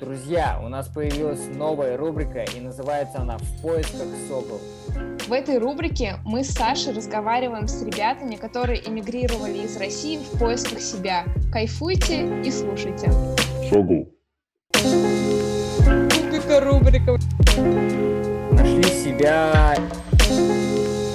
Друзья, 0.00 0.60
у 0.64 0.68
нас 0.68 0.86
появилась 0.86 1.48
новая 1.56 1.96
рубрика, 1.96 2.44
и 2.56 2.60
называется 2.60 3.18
она 3.18 3.36
«В 3.36 3.62
поисках 3.62 4.06
Сокол». 4.28 4.60
В 5.26 5.32
этой 5.32 5.58
рубрике 5.58 6.18
мы 6.24 6.44
с 6.44 6.50
Сашей 6.50 6.94
разговариваем 6.94 7.66
с 7.66 7.82
ребятами, 7.82 8.36
которые 8.36 8.88
эмигрировали 8.88 9.58
из 9.58 9.76
России 9.76 10.18
в 10.18 10.38
поисках 10.38 10.80
себя. 10.80 11.24
Кайфуйте 11.52 12.42
и 12.42 12.50
слушайте. 12.52 13.10
Сокол. 13.68 14.08
Кубика 16.12 16.60
рубрика. 16.60 17.18
Нашли 18.52 18.84
себя... 18.84 19.74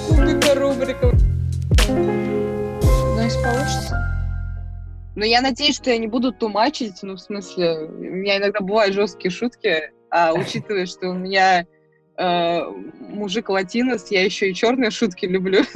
Кубика 0.08 0.54
рубрика. 0.56 1.10
Надеюсь, 3.16 3.36
получится. 3.36 4.13
Ну, 5.16 5.24
я 5.24 5.40
надеюсь, 5.40 5.76
что 5.76 5.90
я 5.90 5.98
не 5.98 6.08
буду 6.08 6.32
тумачить, 6.32 7.02
ну, 7.02 7.14
в 7.14 7.20
смысле, 7.20 7.86
у 7.86 7.92
меня 7.92 8.38
иногда 8.38 8.60
бывают 8.60 8.94
жесткие 8.94 9.30
шутки, 9.30 9.92
а 10.10 10.32
учитывая, 10.34 10.86
что 10.86 11.10
у 11.10 11.14
меня 11.14 11.66
э, 12.16 12.60
мужик 13.00 13.48
латинос, 13.48 14.10
я 14.10 14.24
еще 14.24 14.50
и 14.50 14.54
черные 14.54 14.90
шутки 14.90 15.26
люблю. 15.26 15.62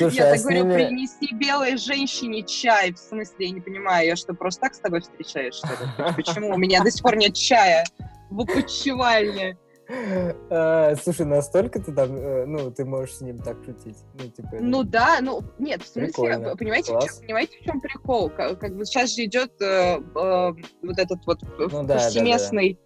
Я 0.00 0.28
а 0.28 0.34
так 0.34 0.40
говорю, 0.42 0.72
принеси 0.72 1.34
белой 1.34 1.76
женщине 1.76 2.42
чай. 2.42 2.92
В 2.92 2.98
смысле, 2.98 3.46
я 3.46 3.50
не 3.50 3.60
понимаю, 3.60 4.06
я 4.06 4.16
что, 4.16 4.34
просто 4.34 4.62
так 4.62 4.74
с 4.74 4.80
тобой 4.80 5.00
встречаюсь, 5.00 5.54
что 5.54 5.68
ли? 5.68 6.12
Почему? 6.16 6.54
У 6.54 6.58
меня 6.58 6.82
до 6.82 6.90
сих 6.90 7.02
пор 7.02 7.16
нет 7.16 7.34
чая 7.34 7.84
в 8.30 8.40
опочивальне. 8.40 9.56
А, 10.50 10.94
Слушай, 10.96 11.26
настолько 11.26 11.80
ты 11.80 11.92
там, 11.92 12.14
э, 12.14 12.44
ну, 12.46 12.70
ты 12.70 12.84
можешь 12.84 13.16
с 13.16 13.20
ним 13.22 13.38
так 13.38 13.56
шутить? 13.64 13.96
Ну, 14.14 14.30
типа, 14.30 14.48
Ну 14.60 14.82
да, 14.82 15.18
ну 15.22 15.42
нет, 15.58 15.82
в 15.82 15.86
смысле, 15.86 16.12
Прикольно. 16.12 16.56
понимаете, 16.56 16.92
в 16.94 16.98
чём- 17.00 17.20
понимаете, 17.22 17.58
в 17.60 17.64
чем 17.64 17.80
прикол? 17.80 18.30
Как, 18.30 18.58
как 18.58 18.76
бы 18.76 18.84
сейчас 18.84 19.14
же 19.14 19.24
идет 19.24 19.52
э, 19.62 19.98
э, 19.98 20.00
вот 20.82 20.98
этот 20.98 21.24
вот 21.26 21.42
э, 21.42 21.46
Ну 21.58 21.82
да, 21.82 21.82
да, 21.82 21.94
повсеместный 21.94 22.78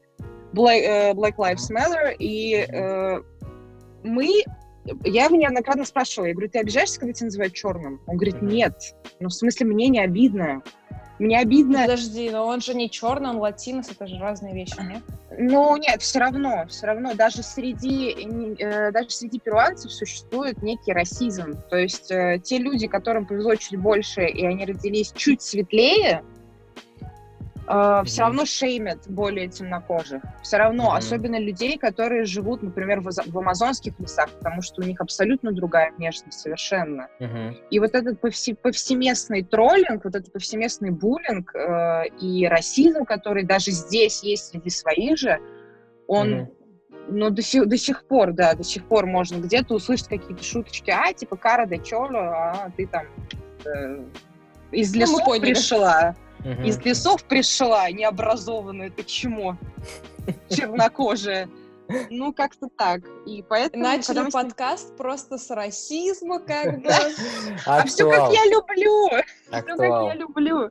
Black, 0.52 0.80
э, 0.80 1.12
Black 1.14 1.36
Lives 1.36 1.70
Matter, 1.70 2.14
и 2.18 2.66
э, 2.68 3.22
мы, 4.04 4.28
я 5.04 5.24
его 5.24 5.36
неоднократно 5.36 5.84
спрашивала, 5.84 6.26
я 6.28 6.34
говорю, 6.34 6.50
ты 6.50 6.60
обижаешься, 6.60 7.00
когда 7.00 7.12
тебя 7.14 7.26
называют 7.26 7.54
черным? 7.54 8.00
Он 8.06 8.16
говорит, 8.16 8.42
нет, 8.42 8.94
ну 9.18 9.28
в 9.28 9.34
смысле 9.34 9.66
мне 9.66 9.88
не 9.88 10.00
обидно, 10.00 10.62
мне 11.18 11.38
обидно, 11.38 11.82
Подожди, 11.82 12.30
но 12.30 12.46
он 12.46 12.60
же 12.60 12.74
не 12.74 12.90
черный, 12.90 13.30
он 13.30 13.36
латинос, 13.36 13.90
это 13.90 14.06
же 14.06 14.18
разные 14.18 14.54
вещи, 14.54 14.80
нет? 14.80 15.02
Ну, 15.38 15.76
нет, 15.76 16.02
все 16.02 16.18
равно, 16.18 16.64
все 16.68 16.86
равно, 16.86 17.14
даже 17.14 17.42
среди, 17.42 18.56
э, 18.58 18.90
даже 18.90 19.10
среди 19.10 19.38
перуанцев 19.38 19.92
существует 19.92 20.62
некий 20.62 20.92
расизм. 20.92 21.54
То 21.70 21.76
есть 21.76 22.10
э, 22.10 22.40
те 22.42 22.58
люди, 22.58 22.86
которым 22.86 23.26
повезло 23.26 23.54
чуть 23.54 23.78
больше, 23.78 24.26
и 24.26 24.44
они 24.44 24.64
родились 24.64 25.12
чуть 25.14 25.42
светлее, 25.42 26.22
все 28.04 28.22
равно 28.22 28.44
шеймят 28.44 29.08
более 29.08 29.48
темнокожих. 29.48 30.22
Все 30.42 30.56
равно, 30.58 30.84
Мгм. 30.88 30.96
особенно 30.96 31.38
людей, 31.40 31.78
которые 31.78 32.24
живут, 32.24 32.62
например, 32.62 33.00
в, 33.00 33.10
в 33.10 33.38
амазонских 33.38 33.92
лесах, 33.98 34.28
потому 34.30 34.62
что 34.62 34.82
у 34.82 34.84
них 34.84 35.00
абсолютно 35.00 35.52
другая 35.52 35.92
внешность 35.92 36.40
совершенно. 36.40 37.08
Мгм. 37.20 37.56
И 37.70 37.78
вот 37.78 37.94
этот 37.94 38.20
повсе- 38.22 38.54
повсеместный 38.56 39.42
троллинг, 39.42 40.04
вот 40.04 40.14
этот 40.14 40.32
повсеместный 40.32 40.90
буллинг 40.90 41.54
э, 41.54 42.08
и 42.20 42.46
расизм, 42.46 43.04
который 43.04 43.44
даже 43.44 43.70
здесь 43.70 44.22
есть 44.22 44.48
среди 44.48 44.70
своих 44.70 45.16
же, 45.18 45.38
он, 46.06 46.30
Мгм. 46.30 46.50
ну, 47.08 47.30
до 47.30 47.42
сих, 47.42 47.66
до 47.68 47.76
сих 47.78 48.04
пор, 48.04 48.32
да, 48.32 48.54
до 48.54 48.64
сих 48.64 48.84
пор 48.84 49.06
можно 49.06 49.38
где-то 49.38 49.74
услышать 49.74 50.08
какие-то 50.08 50.42
шуточки, 50.42 50.90
а, 50.90 51.12
типа, 51.12 51.36
кара 51.36 51.66
де 51.66 51.78
чоло, 51.78 52.18
а 52.18 52.70
ты 52.76 52.86
там 52.86 53.06
э, 53.64 54.04
из 54.72 54.92
Ну, 54.94 55.00
лесов 55.00 55.24
поняли. 55.24 55.52
пришла, 55.54 56.14
Мгм. 56.44 56.64
из 56.64 56.78
лесов 56.80 57.24
пришла, 57.24 57.90
необразованная, 57.90 58.90
ты 58.90 59.04
чмо, 59.04 59.56
чернокожая. 60.50 61.48
Ну, 62.10 62.32
как-то 62.32 62.68
так. 62.76 63.02
И 63.26 63.44
поэтому... 63.46 63.82
Начали 63.82 64.14
с 64.14 64.22
ним- 64.22 64.30
подкаст 64.30 64.96
просто 64.96 65.36
с 65.36 65.50
расизма, 65.50 66.38
как 66.46 66.80
бы. 66.80 66.88
А 67.66 67.84
все 67.84 68.10
как 68.10 68.32
я 68.32 68.46
люблю! 68.46 69.08
Все 69.50 69.62
как 69.62 69.80
я 69.80 70.14
люблю! 70.14 70.70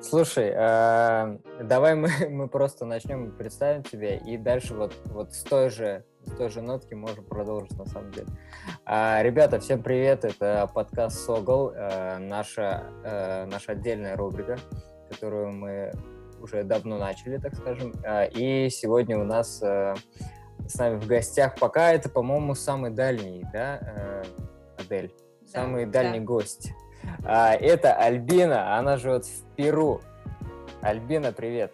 Слушай, 0.00 0.52
э, 0.54 1.38
давай 1.64 1.96
мы, 1.96 2.08
мы 2.30 2.48
просто 2.48 2.84
начнем 2.84 3.32
представим 3.32 3.82
тебя, 3.82 4.16
и 4.16 4.36
дальше 4.36 4.74
вот, 4.74 4.94
вот 5.06 5.34
с, 5.34 5.42
той 5.42 5.70
же, 5.70 6.04
с 6.24 6.36
той 6.36 6.50
же 6.50 6.62
нотки 6.62 6.94
можем 6.94 7.24
продолжить 7.24 7.76
на 7.76 7.86
самом 7.86 8.12
деле. 8.12 8.28
А, 8.84 9.22
ребята, 9.22 9.58
всем 9.58 9.82
привет, 9.82 10.24
это 10.24 10.70
подкаст 10.72 11.18
Согол, 11.18 11.72
э, 11.74 12.18
наша, 12.18 12.84
э, 13.04 13.46
наша 13.46 13.72
отдельная 13.72 14.16
рубрика, 14.16 14.56
которую 15.08 15.52
мы 15.52 15.92
уже 16.40 16.62
давно 16.64 16.98
начали, 16.98 17.38
так 17.38 17.54
скажем. 17.54 17.94
А, 18.04 18.24
и 18.24 18.70
сегодня 18.70 19.18
у 19.18 19.24
нас 19.24 19.60
э, 19.62 19.94
с 20.66 20.78
нами 20.78 20.98
в 20.98 21.06
гостях, 21.06 21.56
пока 21.56 21.92
это, 21.92 22.08
по-моему, 22.08 22.54
самый 22.54 22.90
дальний, 22.90 23.44
да, 23.52 23.80
э, 23.82 24.24
Адель? 24.78 25.12
Да, 25.40 25.62
Самый 25.62 25.86
да. 25.86 26.02
дальний 26.02 26.20
гость. 26.20 26.72
А, 27.24 27.54
это 27.54 27.94
Альбина, 27.94 28.76
она 28.76 28.96
живет 28.96 29.24
в 29.24 29.44
Перу. 29.56 30.00
Альбина, 30.82 31.32
привет. 31.32 31.72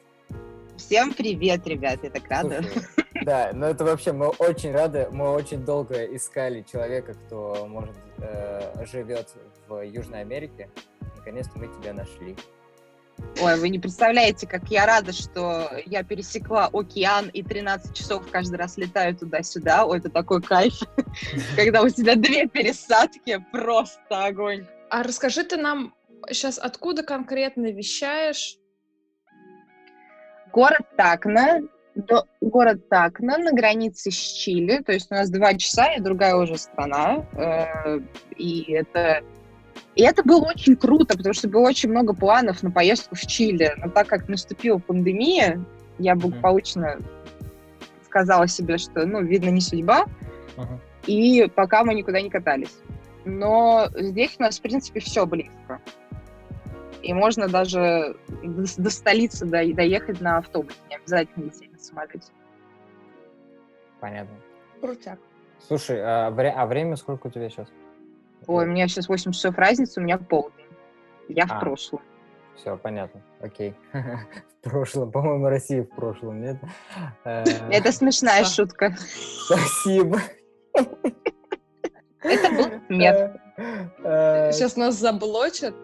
Всем 0.77 1.13
привет, 1.13 1.67
ребят, 1.67 2.01
я 2.03 2.11
так 2.11 2.29
рада. 2.29 2.63
Слушай, 2.63 2.89
да, 3.25 3.51
ну 3.53 3.67
это 3.67 3.85
вообще 3.85 4.13
мы 4.13 4.29
очень 4.29 4.73
рады, 4.73 5.09
мы 5.13 5.31
очень 5.31 5.65
долго 5.65 6.05
искали 6.05 6.63
человека, 6.63 7.15
кто 7.15 7.67
может 7.69 7.97
э, 8.19 8.85
живет 8.87 9.29
в 9.69 9.81
Южной 9.83 10.23
Америке. 10.23 10.69
Наконец-то 11.17 11.59
мы 11.59 11.69
тебя 11.69 11.95
нашли. 11.95 12.37
Ой, 13.41 13.59
вы 13.59 13.69
не 13.69 13.79
представляете, 13.79 14.47
как 14.47 14.71
я 14.71 14.87
рада, 14.87 15.13
что 15.13 15.71
я 15.87 16.05
пересекла 16.05 16.69
океан 16.73 17.29
и 17.29 17.43
13 17.43 17.95
часов 17.95 18.31
каждый 18.31 18.57
раз 18.57 18.77
летаю 18.77 19.17
туда-сюда. 19.17 19.87
Ой, 19.87 19.99
это 19.99 20.09
такой 20.09 20.41
кайф, 20.41 20.75
когда 21.57 21.83
у 21.83 21.89
тебя 21.89 22.15
две 22.15 22.47
пересадки, 22.47 23.45
просто 23.51 24.25
огонь. 24.25 24.67
А 24.91 25.03
расскажи 25.03 25.43
ты 25.45 25.57
нам 25.57 25.95
сейчас, 26.29 26.59
откуда 26.59 27.03
конкретно 27.03 27.73
вещаешь? 27.73 28.57
Город 30.53 30.87
Такна, 30.97 31.63
до- 31.97 32.27
город 32.41 32.89
Такна 32.89 33.39
на 33.39 33.53
границе 33.53 34.13
с 34.13 34.15
Чили, 34.15 34.79
то 34.79 34.93
есть 34.93 35.11
у 35.11 35.15
нас 35.15 35.29
два 35.31 35.55
часа 35.55 35.95
и 35.95 36.01
другая 36.01 36.37
уже 36.37 36.57
страна, 36.57 37.27
э, 37.37 38.01
и 38.37 38.73
это 38.73 39.25
и 39.97 40.03
это 40.03 40.23
было 40.23 40.45
очень 40.47 40.77
круто, 40.77 41.17
потому 41.17 41.35
что 41.35 41.49
было 41.49 41.69
очень 41.69 41.91
много 41.91 42.15
планов 42.15 42.63
на 42.63 42.71
поездку 42.71 43.15
в 43.15 43.21
Чили, 43.21 43.73
но 43.77 43.89
так 43.91 44.07
как 44.09 44.29
наступила 44.29 44.79
пандемия, 44.79 45.65
я 45.99 46.15
благополучно 46.17 46.99
сказала 48.05 48.47
себе, 48.49 48.79
что, 48.79 49.07
ну, 49.07 49.23
видно, 49.23 49.51
не 49.51 49.61
судьба, 49.61 50.07
Мгм. 50.57 50.81
и 51.07 51.49
пока 51.55 51.85
мы 51.85 51.95
никуда 51.95 52.21
не 52.21 52.31
катались. 52.31 52.77
Но 53.25 53.89
здесь 53.97 54.37
у 54.39 54.43
нас, 54.43 54.59
в 54.59 54.63
принципе, 54.63 55.01
все 55.01 55.27
близко. 55.27 55.81
И 57.03 57.13
можно 57.13 57.49
даже 57.49 58.17
до, 58.43 58.65
до 58.83 58.91
столицы 58.91 59.45
до- 59.47 59.73
доехать 59.75 60.21
на 60.21 60.39
автобусе, 60.39 60.77
не 60.91 60.97
обязательно 60.97 61.45
лететь 61.45 61.73
на 61.73 61.79
самолете. 61.79 62.33
Понятно. 64.01 64.35
Крутяк. 64.81 65.19
Слушай, 65.67 65.99
а, 66.03 66.31
вре- 66.31 66.51
а 66.55 66.67
время 66.67 66.97
сколько 66.97 67.27
у 67.29 67.31
тебя 67.31 67.49
сейчас? 67.49 67.69
Ой, 68.47 68.65
у 68.65 68.69
меня 68.69 68.89
сейчас 68.89 69.09
8 69.09 69.33
часов 69.33 69.57
разницы, 69.59 70.01
у 70.01 70.03
меня 70.05 70.19
полдень. 70.19 70.67
Я 71.29 71.45
А. 71.45 71.57
в 71.57 71.61
прошлом. 71.61 72.01
Все, 72.57 72.77
понятно. 72.77 73.21
Окей. 73.41 73.75
В 74.63 74.71
прошлом, 74.71 75.11
по-моему, 75.11 75.49
Россия 75.49 75.83
в 75.83 75.89
прошлом, 75.95 76.41
нет? 76.41 76.57
Э, 77.25 77.45
Это 77.71 77.93
смешная 77.93 78.45
шутка. 78.45 78.97
Спасибо. 79.45 80.19
Это 82.23 82.51
был 82.51 82.81
смех. 82.87 83.33
Э, 84.03 84.53
Сейчас 84.53 84.77
нас 84.77 84.95
заблочат. 84.95 85.75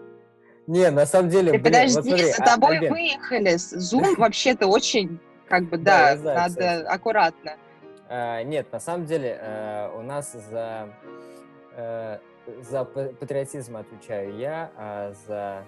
Не, 0.66 0.90
на 0.90 1.04
самом 1.04 1.28
деле, 1.28 1.52
Ты 1.52 1.58
блин, 1.58 1.64
подожди, 1.64 1.96
вот 1.96 2.04
смотри, 2.06 2.32
за 2.32 2.42
а- 2.42 2.46
тобой 2.46 2.76
Альбин, 2.78 2.92
выехали. 2.92 3.56
Зум 3.56 4.14
вообще-то 4.18 4.66
очень, 4.66 5.18
как 5.48 5.64
бы, 5.68 5.76
Да, 5.76 6.14
да, 6.14 6.16
знаю, 6.16 6.38
надо 6.38 6.48
кстати. 6.50 6.84
аккуратно. 6.86 7.56
А, 8.08 8.42
Нет, 8.42 8.72
на 8.72 8.80
самом 8.80 9.04
деле 9.06 9.38
э, 9.40 9.90
у 9.98 10.02
нас 10.02 10.32
за, 10.32 10.88
э, 11.76 12.18
за 12.68 12.84
патриотизм 12.84 13.76
отвечаю 13.76 14.36
я, 14.38 14.70
а 14.76 15.12
за... 15.26 15.64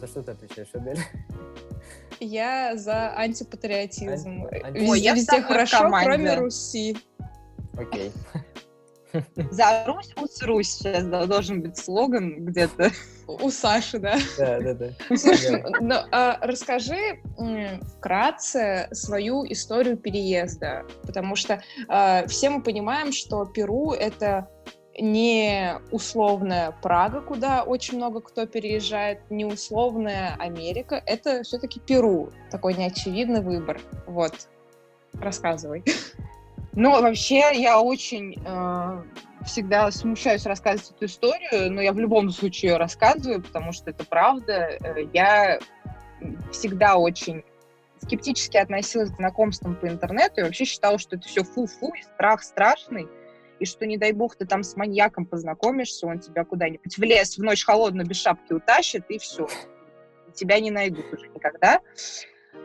За 0.00 0.06
что 0.06 0.22
ты 0.22 0.32
отвечаешь, 0.32 0.68
Адель? 0.74 0.98
Я 2.20 2.76
за 2.76 3.14
антипатриотизм. 3.16 4.44
Анти- 4.44 4.62
анти- 4.62 4.74
Везде, 4.74 4.90
Ой, 4.90 5.00
я 5.00 5.14
везде 5.14 5.42
хорошо, 5.42 5.78
команде. 5.78 6.06
кроме 6.10 6.34
Руси. 6.34 6.96
Окей. 7.78 8.12
За 9.50 9.84
Русь, 9.86 10.12
Ус, 10.20 10.42
Русь 10.42 10.68
сейчас 10.74 11.04
да, 11.06 11.24
должен 11.26 11.62
быть 11.62 11.78
слоган 11.78 12.44
где-то. 12.44 12.90
У 13.26 13.50
Саши, 13.50 13.98
да. 13.98 14.16
Да, 14.38 14.60
да, 14.60 14.74
да. 14.74 15.16
Слушай, 15.16 15.64
ну, 15.80 15.94
а 16.12 16.38
расскажи 16.42 17.20
м, 17.38 17.80
вкратце 17.96 18.88
свою 18.92 19.44
историю 19.50 19.96
переезда, 19.96 20.84
потому 21.02 21.34
что 21.34 21.62
а, 21.88 22.26
все 22.26 22.50
мы 22.50 22.62
понимаем, 22.62 23.12
что 23.12 23.46
Перу 23.46 23.92
это 23.92 24.48
не 24.98 25.78
условная 25.90 26.72
Прага, 26.82 27.20
куда 27.20 27.62
очень 27.62 27.96
много 27.96 28.20
кто 28.20 28.46
переезжает, 28.46 29.20
не 29.30 29.44
условная 29.44 30.36
Америка. 30.38 31.02
Это 31.06 31.42
все-таки 31.42 31.80
Перу. 31.80 32.30
Такой 32.50 32.74
неочевидный 32.74 33.42
выбор. 33.42 33.80
Вот. 34.06 34.48
Рассказывай. 35.14 35.84
Ну, 36.78 36.90
вообще, 36.90 37.52
я 37.54 37.80
очень 37.80 38.38
э, 38.44 39.02
всегда 39.46 39.90
смущаюсь 39.90 40.44
рассказывать 40.44 40.90
эту 40.90 41.06
историю, 41.06 41.72
но 41.72 41.80
я 41.80 41.94
в 41.94 41.98
любом 41.98 42.28
случае 42.28 42.72
ее 42.72 42.76
рассказываю, 42.76 43.40
потому 43.42 43.72
что 43.72 43.88
это 43.88 44.04
правда. 44.04 44.52
Э, 44.52 45.06
я 45.14 45.58
всегда 46.52 46.96
очень 46.96 47.44
скептически 48.02 48.58
относилась 48.58 49.10
к 49.10 49.16
знакомствам 49.16 49.74
по 49.74 49.88
интернету 49.88 50.40
и 50.40 50.44
вообще 50.44 50.66
считала, 50.66 50.98
что 50.98 51.16
это 51.16 51.26
все 51.26 51.44
фу-фу, 51.44 51.94
и 51.94 52.02
страх 52.02 52.42
страшный, 52.42 53.08
и 53.58 53.64
что, 53.64 53.86
не 53.86 53.96
дай 53.96 54.12
бог, 54.12 54.36
ты 54.36 54.46
там 54.46 54.62
с 54.62 54.76
маньяком 54.76 55.26
познакомишься, 55.26 56.06
он 56.06 56.20
тебя 56.20 56.44
куда-нибудь 56.44 56.96
в 56.96 57.02
лес 57.02 57.38
в 57.38 57.42
ночь 57.42 57.64
холодную 57.64 58.06
без 58.06 58.20
шапки 58.20 58.52
утащит, 58.52 59.04
и 59.08 59.18
все. 59.18 59.48
Тебя 60.34 60.60
не 60.60 60.70
найдут 60.70 61.06
уже 61.12 61.28
никогда. 61.28 61.80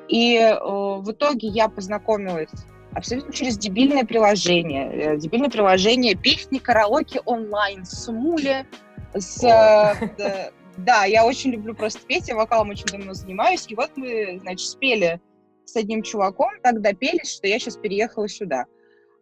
И 0.07 0.35
э, 0.35 0.59
в 0.59 1.09
итоге 1.11 1.47
я 1.47 1.69
познакомилась 1.69 2.49
абсолютно 2.93 3.33
через 3.33 3.57
дебильное 3.57 4.03
приложение. 4.03 4.91
Э, 4.91 5.17
дебильное 5.17 5.49
приложение 5.49 6.15
песни 6.15 6.57
караоке 6.57 7.21
онлайн 7.25 7.85
с 7.85 8.11
Муле, 8.11 8.65
с... 9.13 9.43
Э, 9.43 10.51
да, 10.77 11.05
я 11.05 11.25
очень 11.25 11.51
люблю 11.51 11.75
просто 11.75 12.01
петь, 12.05 12.27
я 12.27 12.35
вокалом 12.35 12.69
очень 12.69 12.85
давно 12.85 13.13
занимаюсь. 13.13 13.65
И 13.69 13.75
вот 13.75 13.91
мы, 13.95 14.39
значит, 14.41 14.67
спели 14.67 15.21
с 15.65 15.75
одним 15.75 16.01
чуваком, 16.01 16.51
так 16.61 16.81
допелись, 16.81 17.31
что 17.31 17.47
я 17.47 17.59
сейчас 17.59 17.77
переехала 17.77 18.27
сюда. 18.27 18.65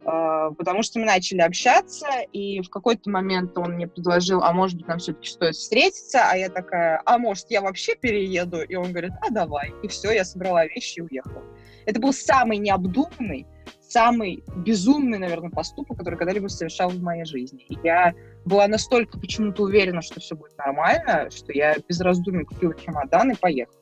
Uh, 0.01 0.55
потому 0.55 0.81
что 0.81 0.97
мы 0.99 1.05
начали 1.05 1.41
общаться, 1.41 2.07
и 2.31 2.61
в 2.61 2.69
какой-то 2.69 3.09
момент 3.09 3.57
он 3.57 3.73
мне 3.73 3.85
предложил, 3.85 4.41
а 4.41 4.53
может 4.53 4.77
быть, 4.77 4.87
нам 4.87 4.99
все-таки 4.99 5.27
стоит 5.27 5.55
встретиться, 5.55 6.21
а 6.23 6.37
я 6.37 6.49
такая, 6.49 7.01
а 7.05 7.17
может, 7.17 7.51
я 7.51 7.61
вообще 7.61 7.95
перееду? 7.95 8.61
И 8.61 8.75
он 8.75 8.91
говорит, 8.91 9.11
а 9.21 9.29
давай. 9.29 9.73
И 9.83 9.89
все, 9.89 10.11
я 10.11 10.23
собрала 10.23 10.65
вещи 10.65 10.99
и 10.99 11.01
уехала. 11.01 11.43
Это 11.85 11.99
был 11.99 12.13
самый 12.13 12.59
необдуманный, 12.59 13.45
самый 13.89 14.43
безумный, 14.55 15.17
наверное, 15.17 15.49
поступок, 15.49 15.97
который 15.97 16.15
когда-либо 16.17 16.47
совершал 16.47 16.89
в 16.89 17.01
моей 17.01 17.25
жизни. 17.25 17.65
И 17.67 17.77
я 17.83 18.13
была 18.45 18.67
настолько 18.67 19.19
почему-то 19.19 19.63
уверена, 19.63 20.01
что 20.01 20.21
все 20.21 20.35
будет 20.35 20.57
нормально, 20.57 21.29
что 21.29 21.51
я 21.51 21.75
без 21.87 21.99
раздумий 21.99 22.45
купила 22.45 22.73
чемодан 22.73 23.31
и 23.31 23.35
поехала. 23.35 23.78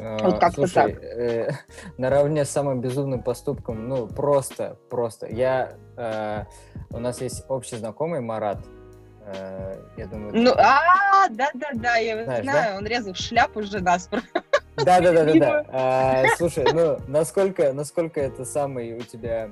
А, 0.00 0.18
вот 0.22 0.38
как-то 0.38 0.66
Слушай, 0.66 0.94
так. 0.94 1.02
Э, 1.02 1.50
наравне 1.98 2.44
с 2.44 2.50
самым 2.50 2.80
безумным 2.80 3.22
поступком, 3.22 3.88
ну, 3.88 4.06
просто, 4.06 4.78
просто. 4.88 5.26
Я, 5.26 5.74
э, 5.96 6.44
у 6.90 6.98
нас 6.98 7.20
есть 7.20 7.44
общий 7.48 7.76
знакомый 7.76 8.20
Марат, 8.20 8.58
э, 9.26 9.76
я 9.96 10.06
думаю... 10.06 10.32
Ну, 10.34 10.52
а, 10.56 11.28
да-да-да, 11.28 11.96
я 11.96 12.24
знаешь, 12.24 12.44
знаю, 12.44 12.72
да? 12.72 12.78
он 12.78 12.86
резал 12.86 13.14
шляпу 13.14 13.62
же 13.62 13.80
наспор. 13.80 14.22
Да, 14.76 15.00
да, 15.00 15.12
да, 15.12 15.24
да, 15.24 15.34
да. 15.34 15.64
А, 15.68 16.24
слушай, 16.38 16.64
ну 16.72 16.98
насколько, 17.06 17.72
насколько 17.72 18.20
это 18.20 18.44
самый 18.44 18.94
у 18.94 19.00
тебя 19.00 19.50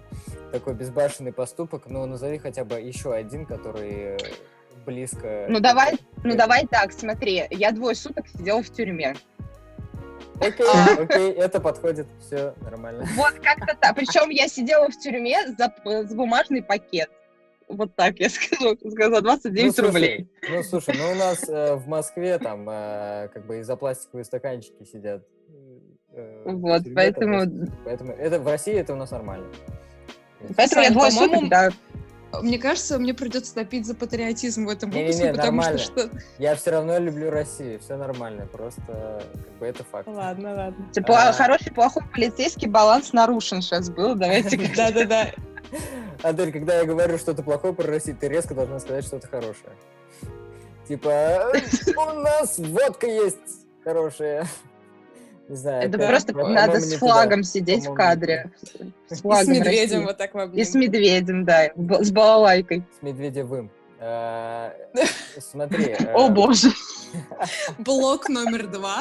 такой 0.50 0.74
безбашенный 0.74 1.32
поступок, 1.32 1.84
ну 1.86 2.06
назови 2.06 2.38
хотя 2.38 2.64
бы 2.64 2.80
еще 2.80 3.12
один, 3.12 3.44
который 3.44 4.16
близко. 4.86 5.46
Ну 5.48 5.60
давай, 5.60 5.98
ну 6.24 6.36
давай 6.36 6.66
так, 6.66 6.92
смотри, 6.92 7.46
я 7.50 7.72
двое 7.72 7.94
суток 7.94 8.26
сидела 8.28 8.62
в 8.62 8.70
тюрьме. 8.70 9.14
Окей, 10.40 10.66
а. 10.66 11.02
окей, 11.02 11.32
это 11.32 11.60
подходит, 11.60 12.06
все 12.20 12.54
нормально. 12.62 13.04
Вот 13.14 13.34
как-то 13.42 13.76
так. 13.78 13.94
Причем 13.94 14.30
я 14.30 14.48
сидела 14.48 14.88
в 14.88 14.98
тюрьме 14.98 15.46
за, 15.48 15.72
за 15.84 16.14
бумажный 16.14 16.62
пакет. 16.62 17.10
Вот 17.68 17.94
так 17.94 18.18
я 18.18 18.28
скажу, 18.30 18.76
за 18.82 19.20
29 19.20 19.66
ну, 19.66 19.72
слушай, 19.72 19.86
рублей. 19.86 20.28
Ну, 20.48 20.62
слушай, 20.62 20.94
ну 20.98 21.12
у 21.12 21.14
нас 21.14 21.48
э, 21.48 21.74
в 21.76 21.86
Москве 21.86 22.38
там 22.38 22.68
э, 22.68 23.28
как 23.32 23.46
бы 23.46 23.60
из-за 23.60 23.76
пластиковые 23.76 24.24
стаканчики 24.24 24.82
сидят. 24.84 25.22
Э, 26.12 26.42
вот, 26.46 26.82
поэтому... 26.94 27.68
Поэтому 27.84 28.12
это 28.12 28.40
в 28.40 28.46
России 28.48 28.74
это 28.74 28.94
у 28.94 28.96
нас 28.96 29.10
нормально. 29.12 29.46
Поэтому 30.56 30.82
я 30.82 30.90
двое 30.90 31.10
суток, 31.12 31.48
да, 31.48 31.70
мне 32.42 32.58
кажется, 32.58 32.98
мне 32.98 33.14
придется 33.14 33.54
топить 33.54 33.86
за 33.86 33.94
патриотизм 33.94 34.66
в 34.66 34.68
этом 34.68 34.90
выпуске, 34.90 35.22
не, 35.22 35.28
не, 35.28 35.34
потому 35.34 35.58
нормально. 35.58 35.78
что, 35.78 36.08
что... 36.08 36.18
Я 36.38 36.54
все 36.54 36.70
равно 36.70 36.98
люблю 36.98 37.30
Россию, 37.30 37.80
все 37.80 37.96
нормально, 37.96 38.46
просто 38.46 39.22
как 39.32 39.52
бы 39.58 39.66
это 39.66 39.84
факт. 39.84 40.08
Ладно, 40.08 40.54
ладно. 40.54 40.88
Типа 40.92 41.28
а... 41.28 41.32
хороший, 41.32 41.72
плохой 41.72 42.02
полицейский 42.12 42.68
баланс 42.68 43.12
нарушен 43.12 43.62
сейчас 43.62 43.90
был, 43.90 44.14
давайте. 44.14 44.56
Да-да-да. 44.76 45.30
Адель, 46.22 46.52
когда 46.52 46.78
я 46.78 46.84
говорю 46.84 47.18
что-то 47.18 47.42
плохое 47.42 47.74
про 47.74 47.86
Россию, 47.86 48.16
ты 48.20 48.28
резко 48.28 48.54
должна 48.54 48.78
сказать 48.78 49.04
что-то 49.04 49.26
хорошее. 49.26 49.72
Типа, 50.86 51.52
у 51.96 52.12
нас 52.20 52.58
водка 52.58 53.06
есть 53.06 53.66
хорошая. 53.84 54.46
Не 55.50 55.56
знаю. 55.56 55.88
Это, 55.88 55.98
это 55.98 56.06
просто 56.06 56.32
надо 56.32 56.80
с 56.80 56.94
флагом 56.94 57.42
сидеть 57.42 57.84
в 57.84 57.92
кадре. 57.92 58.52
С, 59.08 59.20
флагом 59.20 59.52
и 59.52 59.56
с 59.56 59.58
медведем 59.58 59.94
России. 59.94 60.06
вот 60.06 60.16
так 60.16 60.32
в 60.32 60.54
И 60.54 60.62
с 60.62 60.74
медведем, 60.74 61.44
да, 61.44 61.72
с 61.74 62.12
балалайкой. 62.12 62.84
С 62.96 63.02
медведевым. 63.02 63.68
А, 63.98 64.72
смотри. 65.40 65.94
О 66.14 66.28
э, 66.28 66.30
боже. 66.30 66.68
Блок 67.78 68.28
номер 68.28 68.68
два. 68.68 69.00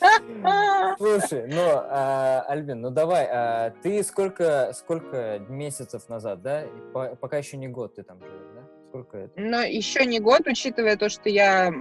Слушай, 0.98 1.46
ну, 1.46 1.62
а, 1.62 2.44
Альбин, 2.48 2.80
ну 2.80 2.90
давай, 2.90 3.72
ты 3.84 4.02
сколько, 4.02 4.72
сколько 4.74 5.38
месяцев 5.48 6.08
назад, 6.08 6.42
да? 6.42 6.64
Пока 6.92 7.38
еще 7.38 7.56
не 7.56 7.68
год 7.68 7.94
ты 7.94 8.02
там 8.02 8.18
живешь, 8.18 8.50
да? 8.52 8.62
Сколько 8.88 9.18
это? 9.18 9.40
Ну, 9.40 9.60
еще 9.62 10.04
не 10.06 10.18
год, 10.18 10.40
учитывая 10.48 10.96
то, 10.96 11.08
что 11.08 11.28
я 11.28 11.72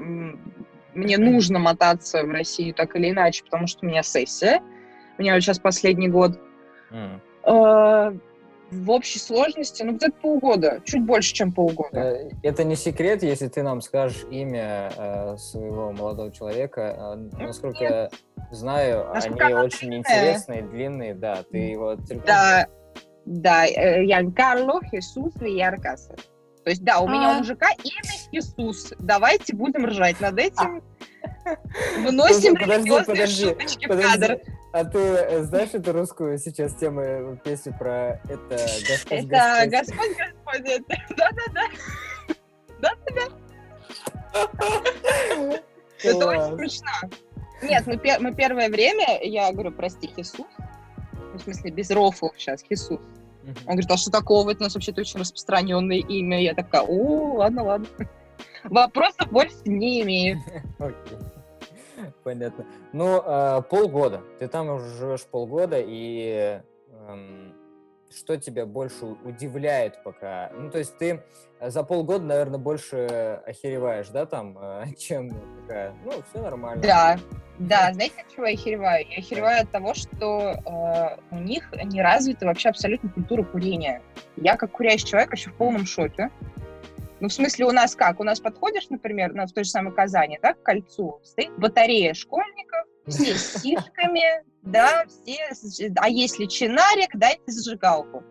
мне 0.95 1.17
нужно 1.17 1.59
мотаться 1.59 2.23
в 2.23 2.31
Россию 2.31 2.73
так 2.73 2.95
или 2.95 3.11
иначе, 3.11 3.43
потому 3.43 3.67
что 3.67 3.85
у 3.85 3.89
меня 3.89 4.03
сессия. 4.03 4.61
У 5.17 5.21
меня 5.21 5.33
вот 5.33 5.41
сейчас 5.41 5.59
последний 5.59 6.07
год. 6.07 6.39
Mm. 6.91 7.19
Э, 7.43 8.17
в 8.71 8.91
общей 8.91 9.19
сложности, 9.19 9.83
ну, 9.83 9.93
где-то 9.93 10.13
полгода, 10.21 10.81
чуть 10.85 11.03
больше, 11.03 11.33
чем 11.33 11.51
полгода. 11.51 11.99
Э, 11.99 12.29
это 12.43 12.63
не 12.63 12.75
секрет, 12.75 13.23
если 13.23 13.47
ты 13.47 13.63
нам 13.63 13.81
скажешь 13.81 14.25
имя 14.31 14.91
э, 14.97 15.37
своего 15.37 15.91
молодого 15.91 16.31
человека. 16.31 17.17
Э, 17.17 17.43
насколько 17.43 17.79
Нет. 17.79 17.91
я 17.91 18.09
знаю, 18.51 19.07
насколько 19.13 19.45
они 19.45 19.55
очень 19.55 19.87
длинная. 19.89 19.99
интересные, 19.99 20.61
длинные, 20.63 21.13
да. 21.13 21.43
Ты 21.51 21.57
его. 21.57 21.95
Да, 22.25 22.67
да, 23.25 23.65
э, 23.65 24.05
Ян 24.05 24.31
Карло 24.31 24.81
Хесус 24.83 25.35
Вияркаса. 25.39 26.15
То 26.65 26.71
есть, 26.71 26.83
да, 26.83 26.99
у 26.99 27.07
меня 27.07 27.29
у 27.29 27.31
а. 27.33 27.37
мужика 27.37 27.67
имя 27.83 28.15
Иисус. 28.31 28.91
Давайте 28.97 29.55
будем 29.55 29.85
ржать 29.85 30.19
над 30.19 30.39
этим. 30.39 30.81
Выносим 32.03 32.55
религиозные 32.55 33.27
шуточки 33.27 33.85
в 33.85 34.01
кадр. 34.01 34.39
А 34.73 34.83
ты 34.83 34.97
э, 34.97 35.43
знаешь 35.43 35.69
эту 35.73 35.93
русскую 35.93 36.39
сейчас 36.39 36.73
тему, 36.73 37.01
э, 37.01 37.37
песню 37.43 37.75
про 37.77 38.19
это 38.27 38.57
Господь 38.89 39.25
Это 39.25 39.67
Господь, 39.69 40.17
Господь. 40.17 40.63
Да-да-да. 41.15 41.61
Да-да-да. 42.81 43.25
Это 46.03 46.27
очень 46.27 46.57
смешно. 46.57 47.09
Нет, 47.61 47.85
мы, 47.85 48.01
мы 48.19 48.33
первое 48.33 48.69
время, 48.69 49.19
я 49.21 49.51
говорю, 49.51 49.71
прости, 49.71 50.09
Иисус, 50.17 50.47
в 51.35 51.39
смысле, 51.39 51.69
без 51.69 51.91
рофлов 51.91 52.33
сейчас, 52.37 52.65
Иисус. 52.69 52.99
Он 53.65 53.73
говорит, 53.73 53.91
а 53.91 53.97
что 53.97 54.11
такого? 54.11 54.51
Это 54.51 54.61
у 54.61 54.63
нас 54.63 54.75
вообще-то 54.75 55.01
очень 55.01 55.19
распространенное 55.19 55.97
имя. 55.97 56.41
Я 56.41 56.53
такая, 56.53 56.81
о, 56.81 57.35
ладно, 57.35 57.63
ладно. 57.63 57.87
Вопросов 58.63 59.31
больше 59.31 59.55
не 59.65 60.01
имею. 60.01 60.39
Понятно. 62.23 62.65
Ну, 62.93 63.21
э, 63.23 63.61
полгода. 63.69 64.21
Ты 64.39 64.47
там 64.47 64.69
уже 64.69 64.89
живешь 64.97 65.23
полгода, 65.25 65.77
и 65.79 66.61
эм, 67.07 67.53
что 68.09 68.37
тебя 68.37 68.65
больше 68.65 69.05
удивляет 69.23 70.01
пока? 70.03 70.51
Ну, 70.57 70.69
то 70.69 70.77
есть 70.77 70.97
ты 70.97 71.23
за 71.61 71.83
полгода, 71.83 72.25
наверное, 72.25 72.59
больше 72.59 73.41
охереваешь, 73.45 74.09
да, 74.09 74.25
там, 74.25 74.57
э, 74.57 74.85
чем 74.97 75.29
такая, 75.61 75.93
ну, 76.03 76.11
все 76.29 76.41
нормально. 76.41 76.81
Да, 76.81 77.17
да, 77.59 77.89
знаете, 77.93 78.21
от 78.21 78.33
чего 78.33 78.45
я 78.45 78.53
охереваю? 78.53 79.05
Я 79.09 79.17
охереваю 79.17 79.63
от 79.63 79.71
того, 79.71 79.93
что 79.93 80.55
э, 80.65 81.17
у 81.31 81.39
них 81.39 81.71
не 81.83 82.01
развита 82.01 82.45
вообще 82.45 82.69
абсолютно 82.69 83.09
культура 83.09 83.43
курения. 83.43 84.01
Я, 84.37 84.57
как 84.57 84.71
курящий 84.71 85.07
человек, 85.07 85.33
еще 85.33 85.49
в 85.49 85.55
полном 85.55 85.85
шоке. 85.85 86.29
Ну, 87.21 87.29
в 87.29 87.33
смысле, 87.33 87.65
у 87.65 87.71
нас 87.71 87.95
как? 87.95 88.19
У 88.19 88.23
нас 88.23 88.39
подходишь, 88.39 88.89
например, 88.89 89.33
на, 89.33 89.47
в 89.47 89.53
той 89.53 89.63
же 89.63 89.69
самой 89.69 89.93
Казани, 89.93 90.37
да, 90.41 90.53
к 90.53 90.61
кольцу, 90.61 91.21
стоит 91.23 91.57
батарея 91.57 92.13
школьников, 92.13 92.84
все 93.07 93.35
с 93.35 93.61
сишками, 93.61 94.43
да, 94.63 95.05
все, 95.07 95.91
а 95.97 96.09
если 96.09 96.45
чинарик, 96.45 97.11
дайте 97.13 97.43
зажигалку. 97.47 98.23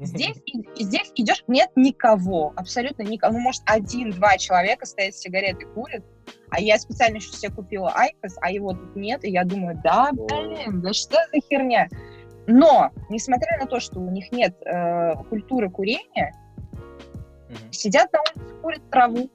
Здесь, 0.00 0.36
здесь 0.78 1.12
идешь, 1.14 1.44
нет 1.46 1.70
никого, 1.76 2.52
абсолютно 2.56 3.02
никого. 3.02 3.34
Ну, 3.34 3.40
может, 3.40 3.62
один-два 3.64 4.36
человека 4.36 4.84
стоят 4.84 5.14
с 5.14 5.20
сигаретой, 5.20 5.66
курят, 5.72 6.04
а 6.50 6.60
я 6.60 6.78
специально 6.78 7.16
еще 7.16 7.32
себе 7.32 7.52
купила 7.52 7.90
IQOS, 7.94 8.36
а 8.42 8.50
его 8.50 8.72
тут 8.72 8.96
нет, 8.96 9.24
и 9.24 9.30
я 9.30 9.44
думаю, 9.44 9.80
да, 9.82 10.10
блин, 10.12 10.82
да 10.82 10.92
что 10.92 11.16
за 11.32 11.40
херня? 11.40 11.88
Но, 12.46 12.90
несмотря 13.08 13.58
на 13.58 13.66
то, 13.66 13.80
что 13.80 14.00
у 14.00 14.10
них 14.10 14.30
нет 14.32 14.54
э, 14.66 15.14
культуры 15.30 15.70
курения, 15.70 16.34
Мгм. 17.52 17.72
Сидят 17.72 18.12
на 18.12 18.20
улице, 18.20 18.54
курят 18.62 18.90
траву. 18.90 19.30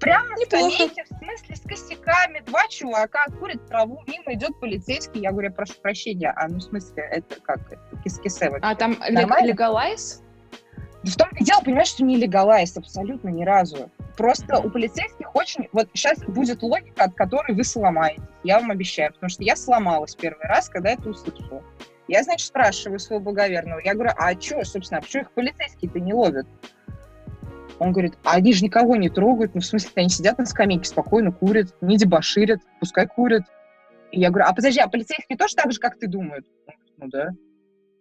Прямо 0.00 0.30
на 0.30 0.34
Неплохо. 0.36 0.70
скамейке, 0.70 1.04
в 1.04 1.18
смысле, 1.18 1.56
с 1.56 1.60
косяками, 1.60 2.40
два 2.46 2.66
чувака 2.68 3.26
курят 3.38 3.66
траву, 3.68 4.02
мимо 4.06 4.32
идет 4.34 4.58
полицейский, 4.58 5.20
я 5.20 5.30
говорю, 5.30 5.48
«Я 5.48 5.54
прошу 5.54 5.74
прощения, 5.82 6.32
а 6.36 6.48
ну 6.48 6.56
в 6.56 6.62
смысле, 6.62 7.02
это 7.10 7.40
как, 7.42 7.60
кис-кисе? 8.02 8.50
А 8.62 8.74
там 8.74 8.96
легалайз? 9.08 10.22
Да 11.02 11.12
в 11.12 11.16
том 11.16 11.28
и 11.38 11.44
дело, 11.44 11.60
понимаешь, 11.62 11.88
что 11.88 12.04
не 12.04 12.16
легалайз 12.16 12.76
абсолютно 12.76 13.28
ни 13.30 13.44
разу. 13.44 13.90
Просто 14.16 14.58
у 14.58 14.68
полицейских 14.68 15.34
очень... 15.34 15.68
Вот 15.72 15.88
сейчас 15.94 16.18
будет 16.24 16.62
логика, 16.62 17.04
от 17.04 17.14
которой 17.14 17.54
вы 17.54 17.64
сломаетесь. 17.64 18.22
Я 18.44 18.60
вам 18.60 18.70
обещаю. 18.70 19.12
Потому 19.14 19.30
что 19.30 19.42
я 19.42 19.56
сломалась 19.56 20.14
первый 20.14 20.46
раз, 20.46 20.68
когда 20.68 20.90
это 20.90 21.08
услышала. 21.08 21.62
Я, 22.06 22.22
значит, 22.22 22.48
спрашиваю 22.48 22.98
своего 22.98 23.24
благоверного. 23.24 23.80
Я 23.82 23.94
говорю, 23.94 24.10
а 24.18 24.38
что, 24.38 24.62
собственно, 24.64 24.98
а 24.98 25.02
почему 25.02 25.22
их 25.22 25.30
полицейские-то 25.30 26.00
не 26.00 26.12
ловят? 26.12 26.46
Он 27.80 27.92
говорит, 27.92 28.18
а 28.24 28.34
они 28.34 28.52
же 28.52 28.62
никого 28.62 28.94
не 28.94 29.08
трогают. 29.08 29.54
Ну, 29.54 29.62
в 29.62 29.64
смысле, 29.64 29.90
они 29.96 30.10
сидят 30.10 30.38
на 30.38 30.44
скамейке, 30.44 30.84
спокойно 30.84 31.32
курят, 31.32 31.74
не 31.80 31.96
дебоширят, 31.96 32.60
пускай 32.78 33.06
курят. 33.06 33.42
И 34.12 34.20
я 34.20 34.28
говорю, 34.28 34.44
а 34.48 34.54
подожди, 34.54 34.80
а 34.80 34.86
полицейские 34.86 35.38
тоже 35.38 35.54
так 35.54 35.72
же, 35.72 35.80
как 35.80 35.98
ты 35.98 36.06
думают? 36.06 36.46
Он 36.66 36.74
говорит, 36.74 36.94
ну 36.98 37.08
да. 37.08 37.28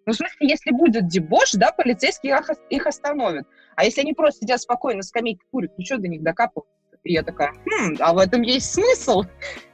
Ну, 0.06 0.14
в 0.14 0.16
смысле, 0.16 0.50
если 0.50 0.72
будет 0.72 1.08
дебош, 1.08 1.54
да, 1.54 1.72
полицейские 1.72 2.34
их, 2.34 2.50
их 2.70 2.88
остановят. 2.88 3.48
А 3.78 3.86
если 3.86 4.02
они 4.02 4.14
просто 4.14 4.42
сидят 4.42 4.60
спокойно 4.60 4.98
на 4.98 5.04
скамейке 5.04 5.42
курят, 5.50 5.72
ну 5.78 5.86
что 5.86 5.98
до 5.98 6.10
них 6.10 6.24
докапываться? 6.24 6.74
И 7.06 7.14
я 7.14 7.24
такая, 7.24 7.54
хм, 7.66 7.96
а 8.02 8.14
в 8.14 8.18
этом 8.18 8.42
есть 8.42 8.74
смысл? 8.74 9.24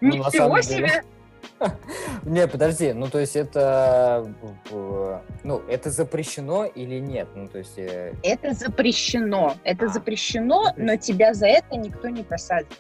Ну, 0.02 0.10
Ничего 0.10 0.30
самом 0.30 0.62
деле. 0.62 1.04
Не, 2.26 2.48
подожди, 2.48 2.94
ну 2.94 3.08
то 3.08 3.20
есть 3.20 3.36
это, 3.36 4.26
э, 4.72 5.20
ну 5.44 5.62
это 5.70 5.90
запрещено 5.90 6.66
или 6.66 7.00
нет? 7.00 7.28
Ну 7.36 7.48
то 7.48 7.60
есть 7.60 7.78
э, 7.78 8.14
Это 8.24 8.54
запрещено. 8.54 9.56
Это 9.64 9.86
А, 9.86 9.90
запрещено, 9.90 10.74
но 10.78 10.98
тебя 10.98 11.34
за 11.34 11.48
это 11.48 11.78
никто 11.78 12.10
не 12.10 12.24
посадит. 12.24 12.80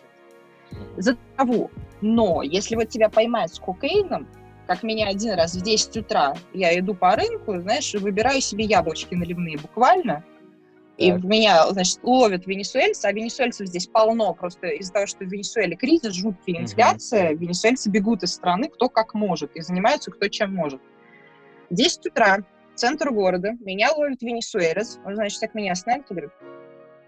За 0.97 1.15
траву. 1.35 1.71
Но 2.01 2.41
если 2.41 2.75
вот 2.75 2.89
тебя 2.89 3.09
поймают 3.09 3.53
с 3.53 3.59
кокаином, 3.59 4.27
как 4.67 4.83
меня 4.83 5.07
один 5.07 5.35
раз 5.35 5.55
в 5.55 5.61
10 5.61 5.97
утра, 5.97 6.35
я 6.53 6.77
иду 6.77 6.95
по 6.95 7.15
рынку, 7.15 7.57
знаешь, 7.59 7.93
выбираю 7.93 8.41
себе 8.41 8.65
яблочки 8.65 9.13
наливные 9.13 9.57
буквально, 9.57 10.23
и 10.97 11.11
Так. 11.11 11.23
меня, 11.23 11.67
значит, 11.71 11.99
ловят 12.03 12.47
венесуэльцы, 12.47 13.05
а 13.05 13.11
венесуэльцев 13.11 13.67
здесь 13.67 13.87
полно, 13.87 14.33
просто 14.33 14.67
из-за 14.67 14.93
того, 14.93 15.05
что 15.07 15.25
в 15.25 15.27
Венесуэле 15.27 15.75
кризис, 15.75 16.13
жуткая 16.13 16.55
инфляция, 16.55 17.33
венесуэльцы 17.33 17.89
бегут 17.89 18.23
из 18.23 18.33
страны 18.33 18.69
кто 18.69 18.87
как 18.87 19.13
может, 19.13 19.55
и 19.55 19.61
занимаются 19.61 20.11
кто 20.11 20.29
чем 20.29 20.53
может. 20.53 20.81
В 21.69 21.75
10 21.75 22.05
утра, 22.07 22.37
центр 22.75 23.11
города, 23.11 23.51
меня 23.59 23.91
ловит 23.91 24.21
венесуэлец, 24.21 24.99
он, 25.05 25.15
значит, 25.15 25.41
так 25.41 25.53
меня 25.53 25.73
остановит 25.73 26.09
и 26.09 26.13
говорит, 26.13 26.31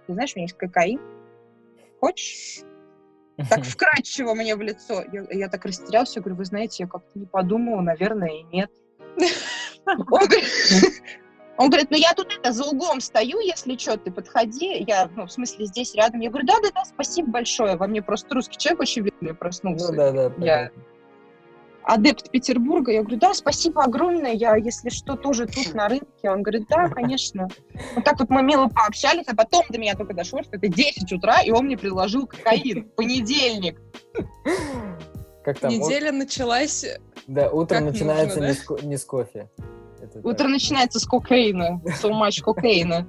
ты 0.06 0.14
знаешь, 0.14 0.34
у 0.36 0.40
меня 0.40 0.46
есть 0.46 0.58
кокаин, 0.58 1.00
хочешь? 2.00 2.64
Так 3.50 3.64
вкрадчиво 3.64 4.34
мне 4.34 4.56
в 4.56 4.62
лицо. 4.62 5.04
Я, 5.14 5.28
я 5.30 5.48
так 5.48 5.64
растерялся, 5.64 6.22
говорю, 6.22 6.38
вы 6.38 6.46
знаете, 6.46 6.84
я 6.84 6.90
как-то 6.90 7.20
не 7.20 7.28
подумала, 7.28 7.82
наверное, 7.82 8.32
и 8.32 8.44
нет. 8.52 8.72
Он 9.86 10.04
говорит, 10.04 10.44
он 11.58 11.70
говорит, 11.70 11.90
ну 11.90 11.98
я 11.98 12.14
тут 12.14 12.38
это 12.38 12.52
за 12.52 12.64
углом 12.66 13.02
стою, 13.02 13.40
если 13.40 13.78
что, 13.78 13.98
ты 13.98 14.12
подходи. 14.12 14.84
Я, 14.88 15.10
ну, 15.16 15.26
в 15.26 15.32
смысле, 15.32 15.66
здесь 15.66 15.96
рядом. 15.96 16.20
Я 16.20 16.30
говорю, 16.30 16.46
да-да-да, 16.46 16.86
спасибо 16.86 17.32
большое. 17.32 17.76
Во 17.78 17.88
мне 17.88 18.02
просто 18.02 18.36
русский 18.36 18.58
человек 18.58 18.82
очень 18.82 19.04
видный 19.04 19.34
проснулся. 19.34 19.92
Ну 19.92 19.98
да, 19.98 20.12
да. 20.12 20.46
Я 20.46 20.72
адепт 21.88 22.30
Петербурга. 22.30 22.92
Я 22.92 23.02
говорю, 23.02 23.18
да, 23.18 23.34
спасибо 23.34 23.84
огромное. 23.84 24.34
Я, 24.34 24.56
если 24.58 24.90
что, 24.90 25.16
тоже 25.16 25.48
тут 25.48 25.74
на 25.74 25.88
рынке. 25.88 26.30
Он 26.30 26.44
говорит, 26.44 26.68
да, 26.70 26.90
конечно. 26.90 27.48
Вот 27.96 28.04
так 28.04 28.20
вот 28.20 28.30
мы 28.30 28.44
мило 28.44 28.68
пообщались, 28.68 29.26
а 29.28 29.36
потом 29.36 29.64
до 29.70 29.80
меня 29.80 29.96
только 29.96 30.14
дошло, 30.14 30.44
что 30.44 30.58
это 30.58 30.68
10 30.68 31.12
утра, 31.14 31.42
и 31.42 31.52
он 31.52 31.66
мне 31.66 31.78
предложил 31.78 32.28
кокаин. 32.28 32.90
Понедельник. 32.96 33.82
Как 35.44 35.60
там? 35.60 35.72
Неделя 35.72 36.12
началась. 36.12 36.86
Да, 37.26 37.50
утро 37.50 37.76
как 37.76 37.86
начинается 37.86 38.42
нужно, 38.42 38.76
не, 38.76 38.82
да? 38.82 38.88
не 38.88 38.98
с 38.98 39.06
кофе. 39.06 39.50
Это 40.10 40.20
Утро 40.20 40.44
так. 40.44 40.48
начинается 40.50 41.00
с 41.00 41.06
кокаина. 41.06 41.82
So 42.02 42.12
much 42.12 42.42
кокаина. 42.42 43.08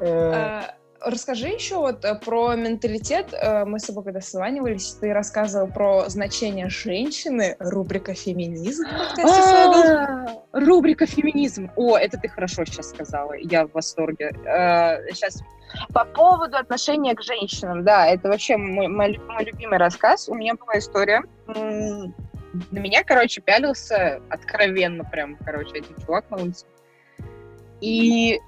Э, 0.00 0.32
А, 0.34 0.74
Расскажи 1.00 1.48
еще 1.48 1.76
вот 1.76 2.04
э, 2.04 2.14
про 2.16 2.54
менталитет. 2.54 3.32
Э, 3.32 3.64
Мы 3.64 3.78
с 3.78 3.84
тобой 3.84 4.04
когда 4.04 4.20
созванивались, 4.20 4.94
ты 5.00 5.12
рассказывал 5.12 5.68
про 5.68 6.08
значение 6.08 6.68
женщины, 6.68 7.56
рубрика 7.60 8.14
«Феминизм». 8.14 8.84
А, 9.22 10.26
Рубрика 10.52 11.06
«Феминизм». 11.06 11.70
О, 11.76 11.96
это 11.96 12.18
ты 12.18 12.28
хорошо 12.28 12.64
сейчас 12.64 12.90
сказала. 12.90 13.34
Я 13.34 13.66
в 13.66 13.72
восторге. 13.72 14.32
Сейчас 15.12 15.42
по 15.92 16.04
поводу 16.04 16.56
отношения 16.56 17.14
к 17.14 17.22
женщинам. 17.22 17.84
Да, 17.84 18.06
это 18.06 18.28
вообще 18.28 18.56
мой, 18.56 18.88
мой 18.88 19.18
мой 19.28 19.44
любимый 19.44 19.78
рассказ. 19.78 20.28
У 20.28 20.34
меня 20.34 20.54
была 20.54 20.78
история. 20.78 21.22
На 22.70 22.78
меня, 22.78 23.02
короче, 23.04 23.40
пялился 23.40 24.22
откровенно 24.28 25.04
прям, 25.04 25.36
короче, 25.36 25.76
один 25.76 25.96
чувак 26.04 26.30
на 26.30 26.38
улице. 26.38 26.66
И, 27.80 28.40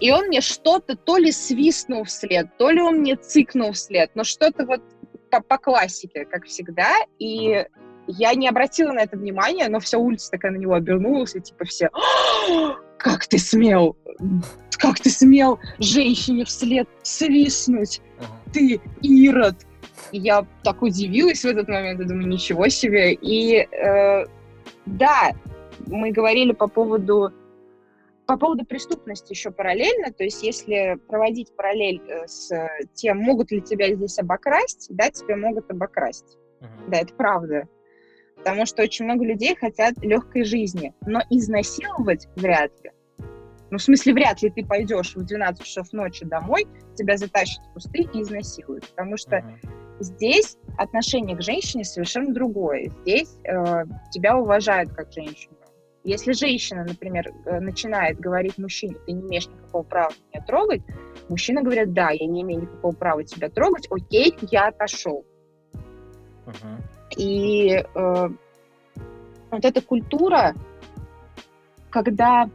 и 0.00 0.10
он 0.10 0.26
мне 0.26 0.40
что-то 0.40 0.96
то 0.96 1.16
ли 1.16 1.32
свистнул 1.32 2.04
вслед, 2.04 2.48
то 2.58 2.70
ли 2.70 2.80
он 2.80 2.98
мне 2.98 3.16
цикнул 3.16 3.72
вслед, 3.72 4.10
но 4.14 4.24
что-то 4.24 4.66
вот 4.66 4.82
по, 5.30 5.40
по 5.40 5.58
классике, 5.58 6.24
как 6.24 6.44
всегда. 6.44 6.94
И 7.18 7.64
я 8.06 8.34
не 8.34 8.48
обратила 8.48 8.92
на 8.92 9.00
это 9.00 9.16
внимания, 9.16 9.68
но 9.68 9.80
вся 9.80 9.98
улица 9.98 10.30
такая 10.30 10.52
на 10.52 10.56
него 10.56 10.74
обернулась, 10.74 11.34
и 11.34 11.40
типа 11.40 11.64
все 11.64 11.90
«А, 11.92 12.76
«Как 12.98 13.26
ты 13.26 13.38
смел? 13.38 13.96
Как 14.78 15.00
ты 15.00 15.10
смел 15.10 15.58
женщине 15.78 16.44
вслед 16.44 16.88
свистнуть? 17.02 18.00
Ты 18.52 18.80
Ирод!» 19.02 19.56
Я 20.12 20.46
так 20.62 20.82
удивилась 20.82 21.42
в 21.42 21.46
этот 21.46 21.68
момент, 21.68 22.00
я 22.00 22.06
думаю, 22.06 22.28
ничего 22.28 22.68
себе. 22.68 23.12
И 23.14 23.56
э, 23.56 24.26
да, 24.86 25.32
мы 25.86 26.10
говорили 26.10 26.52
по 26.52 26.68
поводу 26.68 27.32
по 28.26 28.36
поводу 28.36 28.64
преступности 28.64 29.32
еще 29.32 29.52
параллельно, 29.52 30.12
то 30.12 30.24
есть 30.24 30.42
если 30.42 30.98
проводить 31.06 31.54
параллель 31.54 32.02
э, 32.08 32.26
с 32.26 32.50
тем, 32.92 33.18
могут 33.18 33.52
ли 33.52 33.60
тебя 33.60 33.94
здесь 33.94 34.18
обокрасть, 34.18 34.88
да, 34.90 35.10
тебя 35.10 35.36
могут 35.36 35.70
обокрасть. 35.70 36.36
Мгм. 36.60 36.90
Да, 36.90 36.98
это 36.98 37.14
правда. 37.14 37.68
Потому 38.36 38.66
что 38.66 38.82
очень 38.82 39.04
много 39.04 39.24
людей 39.24 39.54
хотят 39.54 39.96
легкой 39.98 40.44
жизни, 40.44 40.92
но 41.06 41.20
изнасиловать 41.30 42.26
вряд 42.34 42.72
ли. 42.82 42.90
Ну, 43.70 43.78
в 43.78 43.82
смысле, 43.82 44.12
вряд 44.12 44.42
ли 44.42 44.50
ты 44.50 44.64
пойдешь 44.64 45.14
в 45.14 45.24
12 45.24 45.64
часов 45.64 45.92
ночи 45.92 46.24
домой, 46.24 46.66
тебя 46.96 47.16
затащат 47.16 47.64
в 47.66 47.72
кусты 47.74 48.08
и 48.12 48.22
изнасилуют. 48.22 48.88
Потому 48.88 49.16
что 49.16 49.38
Мгм. 49.38 49.85
Здесь 50.00 50.56
отношение 50.76 51.36
к 51.36 51.42
женщине 51.42 51.84
совершенно 51.84 52.32
другое. 52.32 52.90
Здесь 53.02 53.38
э, 53.44 53.84
тебя 54.10 54.36
уважают 54.36 54.92
как 54.92 55.12
женщину. 55.12 55.56
Если 56.04 56.32
женщина, 56.32 56.84
например, 56.84 57.32
э, 57.46 57.58
начинает 57.60 58.20
говорить 58.20 58.58
мужчине, 58.58 58.94
ты 59.06 59.12
не 59.12 59.22
имеешь 59.22 59.48
никакого 59.48 59.82
права 59.82 60.12
меня 60.32 60.44
трогать, 60.44 60.82
мужчина 61.28 61.62
говорит, 61.62 61.92
да, 61.92 62.10
я 62.10 62.26
не 62.26 62.42
имею 62.42 62.62
никакого 62.62 62.92
права 62.92 63.24
тебя 63.24 63.48
трогать, 63.48 63.88
окей, 63.90 64.36
я 64.50 64.68
отошел. 64.68 65.24
Мгм. 66.46 66.82
И 67.16 67.70
э, 67.72 68.28
вот 69.50 69.64
эта 69.64 69.80
культура, 69.80 70.54
когда 71.90 72.48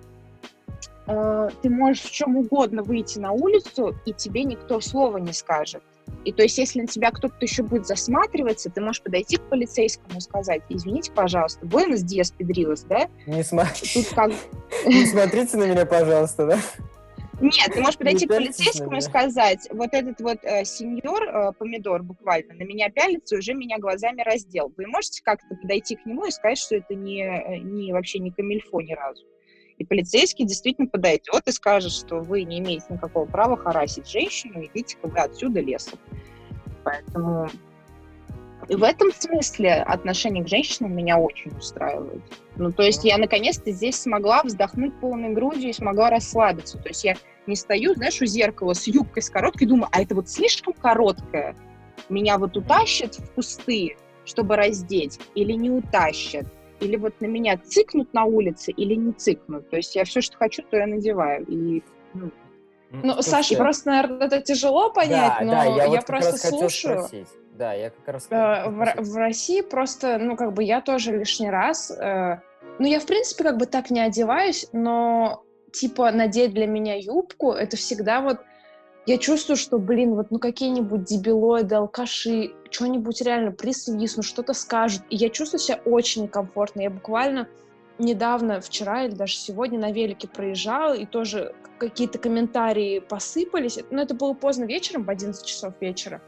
э, 1.08 1.50
ты 1.62 1.70
можешь 1.70 2.04
в 2.04 2.12
чем 2.12 2.38
угодно 2.38 2.84
выйти 2.84 3.20
на 3.20 3.32
улицу, 3.34 3.96
и 4.06 4.14
тебе 4.14 4.44
никто 4.44 4.80
слова 4.80 5.18
не 5.18 5.34
скажет. 5.34 5.84
И 6.24 6.32
то 6.32 6.44
есть, 6.44 6.58
если 6.58 6.82
на 6.82 6.88
тебя 6.88 7.12
кто-то 7.12 7.36
еще 7.42 7.64
будет 7.64 7.88
засматриваться, 7.88 8.70
ты 8.70 8.80
можешь 8.80 9.02
подойти 9.02 9.38
к 9.38 9.42
полицейскому 9.50 10.18
и 10.18 10.22
сказать, 10.22 10.62
извините, 10.70 11.12
пожалуйста, 11.12 11.66
Буэнос 11.66 12.02
Диас 12.02 12.32
Педрилос, 12.32 12.82
да? 12.84 13.10
Не, 13.26 13.42
сма- 13.42 13.68
Тут 13.94 14.14
как... 14.14 14.32
не 14.86 15.06
смотрите 15.08 15.58
на 15.58 15.64
меня, 15.66 15.86
пожалуйста, 15.86 16.46
да? 16.46 16.60
Нет, 17.42 17.74
ты 17.74 17.82
можешь 17.82 17.98
подойти 17.98 18.28
к 18.28 18.30
полицейскому 18.30 18.98
и 18.98 19.02
сказать, 19.02 19.68
вот 19.72 19.90
этот 19.94 20.22
вот 20.22 20.38
э, 20.44 20.64
сеньор, 20.64 21.24
э, 21.24 21.52
помидор 21.58 22.04
буквально, 22.04 22.54
на 22.54 22.64
меня 22.64 22.92
пялится 22.92 23.36
уже 23.36 23.56
меня 23.56 23.80
глазами 23.80 24.22
раздел. 24.22 24.72
Вы 24.78 24.86
можете 24.86 25.24
как-то 25.24 25.56
подойти 25.56 25.96
к 25.96 26.06
нему 26.06 26.26
и 26.26 26.32
сказать, 26.32 26.60
что 26.60 26.76
это 26.76 26.94
не, 26.94 27.24
э, 27.24 27.58
не 27.58 27.94
вообще 27.94 28.20
не 28.20 28.30
камильфо 28.30 28.82
ни 28.82 28.94
разу. 28.94 29.26
И 29.82 29.84
полицейский 29.84 30.46
действительно 30.46 30.88
подойдет 30.88 31.48
и 31.48 31.52
скажет, 31.52 31.92
что 31.92 32.20
вы 32.20 32.44
не 32.44 32.60
имеете 32.60 32.86
никакого 32.92 33.26
права 33.26 33.58
харасить 33.58 34.08
женщину, 34.08 34.64
идите-ка 34.64 35.08
вы 35.08 35.18
отсюда 35.18 35.60
лесом. 35.60 35.98
Поэтому 36.84 37.50
и 38.70 38.76
в 38.76 38.84
этом 38.84 39.12
смысле 39.12 39.82
отношение 39.82 40.44
к 40.44 40.48
женщинам 40.48 40.96
меня 40.96 41.18
очень 41.18 41.50
устраивает. 41.58 42.22
Ну, 42.58 42.72
то 42.72 42.84
есть 42.84 43.04
я 43.04 43.18
наконец-то 43.18 43.72
здесь 43.72 43.96
смогла 43.96 44.44
вздохнуть 44.44 44.94
полной 45.00 45.34
грудью 45.34 45.72
и 45.72 45.74
смогла 45.74 46.12
расслабиться. 46.12 46.78
То 46.78 46.90
есть 46.90 47.04
я 47.04 47.16
не 47.48 47.56
стою, 47.56 47.96
знаешь, 47.96 48.22
у 48.22 48.28
зеркала 48.28 48.74
с 48.76 48.86
юбкой, 48.86 49.24
с 49.24 49.32
короткой, 49.32 49.66
думаю, 49.66 49.90
а 49.92 50.04
это 50.04 50.14
вот 50.14 50.30
слишком 50.30 50.74
короткая. 50.74 51.56
Меня 52.08 52.38
вот 52.38 52.56
утащат 52.56 53.16
в 53.16 53.32
кусты, 53.32 53.98
чтобы 54.26 54.58
раздеть, 54.58 55.20
или 55.34 55.54
не 55.54 55.72
утащат. 55.72 56.46
Или 56.82 56.98
вот 56.98 57.14
на 57.22 57.28
меня 57.28 57.58
цикнут 57.58 58.14
на 58.14 58.26
улице, 58.26 58.72
или 58.72 58.96
не 58.96 59.14
цикнут. 59.14 59.70
То 59.70 59.78
есть 59.78 59.96
я 59.96 60.04
все, 60.04 60.22
что 60.22 60.38
хочу, 60.38 60.64
то 60.64 60.78
я 60.78 60.88
надеваю. 60.88 61.46
И 61.46 61.84
ну, 62.14 62.32
ну, 62.92 63.22
Саша, 63.22 63.56
просто, 63.56 63.90
наверное, 63.90 64.28
это 64.28 64.42
тяжело 64.42 64.92
понять, 64.92 65.34
да, 65.40 65.46
но 65.46 65.52
да, 65.52 65.64
я, 65.64 65.84
я 65.86 65.90
вот 65.90 66.06
просто 66.06 66.38
слушаю. 66.38 67.08
Да, 67.54 67.74
я 67.74 67.90
как 67.90 68.08
раз... 68.08 68.28
Э, 68.30 68.70
в, 68.70 68.96
в 68.98 69.16
России 69.16 69.62
просто, 69.62 70.18
ну, 70.18 70.36
как 70.36 70.54
бы 70.54 70.64
я 70.64 70.82
тоже 70.82 71.18
лишний 71.18 71.50
раз... 71.50 71.92
Э, 71.92 72.40
ну, 72.80 72.88
я, 72.88 73.00
в 73.00 73.06
принципе, 73.06 73.44
как 73.44 73.58
бы 73.58 73.66
так 73.66 73.92
не 73.92 74.00
одеваюсь, 74.00 74.68
но, 74.74 75.44
типа, 75.72 76.12
надеть 76.12 76.54
для 76.54 76.68
меня 76.68 76.96
юбку, 76.96 77.52
это 77.52 77.78
всегда 77.78 78.22
вот... 78.22 78.40
Я 79.08 79.18
чувствую, 79.18 79.58
что, 79.58 79.80
блин, 79.80 80.14
вот, 80.14 80.28
ну, 80.30 80.38
какие-нибудь 80.38 81.06
дебилоиды, 81.06 81.76
алкаши, 81.76 82.54
что-нибудь 82.70 83.22
реально 83.22 83.52
присвистнут, 83.52 84.26
что-то 84.26 84.54
скажут. 84.54 85.02
И 85.10 85.16
я 85.16 85.30
чувствую 85.30 85.60
себя 85.60 85.82
очень 85.86 86.24
некомфортно. 86.24 86.82
Я 86.82 86.92
буквально 86.92 87.48
недавно, 87.98 88.62
вчера 88.62 89.06
или 89.06 89.14
даже 89.14 89.36
сегодня 89.36 89.80
на 89.80 89.92
велике 89.92 90.28
проезжала, 90.28 90.94
и 90.94 91.06
тоже 91.06 91.56
какие-то 91.80 92.20
комментарии 92.20 93.00
посыпались. 93.00 93.80
Но 93.90 94.04
это 94.04 94.14
было 94.14 94.34
поздно 94.34 94.66
вечером, 94.66 95.04
в 95.04 95.10
11 95.10 95.46
часов 95.46 95.74
вечера. 95.82 96.22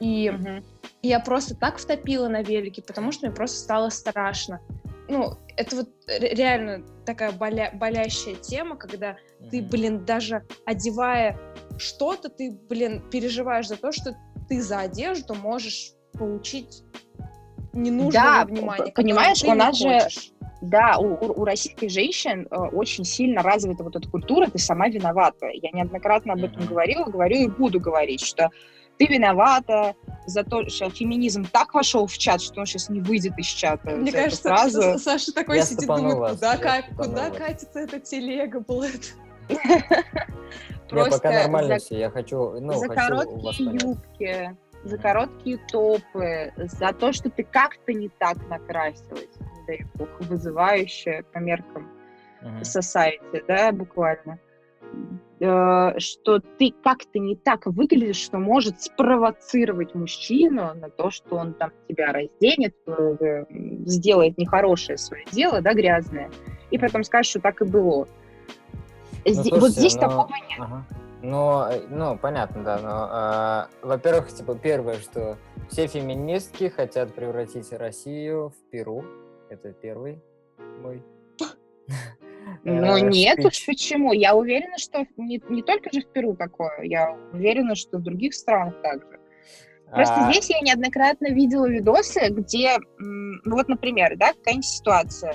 И 0.00 0.30
угу. 0.30 0.64
я 1.02 1.20
просто 1.20 1.54
так 1.54 1.78
втопила 1.78 2.28
на 2.28 2.42
велике, 2.42 2.82
потому 2.82 3.10
что 3.10 3.26
мне 3.26 3.34
просто 3.34 3.58
стало 3.58 3.88
страшно. 3.88 4.60
Ну, 5.08 5.32
это 5.56 5.76
вот 5.76 5.88
реально 6.06 6.84
такая 7.06 7.32
боля 7.32 7.70
болящая 7.74 8.34
тема, 8.34 8.76
когда 8.76 9.16
ты, 9.50 9.62
блин, 9.62 10.04
даже 10.04 10.44
одевая 10.66 11.38
что-то, 11.78 12.28
ты, 12.28 12.52
блин, 12.68 13.02
переживаешь 13.10 13.68
за 13.68 13.76
то, 13.76 13.90
что 13.90 14.16
ты 14.48 14.60
за 14.60 14.80
одежду 14.80 15.34
можешь 15.34 15.92
получить 16.12 16.82
ненужного 17.72 18.12
да, 18.12 18.44
внимания. 18.44 18.92
Понимаешь, 18.92 19.42
у 19.44 19.54
нас 19.54 19.78
же 19.78 20.00
да, 20.60 20.98
у, 20.98 21.40
у 21.40 21.44
российских 21.44 21.90
женщин 21.90 22.48
э, 22.50 22.56
очень 22.56 23.04
сильно 23.04 23.42
развита 23.42 23.84
вот 23.84 23.94
эта 23.94 24.08
культура, 24.08 24.48
ты 24.48 24.58
сама 24.58 24.88
виновата. 24.88 25.46
Я 25.52 25.70
неоднократно 25.72 26.32
об 26.32 26.42
этом 26.42 26.66
говорила, 26.66 27.04
говорю 27.04 27.36
и 27.36 27.46
буду 27.46 27.80
говорить, 27.80 28.20
что 28.20 28.50
ты 28.98 29.06
виновата 29.06 29.94
за 30.28 30.44
то, 30.44 30.68
что 30.68 30.90
феминизм 30.90 31.44
так 31.50 31.74
вошел 31.74 32.06
в 32.06 32.16
чат, 32.16 32.40
что 32.40 32.60
он 32.60 32.66
сейчас 32.66 32.88
не 32.88 33.00
выйдет 33.00 33.38
из 33.38 33.46
чата. 33.46 33.90
Мне 33.90 34.12
кажется, 34.12 34.42
фразу. 34.42 34.98
Саша 34.98 35.32
такой 35.32 35.56
я 35.56 35.64
сидит, 35.64 35.86
думает, 35.86 36.16
вас, 36.16 36.34
куда, 36.34 36.56
как, 36.56 36.84
куда 36.96 37.30
катится 37.30 37.80
эта 37.80 38.00
телега, 38.00 38.60
блэд. 38.60 39.14
Просто 40.88 41.18
пока 41.18 41.30
нормально 41.30 41.78
все, 41.78 41.98
я 41.98 42.10
хочу, 42.10 42.60
ну, 42.60 42.72
за 42.72 42.88
короткие 42.88 43.78
юбки, 43.82 44.56
за 44.84 44.98
короткие 44.98 45.58
топы, 45.70 46.52
за 46.56 46.92
то, 46.92 47.12
что 47.12 47.30
ты 47.30 47.42
как-то 47.44 47.92
не 47.92 48.08
так 48.08 48.36
накрасилась 48.48 49.28
дай 49.68 49.86
бог, 49.94 50.08
вызывающая 50.20 51.22
по 51.32 51.38
меркам 51.38 51.88
society, 52.62 53.44
да, 53.46 53.70
буквально, 53.70 54.38
что 55.40 56.40
ты 56.58 56.74
как-то 56.82 57.18
не 57.18 57.36
так 57.36 57.66
выглядишь, 57.66 58.16
что 58.16 58.38
может 58.38 58.82
спровоцировать 58.82 59.94
мужчину 59.94 60.74
на 60.74 60.90
то, 60.90 61.10
что 61.10 61.36
он 61.36 61.54
там 61.54 61.70
тебя 61.88 62.12
разденет, 62.12 62.74
э, 62.86 63.44
сделает 63.86 64.36
нехорошее 64.36 64.98
свое 64.98 65.24
дело, 65.30 65.60
да, 65.60 65.74
грязное, 65.74 66.30
и 66.70 66.78
потом 66.78 67.04
скажет, 67.04 67.30
что 67.30 67.40
так 67.40 67.62
и 67.62 67.64
было. 67.64 68.08
Ну, 69.24 69.34
слушайте, 69.34 69.60
вот 69.60 69.70
здесь 69.70 69.94
но... 69.94 70.00
такого 70.00 70.34
нет. 70.48 70.58
Ага. 70.60 70.84
Ну, 71.20 71.64
ну, 71.90 72.16
понятно, 72.16 72.62
да, 72.62 72.78
но, 72.78 73.68
э, 73.82 73.86
во-первых, 73.86 74.28
типа, 74.28 74.54
первое, 74.54 74.96
что 74.96 75.36
все 75.68 75.86
феминистки 75.86 76.68
хотят 76.68 77.14
превратить 77.14 77.72
Россию 77.72 78.50
в 78.50 78.70
Перу, 78.70 79.04
это 79.50 79.72
первый 79.72 80.22
мой. 80.80 81.02
Ну 82.64 82.98
нет 82.98 83.44
уж 83.44 83.64
почему. 83.66 84.12
Я 84.12 84.34
уверена, 84.34 84.78
что 84.78 85.06
не, 85.16 85.40
не 85.48 85.62
только 85.62 85.90
же 85.92 86.02
в 86.02 86.12
Перу 86.12 86.34
такое. 86.36 86.82
Я 86.82 87.16
уверена, 87.32 87.74
что 87.74 87.98
в 87.98 88.02
других 88.02 88.34
странах 88.34 88.80
также. 88.82 89.18
Просто 89.90 90.26
а... 90.26 90.30
здесь 90.30 90.50
я 90.50 90.60
неоднократно 90.60 91.28
видела 91.28 91.66
видосы, 91.68 92.28
где, 92.28 92.76
ну 92.98 93.56
вот, 93.56 93.68
например, 93.68 94.16
да, 94.16 94.32
какая-нибудь 94.34 94.66
ситуация. 94.66 95.34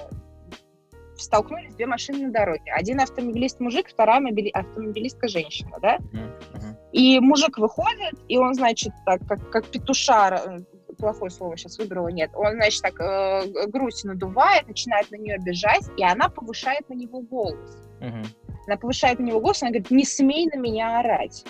Столкнулись 1.15 1.75
две 1.75 1.85
машины 1.85 2.27
на 2.27 2.31
дороге. 2.31 2.71
Один 2.71 2.99
автомобилист 2.99 3.59
мужик, 3.59 3.87
вторая 3.87 4.21
автомобилистка 4.53 5.27
женщина, 5.27 5.77
да? 5.81 5.97
Uh-huh. 5.97 6.75
И 6.91 7.19
мужик 7.19 7.57
выходит, 7.57 8.15
и 8.27 8.37
он, 8.37 8.53
значит, 8.53 8.91
так, 9.05 9.25
как, 9.27 9.49
как 9.49 9.65
петушар, 9.67 10.33
э, 10.33 10.59
плохое 11.03 11.29
слово 11.29 11.57
сейчас 11.57 11.77
выбрала, 11.77 12.07
нет. 12.07 12.31
Он, 12.33 12.53
значит, 12.53 12.81
так 12.81 12.99
э, 12.99 13.67
грусть 13.67 14.05
надувает, 14.05 14.67
начинает 14.67 15.11
на 15.11 15.17
нее 15.17 15.37
бежать, 15.37 15.83
и 15.97 16.03
она 16.03 16.29
повышает 16.29 16.87
на 16.87 16.93
него 16.93 17.19
голос. 17.19 17.77
Угу. 17.99 18.55
Она 18.67 18.77
повышает 18.77 19.19
на 19.19 19.23
него 19.23 19.41
голос, 19.41 19.61
она 19.61 19.71
говорит, 19.71 19.91
не 19.91 20.05
смей 20.05 20.47
на 20.47 20.57
меня 20.57 20.99
орать. 20.99 21.45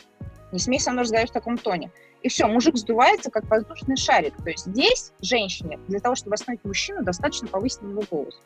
Не 0.51 0.59
смей 0.59 0.79
со 0.79 0.91
мной 0.91 1.03
разговаривать 1.03 1.29
в 1.29 1.33
таком 1.33 1.57
тоне. 1.57 1.91
И 2.23 2.29
все, 2.29 2.47
мужик 2.47 2.77
сдувается, 2.77 3.29
как 3.29 3.45
воздушный 3.45 3.95
шарик. 3.95 4.35
То 4.37 4.49
есть 4.49 4.65
здесь 4.65 5.13
женщине, 5.21 5.79
для 5.87 5.99
того, 5.99 6.15
чтобы 6.15 6.33
остановить 6.33 6.63
мужчину, 6.65 7.03
достаточно 7.03 7.47
повысить 7.47 7.81
на 7.83 7.87
него 7.87 8.03
голос. 8.09 8.41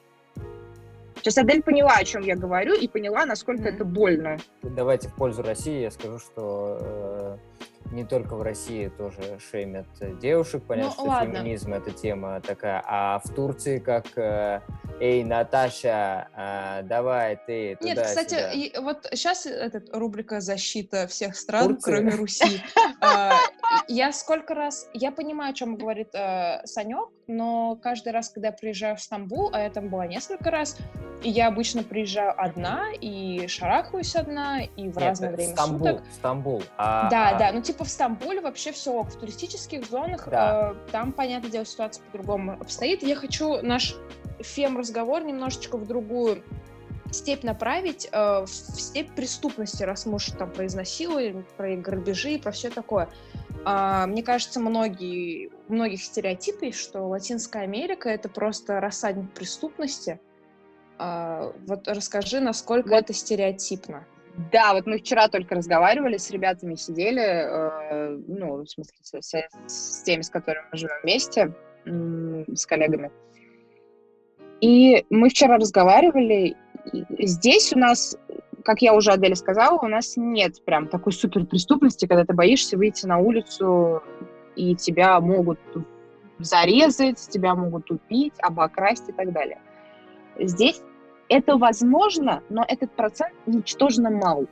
Сейчас 1.17 1.37
Адель 1.37 1.63
поняла, 1.63 1.93
о 1.95 2.03
чем 2.03 2.21
я 2.23 2.35
говорю, 2.35 2.73
и 2.73 2.87
поняла, 2.87 3.25
насколько 3.25 3.63
mm-hmm. 3.63 3.75
это 3.75 3.85
больно. 3.85 4.37
Давайте 4.63 5.09
в 5.09 5.15
пользу 5.15 5.41
России 5.41 5.81
я 5.81 5.91
скажу, 5.91 6.19
что 6.19 6.77
э, 6.81 7.37
не 7.91 8.03
только 8.05 8.35
в 8.35 8.41
России 8.41 8.89
тоже 8.89 9.39
шеймят 9.39 9.87
девушек. 10.19 10.63
Понятно, 10.67 10.89
ну, 10.89 10.93
что 10.93 11.03
ладно. 11.03 11.35
феминизм 11.35 11.73
это 11.73 11.91
тема 11.91 12.41
такая. 12.41 12.83
А 12.85 13.19
в 13.23 13.33
Турции 13.33 13.79
как 13.79 14.05
э, 14.17 14.61
«Эй, 14.99 15.23
Наташа, 15.23 16.27
э, 16.35 16.83
давай 16.83 17.39
ты 17.47 17.75
туда 17.75 17.93
Нет, 17.93 18.01
кстати, 18.05 18.55
и, 18.55 18.77
вот 18.79 19.07
сейчас 19.11 19.45
этот 19.45 19.95
рубрика 19.95 20.41
«Защита 20.41 21.07
всех 21.07 21.35
стран, 21.35 21.67
Турции? 21.67 21.91
кроме 21.91 22.11
Руси». 22.15 22.61
Я 23.87 24.11
сколько 24.11 24.53
раз... 24.53 24.89
Я 24.93 25.11
понимаю, 25.11 25.51
о 25.51 25.53
чем 25.53 25.75
говорит 25.75 26.09
э, 26.13 26.61
Санек, 26.65 27.09
но 27.27 27.75
каждый 27.75 28.11
раз, 28.11 28.29
когда 28.29 28.49
я 28.49 28.53
приезжаю 28.53 28.95
в 28.95 29.01
Стамбул, 29.01 29.49
а 29.53 29.61
я 29.61 29.69
там 29.69 29.89
была 29.89 30.07
несколько 30.07 30.51
раз, 30.51 30.77
я 31.23 31.47
обычно 31.47 31.83
приезжаю 31.83 32.33
одна 32.39 32.85
и 32.99 33.47
шарахаюсь 33.47 34.15
одна, 34.15 34.61
и 34.61 34.89
в 34.89 34.97
разное 34.97 35.31
время 35.31 35.53
Стамбул, 35.53 35.87
суток. 35.87 36.03
Стамбул. 36.13 36.63
А, 36.77 37.09
да, 37.09 37.29
а... 37.29 37.39
да, 37.39 37.51
ну 37.51 37.61
типа 37.61 37.83
в 37.83 37.89
Стамбуле 37.89 38.41
вообще 38.41 38.71
все 38.71 38.93
ок. 38.93 39.09
В 39.09 39.19
туристических 39.19 39.85
зонах 39.85 40.27
да. 40.29 40.73
э, 40.73 40.91
там, 40.91 41.11
понятное 41.11 41.49
дело, 41.49 41.65
ситуация 41.65 42.03
по-другому 42.05 42.53
обстоит. 42.53 43.03
Я 43.03 43.15
хочу 43.15 43.61
наш 43.61 43.95
фем-разговор 44.39 45.23
немножечко 45.23 45.77
в 45.77 45.87
другую 45.87 46.43
степь 47.11 47.43
направить, 47.43 48.07
э, 48.11 48.45
в 48.45 48.47
степь 48.47 49.11
преступности, 49.11 49.83
раз 49.83 50.05
мы 50.05 50.15
уже 50.15 50.33
там 50.33 50.51
про 50.51 50.65
изнасилование, 50.65 51.45
про 51.55 51.75
грабежи, 51.75 52.37
про 52.37 52.51
все 52.51 52.69
такое. 52.69 53.09
Э, 53.67 54.05
мне 54.05 54.23
кажется, 54.23 54.59
многие, 54.59 55.49
у 55.67 55.73
многих 55.73 56.01
стереотипы, 56.01 56.71
что 56.71 57.07
Латинская 57.07 57.63
Америка— 57.63 58.09
это 58.09 58.29
просто 58.29 58.79
рассадник 58.79 59.33
преступности. 59.33 60.19
Э, 60.99 61.51
вот 61.67 61.87
расскажи, 61.87 62.39
насколько 62.39 62.89
вот. 62.89 63.03
это 63.03 63.13
стереотипно. 63.13 64.05
Да, 64.51 64.73
вот 64.73 64.85
мы 64.85 64.99
вчера 64.99 65.29
только 65.29 65.55
разговаривали 65.55 66.17
с 66.17 66.29
ребятами, 66.29 66.75
сидели, 66.75 67.21
э, 67.21 68.19
ну, 68.27 68.63
в 68.63 68.67
смысле, 68.67 68.95
с, 69.01 69.13
с, 69.19 69.47
с 69.67 70.03
теми, 70.03 70.21
с 70.21 70.29
которыми 70.29 70.65
мы 70.71 70.77
живем 70.77 70.95
вместе, 71.01 71.53
э, 71.85 72.43
с 72.53 72.65
коллегами. 72.67 73.11
И 74.61 75.05
мы 75.09 75.29
вчера 75.29 75.57
разговаривали, 75.57 76.55
здесь 77.19 77.73
у 77.73 77.79
нас, 77.79 78.15
как 78.67 78.81
я 78.81 78.93
уже 78.93 79.11
Аделе 79.11 79.37
сказала, 79.37 79.79
у 79.79 79.87
нас 79.87 80.17
нет 80.17 80.61
прям 80.65 80.89
такой 80.89 81.13
супер 81.13 81.45
преступности, 81.45 82.05
когда 82.05 82.25
ты 82.25 82.33
боишься 82.33 82.75
выйти 82.75 83.05
на 83.05 83.17
улицу, 83.17 84.03
и 84.57 84.75
тебя 84.75 85.21
могут 85.21 85.57
зарезать, 86.37 87.17
тебя 87.29 87.55
могут 87.55 87.89
убить, 87.89 88.33
обокрасть 88.39 89.07
и 89.07 89.13
так 89.13 89.31
далее. 89.31 89.61
Здесь 90.37 90.81
это 91.29 91.55
возможно, 91.55 92.43
но 92.49 92.65
этот 92.67 92.91
процент 92.91 93.33
ничтожно 93.45 94.09
мал. 94.09 94.47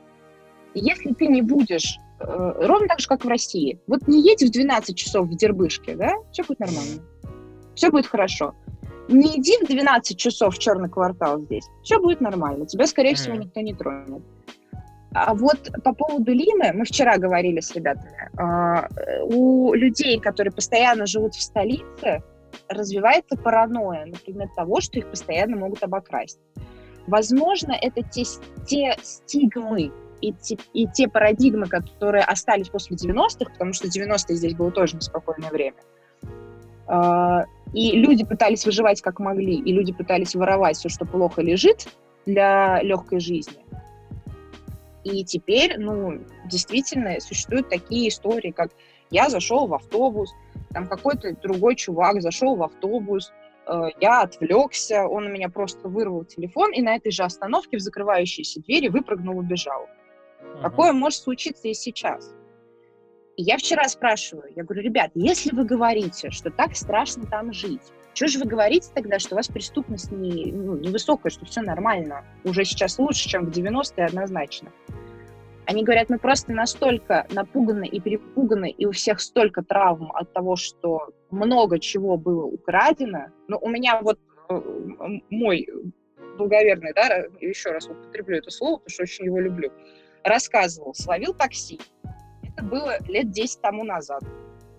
Если 0.72 1.12
ты 1.12 1.26
не 1.26 1.42
будешь, 1.42 1.98
э, 2.18 2.24
ровно 2.26 2.88
так 2.88 3.00
же, 3.00 3.08
как 3.08 3.22
в 3.22 3.28
России, 3.28 3.78
вот 3.86 4.08
не 4.08 4.22
едь 4.22 4.42
в 4.42 4.50
12 4.50 4.96
часов 4.96 5.26
в 5.26 5.36
Дербышке, 5.36 5.94
да, 5.94 6.14
все 6.32 6.42
будет 6.42 6.60
нормально. 6.60 7.02
Все 7.74 7.90
будет 7.90 8.06
хорошо. 8.06 8.54
Не 9.08 9.38
иди 9.38 9.56
в 9.64 9.68
12 9.68 10.18
часов 10.18 10.54
в 10.54 10.58
черный 10.58 10.88
квартал 10.88 11.40
здесь. 11.40 11.64
Все 11.82 12.00
будет 12.00 12.20
нормально. 12.20 12.66
Тебя, 12.66 12.86
скорее 12.86 13.14
всего, 13.14 13.36
никто 13.36 13.60
не 13.60 13.74
тронет. 13.74 14.22
А 15.14 15.32
вот 15.32 15.70
по 15.82 15.94
поводу 15.94 16.32
Лимы, 16.32 16.72
мы 16.74 16.84
вчера 16.84 17.16
говорили 17.16 17.60
с 17.60 17.74
ребятами, 17.74 18.28
э, 18.38 19.22
у 19.22 19.72
людей, 19.72 20.20
которые 20.20 20.52
постоянно 20.52 21.06
живут 21.06 21.34
в 21.34 21.40
столице, 21.40 22.22
развивается 22.68 23.36
паранойя, 23.36 24.04
например, 24.06 24.48
того, 24.54 24.80
что 24.82 24.98
их 24.98 25.08
постоянно 25.08 25.56
могут 25.56 25.82
обокрасть. 25.82 26.38
Возможно, 27.06 27.72
это 27.72 28.02
те, 28.02 28.24
те 28.66 28.96
стигмы 29.02 29.90
и 30.20 30.32
те, 30.32 30.58
и 30.74 30.86
те 30.86 31.08
парадигмы, 31.08 31.66
которые 31.66 32.24
остались 32.24 32.68
после 32.68 32.96
90-х, 32.96 33.52
потому 33.52 33.72
что 33.72 33.88
90-е 33.88 34.36
здесь 34.36 34.54
было 34.54 34.70
тоже 34.70 34.96
неспокойное 34.96 35.50
время. 35.50 35.76
А, 35.78 35.95
и 36.88 37.92
люди 37.92 38.24
пытались 38.24 38.64
выживать 38.64 39.02
как 39.02 39.18
могли, 39.18 39.54
и 39.54 39.72
люди 39.72 39.92
пытались 39.92 40.34
воровать 40.34 40.76
все, 40.76 40.88
что 40.88 41.04
плохо 41.04 41.42
лежит 41.42 41.88
для 42.26 42.80
легкой 42.82 43.20
жизни. 43.20 43.64
И 45.04 45.24
теперь, 45.24 45.78
ну, 45.78 46.20
действительно, 46.46 47.20
существуют 47.20 47.68
такие 47.68 48.08
истории, 48.08 48.50
как 48.50 48.70
я 49.10 49.28
зашел 49.28 49.68
в 49.68 49.74
автобус, 49.74 50.32
там 50.72 50.88
какой-то 50.88 51.32
другой 51.36 51.76
чувак 51.76 52.20
зашел 52.20 52.56
в 52.56 52.62
автобус, 52.62 53.32
э, 53.68 53.82
я 54.00 54.22
отвлекся, 54.22 55.06
он 55.06 55.26
у 55.26 55.28
меня 55.28 55.48
просто 55.48 55.88
вырвал 55.88 56.24
телефон 56.24 56.72
и 56.72 56.82
на 56.82 56.96
этой 56.96 57.12
же 57.12 57.22
остановке 57.22 57.76
в 57.76 57.80
закрывающиеся 57.80 58.60
двери 58.62 58.88
выпрыгнул, 58.88 59.38
убежал. 59.38 59.86
Uh-huh. 60.42 60.62
Такое 60.62 60.92
может 60.92 61.20
случиться 61.20 61.68
и 61.68 61.74
сейчас. 61.74 62.34
И 63.36 63.42
я 63.42 63.58
вчера 63.58 63.86
спрашиваю, 63.88 64.50
я 64.56 64.64
говорю, 64.64 64.82
ребят, 64.82 65.10
если 65.14 65.54
вы 65.54 65.64
говорите, 65.64 66.30
что 66.30 66.50
так 66.50 66.74
страшно 66.74 67.26
там 67.26 67.52
жить, 67.52 67.82
что 68.14 68.28
же 68.28 68.38
вы 68.38 68.46
говорите 68.46 68.88
тогда, 68.94 69.18
что 69.18 69.34
у 69.34 69.36
вас 69.36 69.48
преступность 69.48 70.10
не, 70.10 70.50
ну, 70.50 70.76
невысокая, 70.76 71.30
что 71.30 71.44
все 71.44 71.60
нормально, 71.60 72.24
уже 72.44 72.64
сейчас 72.64 72.98
лучше, 72.98 73.28
чем 73.28 73.44
в 73.44 73.50
90-е 73.50 74.06
однозначно? 74.06 74.72
Они 75.66 75.84
говорят, 75.84 76.08
мы 76.08 76.18
просто 76.18 76.52
настолько 76.52 77.26
напуганы 77.30 77.86
и 77.86 78.00
перепуганы, 78.00 78.70
и 78.70 78.86
у 78.86 78.92
всех 78.92 79.20
столько 79.20 79.62
травм 79.62 80.12
от 80.12 80.32
того, 80.32 80.56
что 80.56 81.10
много 81.30 81.78
чего 81.78 82.16
было 82.16 82.44
украдено. 82.44 83.26
Но 83.48 83.58
у 83.58 83.68
меня 83.68 84.00
вот 84.00 84.18
э, 84.48 84.60
мой 85.28 85.68
благоверный, 86.38 86.94
да, 86.94 87.24
еще 87.40 87.70
раз 87.70 87.86
употреблю 87.86 88.38
это 88.38 88.50
слово, 88.50 88.76
потому 88.76 88.90
что 88.90 89.02
очень 89.02 89.24
его 89.26 89.40
люблю, 89.40 89.72
рассказывал, 90.22 90.94
словил 90.94 91.34
такси. 91.34 91.80
Это 92.56 92.64
было 92.64 92.96
лет 93.06 93.30
10 93.30 93.60
тому 93.60 93.84
назад 93.84 94.22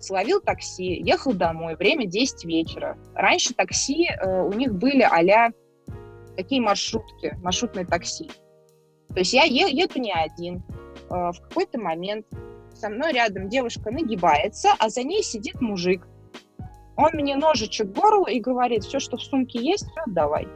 словил 0.00 0.40
такси, 0.40 1.00
ехал 1.04 1.32
домой, 1.32 1.76
время 1.76 2.06
10 2.06 2.44
вечера. 2.44 2.96
Раньше 3.14 3.54
такси, 3.54 4.08
э, 4.08 4.42
у 4.42 4.52
них 4.52 4.74
были 4.74 5.02
а 5.02 5.50
такие 6.36 6.60
маршрутки, 6.60 7.36
маршрутные 7.42 7.84
такси. 7.84 8.30
То 9.08 9.18
есть 9.18 9.32
я 9.32 9.44
е- 9.44 9.70
еду 9.70 9.98
не 9.98 10.12
один. 10.12 10.62
Э, 11.10 11.32
в 11.32 11.40
какой-то 11.40 11.80
момент 11.80 12.26
со 12.74 12.88
мной 12.88 13.12
рядом 13.12 13.48
девушка 13.48 13.90
нагибается, 13.90 14.70
а 14.78 14.88
за 14.88 15.02
ней 15.02 15.22
сидит 15.22 15.60
мужик. 15.60 16.06
Он 16.96 17.10
мне 17.14 17.36
ножичек 17.36 17.88
горло 17.88 18.28
и 18.28 18.40
говорит, 18.40 18.84
все, 18.84 19.00
что 19.00 19.16
в 19.16 19.22
сумке 19.22 19.60
есть, 19.60 19.88
все 19.90 20.00
отдавай. 20.02 20.48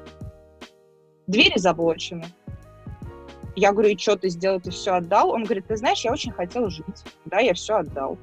Двери 1.26 1.58
заблочены. 1.58 2.24
Я 3.56 3.72
говорю, 3.72 3.90
и 3.90 3.98
что 3.98 4.16
ты 4.16 4.28
сделал, 4.28 4.60
ты 4.60 4.70
все 4.70 4.94
отдал? 4.94 5.30
Он 5.30 5.44
говорит, 5.44 5.66
ты 5.66 5.76
знаешь, 5.76 6.00
я 6.04 6.12
очень 6.12 6.32
хотел 6.32 6.70
жить. 6.70 7.04
Да, 7.26 7.38
я 7.38 7.54
все 7.54 7.76
отдал. 7.76 8.18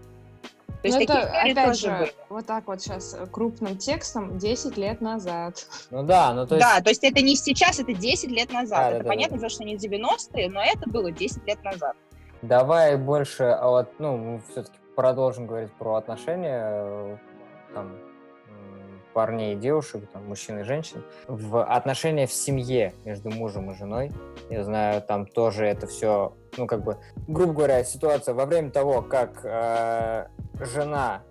То 0.82 0.88
есть 0.88 0.98
ну, 0.98 1.04
это, 1.04 1.20
опять 1.24 1.78
же, 1.78 1.92
были. 1.92 2.14
вот 2.30 2.46
так 2.46 2.68
вот 2.68 2.82
сейчас 2.82 3.14
э, 3.14 3.26
крупным 3.28 3.78
текстом 3.78 4.38
10 4.38 4.78
лет 4.78 5.02
назад. 5.02 5.68
Ну 5.92 6.04
да, 6.04 6.34
ну 6.34 6.48
то 6.48 6.56
есть... 6.56 6.66
Да, 6.66 6.82
то 6.82 6.90
есть 6.90 7.04
это 7.04 7.22
не 7.22 7.36
сейчас, 7.36 7.82
это 7.82 7.94
10 7.94 8.30
лет 8.32 8.54
назад. 8.54 8.80
Да, 8.80 8.92
это 8.92 9.04
да, 9.04 9.10
понятно, 9.10 9.38
да. 9.38 9.50
что 9.50 9.66
не 9.66 9.76
90-е, 9.76 10.50
но 10.50 10.64
это 10.64 10.90
было 10.90 11.12
10 11.12 11.46
лет 11.46 11.62
назад. 11.66 11.98
Давай 12.42 12.96
больше, 12.96 13.44
а 13.44 13.68
вот, 13.68 13.90
ну, 14.00 14.16
мы 14.16 14.42
все-таки 14.52 14.78
продолжим 14.96 15.48
говорить 15.48 15.72
про 15.74 15.96
отношения, 15.96 16.64
э, 16.64 17.18
там, 17.74 17.92
парней 19.20 19.54
и 19.54 19.58
девушек, 19.58 20.10
там, 20.14 20.28
мужчин 20.30 20.60
и 20.60 20.64
женщин, 20.64 21.04
в 21.28 21.62
отношения 21.62 22.26
в 22.26 22.32
семье 22.32 22.94
между 23.04 23.30
мужем 23.30 23.70
и 23.70 23.76
женой. 23.76 24.14
Я 24.50 24.64
знаю, 24.64 25.02
там 25.02 25.26
тоже 25.26 25.66
это 25.66 25.88
все, 25.88 26.38
ну, 26.56 26.68
как 26.68 26.86
бы, 26.86 27.00
грубо 27.28 27.52
говоря, 27.52 27.84
ситуация 27.84 28.34
во 28.34 28.46
время 28.46 28.72
того, 28.72 29.02
как 29.02 29.42
э, 29.44 30.28
жена 30.62 31.22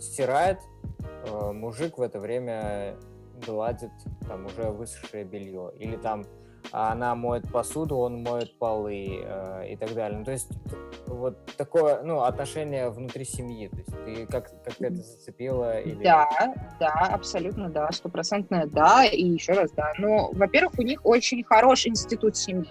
стирает, 0.00 0.58
э, 1.28 1.52
мужик 1.52 1.98
в 1.98 2.02
это 2.02 2.18
время 2.18 2.96
гладит 3.46 3.92
там 4.26 4.46
уже 4.46 4.64
высохшее 4.64 5.22
белье. 5.22 5.70
Или 5.78 5.94
там 5.94 6.24
она 6.70 7.14
моет 7.14 7.50
посуду, 7.50 7.96
он 7.96 8.22
моет 8.22 8.56
полы 8.58 9.20
э, 9.22 9.72
и 9.72 9.76
так 9.76 9.94
далее. 9.94 10.18
Ну, 10.18 10.24
то 10.24 10.32
есть 10.32 10.48
вот 11.06 11.36
такое, 11.56 12.02
ну, 12.02 12.22
отношение 12.22 12.90
внутри 12.90 13.24
семьи. 13.24 13.68
То 13.68 13.76
есть 13.76 14.04
ты 14.04 14.26
как, 14.26 14.50
как 14.64 14.74
ты 14.74 14.86
это 14.86 14.96
зацепила? 14.96 15.80
Или... 15.80 16.02
Да, 16.02 16.28
да, 16.78 17.10
абсолютно 17.12 17.68
да, 17.68 17.90
стопроцентное 17.92 18.66
да, 18.66 19.04
и 19.04 19.24
еще 19.24 19.52
раз 19.52 19.70
да. 19.72 19.92
Но, 19.98 20.30
во-первых, 20.32 20.78
у 20.78 20.82
них 20.82 21.00
очень 21.04 21.42
хороший 21.44 21.88
институт 21.88 22.36
семьи. 22.36 22.70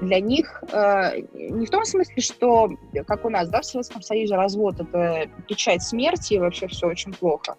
Для 0.00 0.20
них 0.20 0.62
э, 0.72 1.20
не 1.34 1.66
в 1.66 1.70
том 1.70 1.84
смысле, 1.84 2.20
что, 2.20 2.70
как 3.06 3.24
у 3.24 3.30
нас, 3.30 3.48
да, 3.48 3.60
в 3.60 3.64
Советском 3.64 4.02
Союзе 4.02 4.34
развод 4.36 4.80
это 4.80 5.28
печать 5.48 5.82
смерти, 5.82 6.34
и 6.34 6.38
вообще 6.38 6.66
все 6.68 6.86
очень 6.86 7.12
плохо 7.12 7.56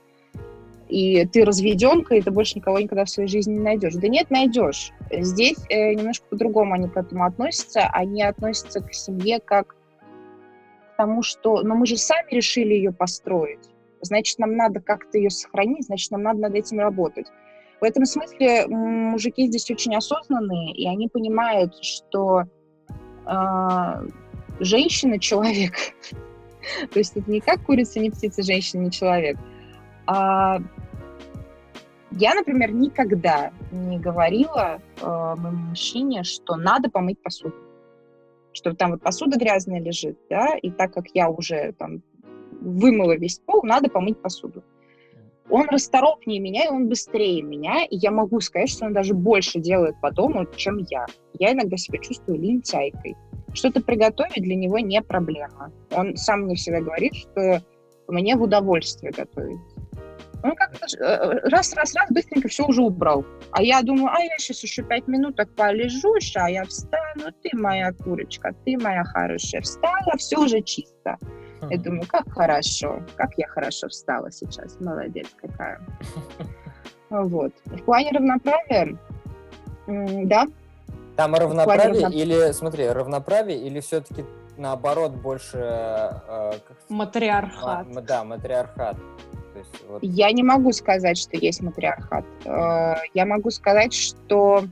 и 0.87 1.25
ты 1.25 1.45
разведенка, 1.45 2.15
и 2.15 2.21
ты 2.21 2.31
больше 2.31 2.57
никого 2.57 2.79
никогда 2.79 3.05
в 3.05 3.09
своей 3.09 3.27
жизни 3.27 3.53
не 3.53 3.59
найдешь. 3.59 3.95
Да 3.95 4.07
нет, 4.07 4.29
найдешь. 4.29 4.91
Здесь 5.11 5.57
э, 5.69 5.93
немножко 5.93 6.25
по-другому 6.29 6.73
они 6.75 6.87
к 6.87 6.97
этому 6.97 7.25
относятся. 7.25 7.89
Они 7.91 8.21
относятся 8.21 8.81
к 8.81 8.93
семье 8.93 9.39
как 9.39 9.69
к 9.69 10.97
тому, 10.97 11.23
что 11.23 11.61
ну, 11.63 11.75
мы 11.75 11.87
же 11.87 11.97
сами 11.97 12.31
решили 12.31 12.73
ее 12.73 12.91
построить. 12.91 13.67
Значит, 14.01 14.37
нам 14.37 14.55
надо 14.55 14.79
как-то 14.79 15.17
ее 15.17 15.31
сохранить, 15.31 15.85
значит, 15.85 16.11
нам 16.11 16.21
надо 16.21 16.41
над 16.41 16.53
этим 16.53 16.79
работать. 16.79 17.25
В 17.81 17.83
этом 17.83 18.05
смысле 18.05 18.67
мужики 18.67 19.47
здесь 19.47 19.69
очень 19.71 19.95
осознанные, 19.95 20.71
и 20.73 20.87
они 20.87 21.07
понимают, 21.07 21.75
что 21.83 22.43
э, 23.25 24.07
женщина— 24.59 25.19
человек. 25.19 25.73
То 26.93 26.99
есть 26.99 27.17
это 27.17 27.29
не 27.29 27.41
как 27.41 27.65
курица, 27.65 27.99
не 27.99 28.11
птица, 28.11 28.43
женщина, 28.43 28.81
не 28.81 28.91
человек— 28.91 29.37
а, 30.07 30.59
я, 32.11 32.33
например, 32.33 32.71
никогда 32.71 33.51
не 33.71 33.99
говорила 33.99 34.81
э, 35.01 35.35
моему 35.37 35.69
мужчине, 35.69 36.23
что 36.23 36.55
надо 36.55 36.89
помыть 36.89 37.21
посуду. 37.21 37.55
Что 38.53 38.73
там 38.73 38.91
вот 38.91 39.01
посуда 39.01 39.37
грязная 39.37 39.81
лежит, 39.81 40.17
да, 40.29 40.55
и 40.55 40.71
так 40.71 40.93
как 40.93 41.07
я 41.13 41.29
уже 41.29 41.73
там 41.73 42.01
вымыла 42.61 43.17
весь 43.17 43.39
пол, 43.39 43.63
надо 43.63 43.89
помыть 43.89 44.21
посуду. 44.21 44.63
Он 45.49 45.67
расторопнее 45.69 46.39
меня, 46.39 46.65
и 46.65 46.69
он 46.69 46.87
быстрее 46.87 47.41
меня, 47.43 47.85
и 47.85 47.97
я 47.97 48.11
могу 48.11 48.39
сказать, 48.39 48.69
что 48.69 48.85
он 48.85 48.93
даже 48.93 49.13
больше 49.13 49.59
делает 49.59 49.95
по 50.01 50.11
дому, 50.11 50.47
чем 50.55 50.77
я. 50.89 51.05
Я 51.37 51.51
иногда 51.51 51.77
себя 51.77 51.99
чувствую 51.99 52.39
лентяйкой. 52.39 53.15
Что-то 53.53 53.81
приготовить 53.81 54.41
для 54.41 54.55
него 54.55 54.79
не 54.79 55.01
проблема. 55.01 55.71
Он 55.91 56.17
сам 56.17 56.41
мне 56.41 56.55
всегда 56.55 56.81
говорит, 56.81 57.13
что 57.13 57.61
мне 58.07 58.35
в 58.35 58.41
удовольствие 58.41 59.11
готовить. 59.11 59.59
Он 60.45 60.55
как-то 60.55 60.85
раз-раз-раз 61.49 62.09
э, 62.11 62.13
быстренько 62.13 62.47
все 62.47 62.65
уже 62.65 62.83
убрал. 62.83 63.25
А 63.51 63.63
я 63.63 63.81
думаю, 63.81 64.13
а 64.13 64.19
я 64.19 64.37
сейчас 64.37 64.61
еще 64.61 64.83
пять 64.83 65.07
минуток 65.07 65.49
полежу, 65.55 66.19
сейчас 66.19 66.49
я 66.49 66.65
встану, 66.65 67.31
ты 67.41 67.49
моя 67.53 67.91
курочка, 67.91 68.53
ты 68.63 68.77
моя 68.77 69.03
хорошая. 69.03 69.61
Встала, 69.61 70.15
все 70.17 70.37
уже 70.37 70.61
чисто. 70.61 71.17
Я 71.67 71.79
думаю, 71.79 72.05
как 72.07 72.31
хорошо, 72.31 73.01
как 73.15 73.31
я 73.37 73.47
хорошо 73.47 73.87
встала 73.87 74.31
сейчас, 74.31 74.79
молодец 74.79 75.27
какая. 75.35 75.81
Вот. 77.09 77.53
В 77.65 77.83
плане 77.83 78.11
равноправия, 78.11 78.97
да. 79.87 80.45
Там 81.15 81.33
равноправие 81.33 82.03
равноправия. 82.03 82.23
или, 82.23 82.51
смотри, 82.51 82.87
равноправие 82.89 83.59
или 83.59 83.79
все-таки 83.79 84.25
наоборот 84.57 85.13
больше... 85.13 85.57
Э, 85.57 86.51
как... 86.67 86.77
Матриархат. 86.89 87.87
М- 87.87 88.05
да, 88.05 88.23
матриархат 88.23 88.97
есть, 89.73 89.83
вот... 89.87 90.03
Я 90.03 90.31
не 90.31 90.43
могу 90.43 90.71
сказать, 90.71 91.17
что 91.17 91.37
есть 91.37 91.61
матриархат. 91.61 92.25
Э, 92.45 92.95
я 93.13 93.25
могу 93.25 93.49
сказать, 93.49 93.93
что 93.93 94.65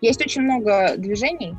есть 0.00 0.20
очень 0.20 0.42
много 0.42 0.96
движений 0.96 1.54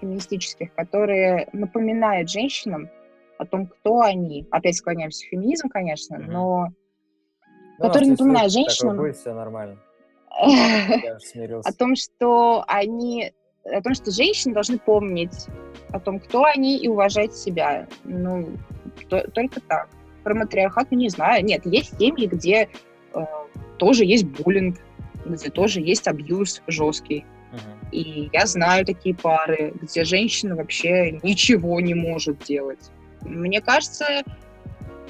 феминистических, 0.00 0.72
которые 0.74 1.48
напоминают 1.52 2.30
женщинам 2.30 2.90
о 3.38 3.46
том, 3.46 3.66
кто 3.66 4.00
они. 4.00 4.46
Опять 4.50 4.76
склоняемся 4.76 5.26
к 5.26 5.30
феминизму, 5.30 5.70
конечно, 5.70 6.16
mm-hmm. 6.16 6.30
но 6.30 6.68
ну, 7.78 7.84
которые 7.84 8.10
напоминают 8.10 8.52
женщинам... 8.52 8.96
Будет, 8.96 9.16
все 9.16 9.32
нормально. 9.32 9.80
О 10.40 11.72
том, 11.72 11.94
что 11.94 12.64
они 12.66 13.32
о 13.64 13.80
том, 13.80 13.94
что 13.94 14.10
женщины 14.10 14.52
должны 14.52 14.78
помнить 14.78 15.46
о 15.94 16.00
том, 16.00 16.18
кто 16.18 16.44
они, 16.44 16.76
и 16.76 16.88
уважать 16.88 17.34
себя. 17.34 17.86
Ну, 18.02 18.56
то, 19.08 19.30
только 19.30 19.60
так. 19.60 19.88
Про 20.24 20.34
матриархат 20.34 20.90
ну, 20.90 20.98
не 20.98 21.10
знаю. 21.10 21.44
Нет, 21.44 21.64
есть 21.66 21.98
семьи, 21.98 22.26
где 22.26 22.68
э, 23.14 23.24
тоже 23.78 24.04
есть 24.04 24.24
буллинг, 24.24 24.78
где 25.24 25.50
тоже 25.50 25.80
есть 25.80 26.08
абьюз 26.08 26.62
жесткий. 26.66 27.24
Uh-huh. 27.52 27.90
И 27.92 28.30
я 28.32 28.46
знаю 28.46 28.84
такие 28.84 29.14
пары, 29.14 29.74
где 29.80 30.04
женщина 30.04 30.56
вообще 30.56 31.12
ничего 31.22 31.80
не 31.80 31.94
может 31.94 32.38
делать. 32.44 32.90
Мне 33.20 33.60
кажется, 33.60 34.24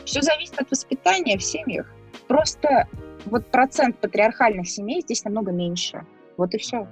все 0.04 0.20
зависит 0.20 0.60
от 0.60 0.70
воспитания 0.70 1.38
в 1.38 1.42
семьях. 1.42 1.90
Просто 2.28 2.88
вот 3.26 3.46
процент 3.50 3.98
патриархальных 3.98 4.68
семей 4.68 5.00
здесь 5.00 5.24
намного 5.24 5.52
меньше. 5.52 6.04
Вот 6.36 6.54
и 6.54 6.58
все. 6.58 6.88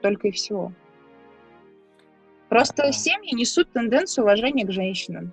Только 0.00 0.28
и 0.28 0.30
всего. 0.30 0.72
Просто 2.48 2.92
семьи 2.92 3.34
несут 3.34 3.72
тенденцию 3.72 4.24
уважения 4.24 4.64
к 4.64 4.70
женщинам. 4.70 5.32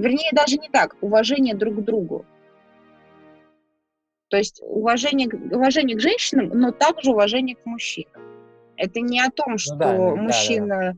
Вернее, 0.00 0.30
даже 0.32 0.56
не 0.56 0.68
так, 0.70 0.96
уважение 1.02 1.54
друг 1.54 1.76
к 1.76 1.80
другу. 1.80 2.24
То 4.28 4.36
есть 4.36 4.60
уважение, 4.62 5.28
уважение 5.28 5.96
к 5.96 6.00
женщинам, 6.00 6.48
но 6.54 6.70
также 6.70 7.10
уважение 7.10 7.56
к 7.56 7.66
мужчинам. 7.66 8.22
Это 8.76 9.00
не 9.00 9.20
о 9.20 9.30
том, 9.30 9.58
что 9.58 9.74
да, 9.74 9.92
да, 9.92 9.98
да. 9.98 10.16
мужчина 10.16 10.96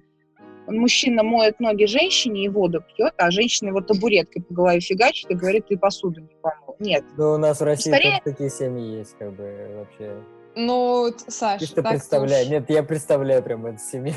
мужчина 0.68 1.24
моет 1.24 1.58
ноги 1.58 1.86
женщине 1.86 2.44
и 2.44 2.48
воду 2.48 2.82
пьет, 2.82 3.14
а 3.16 3.32
женщина 3.32 3.68
его 3.68 3.80
табуреткой 3.80 4.42
по 4.42 4.54
голове 4.54 4.78
фигачит 4.80 5.28
и 5.30 5.34
говорит, 5.34 5.66
ты 5.66 5.76
посуду 5.76 6.20
не 6.20 6.36
помыл. 6.40 6.76
Нет. 6.78 7.04
Ну, 7.16 7.32
у 7.32 7.36
нас 7.38 7.60
в 7.60 7.64
России 7.64 7.90
Скорее- 7.90 8.20
такие 8.24 8.48
семьи 8.48 8.98
есть, 8.98 9.16
как 9.18 9.32
бы, 9.32 9.68
вообще. 9.78 10.22
Ну, 10.54 11.10
т- 11.10 11.30
Саш, 11.30 11.60
Чисто 11.60 11.82
так 11.82 11.92
представляю. 11.92 12.44
уж. 12.44 12.50
Нет, 12.50 12.70
я 12.70 12.84
представляю 12.84 13.42
прям 13.42 13.66
эту 13.66 13.78
семью. 13.78 14.14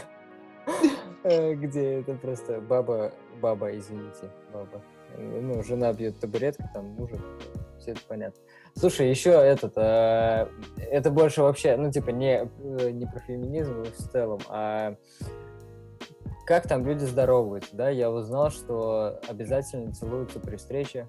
Э, 1.25 1.55
Где 1.55 2.01
это 2.01 2.13
просто 2.13 2.61
баба, 2.61 3.11
баба, 3.41 3.75
извините, 3.75 4.29
баба. 4.53 4.81
Э, 5.17 5.39
Ну, 5.41 5.63
жена 5.63 5.91
бьет 5.91 6.19
табуреткой, 6.19 6.67
там 6.71 6.85
мужик, 6.85 7.19
все 7.79 7.91
это 7.91 8.01
понятно. 8.07 8.39
Слушай, 8.75 9.09
еще 9.09 9.31
этот, 9.31 9.73
э, 9.75 10.47
это 10.91 11.09
больше 11.09 11.41
вообще, 11.41 11.77
ну, 11.77 11.91
типа, 11.91 12.11
не, 12.11 12.43
э, 12.43 12.91
не 12.91 13.07
про 13.07 13.19
феминизм 13.21 13.83
в 13.85 14.11
целом, 14.11 14.39
а 14.49 14.95
как 16.45 16.67
там 16.67 16.85
люди 16.85 17.05
здороваются, 17.05 17.75
да? 17.75 17.89
Я 17.89 18.11
узнал, 18.11 18.51
что 18.51 19.19
обязательно 19.27 19.91
целуются 19.93 20.39
при 20.39 20.57
встрече. 20.57 21.07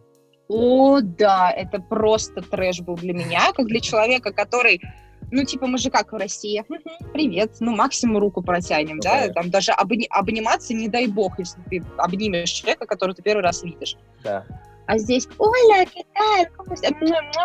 О, 0.49 1.01
да, 1.03 1.51
это 1.51 1.79
просто 1.79 2.41
трэш 2.41 2.81
был 2.81 2.95
для 2.95 3.13
меня, 3.13 3.53
как 3.53 3.67
для 3.67 3.81
человека, 3.81 4.33
который, 4.33 4.81
ну, 5.31 5.45
типа, 5.45 5.67
мы 5.67 5.79
же 5.79 5.91
как 5.91 6.13
в 6.13 6.17
России, 6.17 6.63
«Мгм, 6.69 7.13
привет, 7.13 7.57
ну, 7.61 7.75
максимум 7.75 8.19
руку 8.19 8.43
протянем, 8.43 9.01
да, 9.01 9.27
Да. 9.29 9.33
там 9.35 9.51
даже 9.51 9.73
обни- 9.73 10.07
обниматься, 10.11 10.75
не 10.75 10.89
дай 10.89 11.07
бог, 11.07 11.39
если 11.39 11.61
ты 11.71 11.83
обнимешь 11.99 12.51
человека, 12.51 12.87
которого 12.87 13.15
ты 13.15 13.23
первый 13.23 13.43
раз 13.43 13.63
видишь. 13.63 13.97
Да. 14.23 14.45
А 14.87 14.99
здесь, 14.99 15.27
Оля, 15.39 15.85
Китай, 15.85 16.47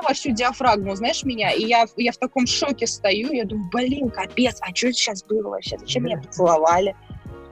во 0.03 0.13
всю 0.13 0.29
диафрагму, 0.31 0.95
знаешь, 0.95 1.23
меня, 1.23 1.51
и 1.51 1.65
я, 1.65 1.85
я 1.97 2.11
в 2.11 2.17
таком 2.17 2.45
шоке 2.45 2.85
стою, 2.85 3.31
я 3.31 3.45
думаю, 3.45 3.67
блин, 3.73 4.09
капец, 4.11 4.59
а 4.61 4.75
что 4.75 4.87
это 4.87 4.97
сейчас 4.97 5.23
было 5.23 5.49
вообще, 5.49 5.77
зачем 5.79 6.03
меня 6.03 6.19
поцеловали? 6.19 6.95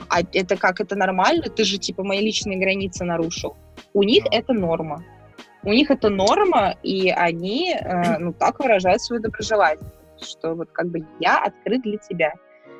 А 0.09 0.21
это 0.33 0.57
как, 0.57 0.79
это 0.79 0.95
нормально? 0.95 1.43
Ты 1.49 1.63
же, 1.63 1.77
типа, 1.79 2.03
мои 2.03 2.19
личные 2.19 2.59
границы 2.59 3.03
нарушил. 3.03 3.57
У 3.93 4.03
них 4.03 4.25
Да. 4.25 4.37
это 4.37 4.53
норма. 4.53 5.03
У 5.63 5.69
них 5.69 5.89
это 5.91 6.09
норма, 6.09 6.75
и 6.83 7.09
они, 7.09 7.73
э, 7.73 8.17
ну, 8.19 8.31
так 8.33 8.59
выражают 8.59 9.01
свою 9.01 9.21
доброжелательность, 9.21 9.93
что 10.21 10.55
вот 10.55 10.71
как 10.71 10.87
бы 10.87 11.05
я 11.19 11.39
открыт 11.43 11.81
для 11.81 11.97
тебя. 11.97 12.33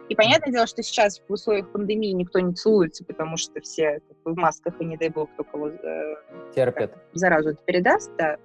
И 0.09 0.15
понятное 0.15 0.51
дело, 0.51 0.65
что 0.65 0.81
сейчас 0.81 1.21
в 1.27 1.31
условиях 1.31 1.71
пандемии 1.71 2.11
никто 2.11 2.39
не 2.39 2.53
целуется, 2.53 3.05
потому 3.05 3.37
что 3.37 3.61
все 3.61 3.99
как 4.07 4.17
бы, 4.23 4.33
в 4.33 4.37
масках, 4.37 4.73
и 4.81 4.85
не 4.85 4.97
дай 4.97 5.09
бог, 5.09 5.29
кто 5.33 5.43
кого 5.43 5.69
э, 5.69 6.15
Терпят. 6.55 6.97
заразу 7.13 7.49
это 7.49 7.61
передаст, 7.63 8.11
да. 8.17 8.37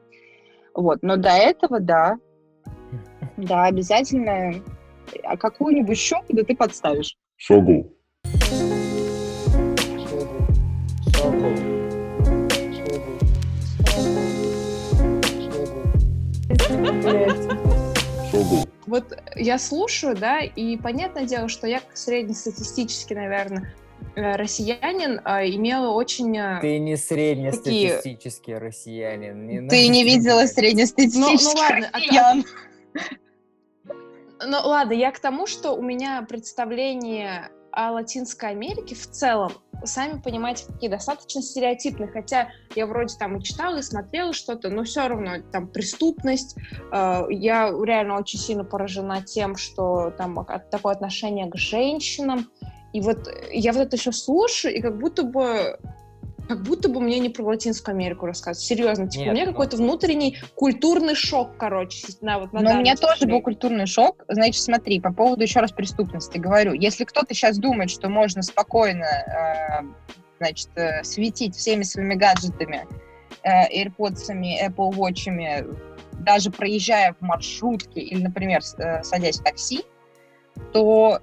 Вот, 0.74 0.98
но 1.02 1.16
до 1.16 1.30
этого, 1.30 1.80
да, 1.80 2.18
да, 3.38 3.64
обязательно 3.64 4.62
а 5.22 5.36
какую-нибудь 5.36 5.98
щеку 5.98 6.24
да 6.30 6.42
ты 6.44 6.56
подставишь. 6.56 7.16
Шогу. 7.36 7.92
Шогу. 8.50 8.76
Шогу. 11.22 11.54
Вот 18.94 19.18
я 19.34 19.58
слушаю, 19.58 20.14
да, 20.16 20.38
и 20.38 20.76
понятное 20.76 21.24
дело, 21.24 21.48
что 21.48 21.66
я 21.66 21.80
как 21.80 21.96
среднестатистический, 21.96 23.16
наверное, 23.16 23.74
э, 24.14 24.36
россиянин 24.36 25.20
а, 25.24 25.44
имела 25.44 25.90
очень... 25.90 26.38
э, 26.38 26.60
Ты 26.60 26.78
не 26.78 26.96
среднестатистический 26.96 28.54
россиянин. 28.56 29.48
не 29.48 29.68
Ты 29.68 29.88
не 29.88 30.04
видела 30.04 30.42
так. 30.42 30.50
среднестатистических 30.54 31.54
Ну, 31.54 31.54
ну 31.54 31.60
ладно, 31.60 31.90
а- 31.92 31.98
россиян. 31.98 32.44
Ну 34.46 34.58
ладно, 34.62 34.92
я 34.92 35.10
к 35.10 35.18
тому, 35.18 35.48
что 35.48 35.72
у 35.72 35.82
меня 35.82 36.24
представление 36.28 37.50
о 37.72 37.90
Латинской 37.90 38.50
Америке 38.50 38.94
в 38.94 39.10
целом, 39.10 39.54
сами 39.86 40.20
понимаете, 40.20 40.66
какие 40.66 40.90
достаточно 40.90 41.42
стереотипные, 41.42 42.08
хотя 42.08 42.48
я 42.74 42.86
вроде 42.86 43.14
там 43.16 43.36
и 43.36 43.42
читала, 43.42 43.78
и 43.78 43.82
смотрела 43.82 44.32
что-то, 44.32 44.70
но 44.70 44.84
все 44.84 45.08
равно 45.08 45.42
там 45.52 45.68
преступность, 45.68 46.56
э, 46.92 47.22
я 47.30 47.70
реально 47.70 48.18
очень 48.18 48.38
сильно 48.38 48.64
поражена 48.64 49.22
тем, 49.22 49.56
что 49.56 50.10
там 50.16 50.46
такое 50.70 50.94
отношение 50.94 51.50
к 51.50 51.56
женщинам, 51.56 52.50
и 52.92 53.00
вот 53.00 53.28
я 53.52 53.72
вот 53.72 53.82
это 53.82 53.96
все 53.96 54.12
слушаю, 54.12 54.74
и 54.74 54.80
как 54.80 54.98
будто 54.98 55.24
бы 55.24 55.78
как 56.48 56.62
будто 56.62 56.88
бы 56.88 57.00
мне 57.00 57.18
не 57.18 57.28
про 57.28 57.42
Латинскую 57.44 57.94
Америку 57.94 58.26
рассказывают. 58.26 58.66
Серьезно, 58.66 59.08
типа, 59.08 59.22
Нет, 59.22 59.30
у 59.30 59.34
меня 59.34 59.46
ну- 59.46 59.52
какой-то 59.52 59.76
внутренний 59.76 60.38
культурный 60.54 61.14
шок, 61.14 61.56
короче, 61.56 62.06
на 62.20 62.38
вот 62.38 62.52
на 62.52 62.60
Но 62.60 62.72
у 62.72 62.76
меня 62.78 62.96
тоже 62.96 63.20
типа, 63.20 63.32
был 63.32 63.42
культурный 63.42 63.86
шок. 63.86 64.24
Значит, 64.28 64.62
смотри, 64.62 65.00
по 65.00 65.12
поводу 65.12 65.42
еще 65.42 65.60
раз 65.60 65.72
преступности 65.72 66.38
говорю. 66.38 66.72
Если 66.72 67.04
кто-то 67.04 67.34
сейчас 67.34 67.58
думает, 67.58 67.90
что 67.90 68.08
можно 68.08 68.42
спокойно, 68.42 69.04
э, 69.04 69.82
значит, 70.38 70.68
э, 70.76 71.02
светить 71.02 71.56
всеми 71.56 71.82
своими 71.82 72.14
гаджетами, 72.14 72.86
э, 73.42 73.84
AirPods, 73.84 74.30
Apple 74.66 74.90
Watch, 74.92 75.78
даже 76.20 76.50
проезжая 76.50 77.14
в 77.14 77.22
маршрутке 77.22 78.00
или, 78.00 78.22
например, 78.22 78.60
э, 78.78 79.02
садясь 79.02 79.40
в 79.40 79.44
такси, 79.44 79.82
то 80.72 81.20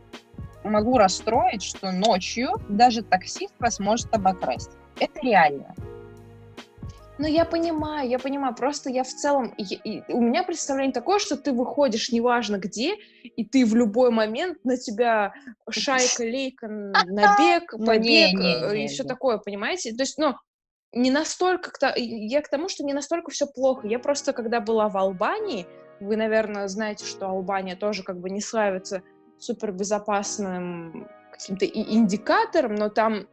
могу 0.63 0.97
расстроить, 0.97 1.63
что 1.63 1.91
ночью 1.91 2.49
даже 2.69 3.01
таксист 3.01 3.53
вас 3.59 3.79
может 3.79 4.13
обокрасть. 4.13 4.71
Это 5.01 5.19
реально. 5.21 5.75
Ну, 7.17 7.27
я 7.27 7.45
понимаю, 7.45 8.09
я 8.09 8.19
понимаю. 8.19 8.55
Просто 8.55 8.89
я 8.89 9.03
в 9.03 9.07
целом... 9.07 9.53
и- 9.57 9.75
и 9.75 10.03
у 10.13 10.21
меня 10.21 10.43
представление 10.43 10.93
такое, 10.93 11.19
что 11.19 11.37
ты 11.37 11.51
выходишь 11.53 12.11
неважно 12.11 12.57
где, 12.57 12.95
и 13.23 13.43
ты 13.45 13.65
в 13.65 13.75
любой 13.75 14.11
момент 14.11 14.57
на 14.63 14.77
тебя 14.77 15.33
шайка, 15.69 16.23
лейка, 16.35 16.67
набег, 16.67 17.73
Ну, 17.73 17.85
побег 17.85 18.39
э, 18.39 18.83
и 18.83 18.87
все 18.87 19.03
такое, 19.03 19.37
понимаете? 19.37 19.93
То 19.93 20.03
есть, 20.03 20.17
ну, 20.17 20.35
не 20.93 21.11
настолько... 21.11 21.71
Я 21.95 22.41
к 22.41 22.49
тому, 22.49 22.69
что 22.69 22.83
не 22.83 22.93
настолько 22.93 23.31
все 23.31 23.45
плохо. 23.45 23.87
Я 23.87 23.99
просто, 23.99 24.33
когда 24.33 24.59
была 24.59 24.87
в 24.89 24.97
Албании, 24.97 25.65
вы, 25.99 26.15
наверное, 26.15 26.67
знаете, 26.67 27.05
что 27.05 27.27
Албания 27.27 27.75
тоже 27.75 28.03
как 28.03 28.19
бы 28.19 28.29
не 28.29 28.41
славится 28.41 29.01
супербезопасным 29.37 31.07
каким-то 31.31 31.65
индикатором, 31.65 32.75
но 32.75 32.89
там 32.89 33.27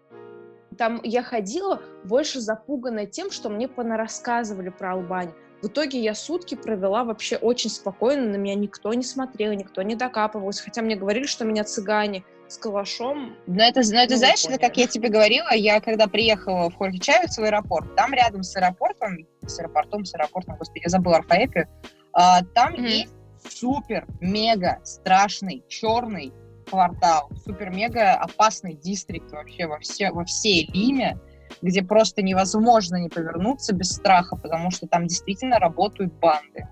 там 0.77 1.01
я 1.03 1.23
ходила 1.23 1.81
больше 2.05 2.41
запуганная 2.41 3.07
тем, 3.07 3.31
что 3.31 3.49
мне 3.49 3.69
понарассказывали 3.69 4.69
про 4.69 4.93
Албанию. 4.93 5.35
В 5.63 5.67
итоге 5.67 6.01
я 6.01 6.15
сутки 6.15 6.55
провела 6.55 7.03
вообще 7.03 7.37
очень 7.37 7.71
спокойно, 7.71 8.27
на 8.31 8.37
меня 8.37 8.55
никто 8.55 8.95
не 8.95 9.03
смотрел, 9.03 9.53
никто 9.53 9.83
не 9.83 9.97
докапывался, 9.97 10.63
хотя 10.63 10.83
мне 10.83 10.95
говорили, 10.95 11.27
что 11.27 11.45
меня 11.45 11.65
цыгане 11.65 12.25
с 12.47 12.57
калашом. 12.59 13.35
Но 13.47 13.65
это, 13.65 13.81
но 13.93 14.01
это 14.01 14.13
Ну, 14.13 14.19
знаешь, 14.19 14.45
это 14.45 14.59
как 14.59 14.77
я 14.77 14.87
тебе 14.87 15.09
говорила, 15.09 15.53
я 15.53 15.81
когда 15.81 16.07
приехала 16.07 16.71
в 16.71 16.77
Хорхичавец 16.77 17.37
в 17.39 17.43
аэропорт, 17.43 17.95
там 17.97 18.13
рядом 18.15 18.45
с 18.45 18.55
аэропортом, 18.57 19.27
с 19.45 19.59
аэропортом, 19.59 20.05
с 20.05 20.15
аэропортом, 20.15 20.57
господи, 20.57 20.83
я 20.85 20.91
забыла 20.91 21.17
орфоэпию, 21.17 21.67
а, 22.13 22.43
там 22.55 22.75
Мгм. 22.75 22.85
есть 22.85 23.15
супер, 23.49 24.07
мега 24.21 24.79
страшный 24.85 25.65
черный 25.69 26.33
квартал, 26.69 27.31
супер 27.45 27.71
мега 27.71 28.15
опасный 28.15 28.75
дистрикт 28.75 29.31
вообще 29.33 29.67
во, 29.67 29.79
все, 29.79 30.11
во 30.11 30.25
всей 30.25 30.71
Лиме, 30.73 31.19
где 31.63 31.83
просто 31.83 32.23
невозможно 32.23 32.97
не 32.97 33.09
повернуться 33.09 33.75
без 33.75 33.91
страха, 33.91 34.37
потому 34.37 34.71
что 34.71 34.87
там 34.87 35.07
действительно 35.07 35.59
работают 35.59 36.13
банды, 36.15 36.69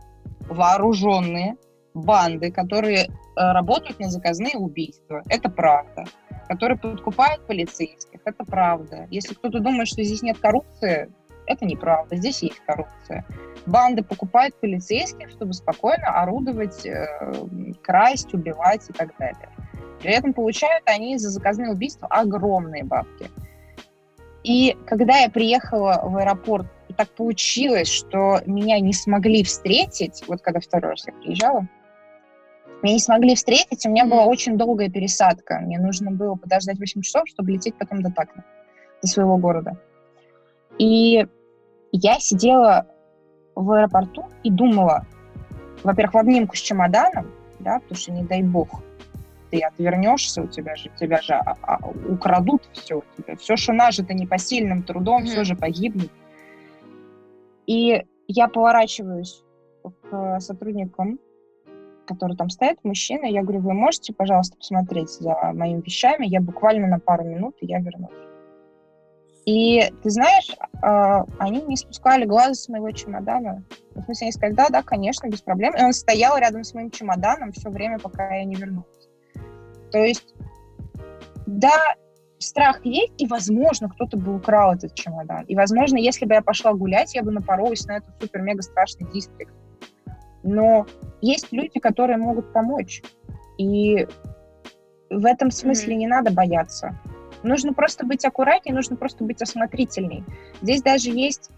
вооруженные 0.48 1.56
банды, 1.94 2.52
которые 2.52 3.04
э, 3.04 3.08
работают 3.36 3.98
на 3.98 4.10
заказные 4.10 4.56
убийства. 4.56 5.22
Это 5.28 5.48
правда. 5.48 6.04
Которые 6.48 6.78
подкупают 6.78 7.46
полицейских. 7.46 8.20
Это 8.24 8.44
правда. 8.44 9.08
Если 9.10 9.34
кто-то 9.34 9.60
думает, 9.60 9.88
что 9.88 10.04
здесь 10.04 10.22
нет 10.22 10.38
коррупции, 10.38 11.10
это 11.46 11.64
неправда. 11.64 12.16
Здесь 12.16 12.42
есть 12.42 12.60
коррупция. 12.66 13.24
Банды 13.66 14.02
покупают 14.02 14.54
полицейских, 14.60 15.30
чтобы 15.30 15.54
спокойно 15.54 16.20
орудовать, 16.22 16.84
э, 16.86 17.06
красть, 17.82 18.32
убивать 18.34 18.88
и 18.90 18.92
так 18.92 19.16
далее. 19.18 19.48
При 20.00 20.12
этом 20.12 20.32
получают 20.32 20.82
они 20.86 21.18
за 21.18 21.30
заказные 21.30 21.70
убийства 21.70 22.08
огромные 22.10 22.84
бабки. 22.84 23.30
И 24.44 24.76
когда 24.86 25.18
я 25.18 25.28
приехала 25.28 26.00
в 26.04 26.16
аэропорт, 26.16 26.66
и 26.88 26.92
так 26.92 27.08
получилось, 27.10 27.88
что 27.88 28.40
меня 28.46 28.78
не 28.78 28.92
смогли 28.92 29.42
встретить, 29.42 30.22
вот 30.28 30.40
когда 30.40 30.60
второй 30.60 30.92
раз 30.92 31.06
я 31.06 31.12
приезжала, 31.12 31.66
меня 32.82 32.94
не 32.94 33.00
смогли 33.00 33.34
встретить, 33.34 33.84
у 33.86 33.90
меня 33.90 34.04
была 34.04 34.24
очень 34.26 34.56
долгая 34.56 34.88
пересадка. 34.88 35.58
Мне 35.60 35.78
нужно 35.78 36.12
было 36.12 36.36
подождать 36.36 36.78
8 36.78 37.00
часов, 37.02 37.22
чтобы 37.26 37.52
лететь 37.52 37.74
потом 37.76 38.02
до 38.02 38.12
Такна, 38.12 38.44
до 39.02 39.08
своего 39.08 39.36
города. 39.36 39.76
И 40.78 41.26
я 41.90 42.18
сидела 42.20 42.86
в 43.54 43.70
аэропорту 43.72 44.26
и 44.44 44.50
думала, 44.50 45.06
во-первых, 45.82 46.14
в 46.14 46.18
обнимку 46.18 46.54
с 46.54 46.60
чемоданом, 46.60 47.32
да, 47.58 47.80
потому 47.80 47.98
что, 47.98 48.12
не 48.12 48.22
дай 48.22 48.42
бог, 48.42 48.82
ты 49.56 49.62
отвернешься, 49.62 50.42
у 50.42 50.46
тебя 50.46 50.76
же, 50.76 50.90
тебя 51.00 51.20
же 51.22 51.32
а, 51.34 51.56
а, 51.62 51.78
украдут 52.08 52.68
все, 52.72 53.02
все, 53.38 53.56
что 53.56 53.72
нажито 53.72 54.12
непосильным 54.12 54.82
трудом, 54.82 55.22
Мгм. 55.22 55.26
все 55.26 55.44
же 55.44 55.56
погибнет. 55.56 56.10
И 57.66 58.04
я 58.28 58.48
поворачиваюсь 58.48 59.42
к 60.10 60.40
сотрудникам 60.40 61.18
который 62.06 62.36
там 62.36 62.50
стоит, 62.50 62.78
мужчина, 62.84 63.26
я 63.26 63.42
говорю, 63.42 63.62
вы 63.62 63.72
можете, 63.72 64.12
пожалуйста, 64.12 64.56
посмотреть 64.56 65.10
за 65.10 65.34
моими 65.52 65.80
вещами, 65.80 66.24
я 66.24 66.40
буквально 66.40 66.86
на 66.86 67.00
пару 67.00 67.24
минут, 67.24 67.56
и 67.60 67.66
я 67.66 67.80
вернусь. 67.80 68.12
И 69.44 69.90
ты 70.04 70.10
знаешь, 70.10 70.48
э, 70.50 71.24
они 71.40 71.62
не 71.62 71.76
спускали 71.76 72.24
глаза 72.24 72.54
с 72.54 72.68
моего 72.68 72.92
чемодана. 72.92 73.64
В 73.96 74.04
смысле, 74.04 74.26
они 74.26 74.32
сказали, 74.32 74.54
да, 74.54 74.68
да, 74.68 74.82
конечно, 74.84 75.26
без 75.26 75.42
проблем. 75.42 75.74
И 75.76 75.82
он 75.82 75.92
стоял 75.92 76.38
рядом 76.38 76.62
с 76.62 76.74
моим 76.74 76.92
чемоданом 76.92 77.50
все 77.50 77.70
время, 77.70 77.98
пока 77.98 78.36
я 78.36 78.44
не 78.44 78.54
вернулась. 78.54 79.05
То 79.90 79.98
есть, 79.98 80.34
да, 81.46 81.94
страх 82.38 82.84
есть, 82.84 83.12
и, 83.18 83.26
возможно, 83.26 83.88
кто-то 83.88 84.16
бы 84.16 84.34
украл 84.34 84.74
этот 84.74 84.94
чемодан. 84.94 85.44
И, 85.44 85.56
возможно, 85.56 85.96
если 85.96 86.26
бы 86.26 86.34
я 86.34 86.42
пошла 86.42 86.72
гулять, 86.72 87.14
я 87.14 87.22
бы 87.22 87.30
напоролась 87.30 87.86
на 87.86 87.98
этот 87.98 88.10
супер-мега 88.20 88.62
страшный 88.62 89.10
дистрикт. 89.12 89.52
Но 90.42 90.86
есть 91.20 91.52
люди, 91.52 91.80
которые 91.80 92.18
могут 92.18 92.52
помочь. 92.52 93.02
И 93.58 94.06
в 95.10 95.24
этом 95.24 95.50
смысле 95.50 95.94
mm-hmm. 95.94 95.98
не 95.98 96.06
надо 96.06 96.32
бояться. 96.32 96.96
Нужно 97.42 97.72
просто 97.72 98.04
быть 98.04 98.24
аккуратнее, 98.24 98.74
нужно 98.74 98.96
просто 98.96 99.24
быть 99.24 99.40
осмотрительней. 99.40 100.24
Здесь 100.62 100.82
даже 100.82 101.10
есть 101.10 101.50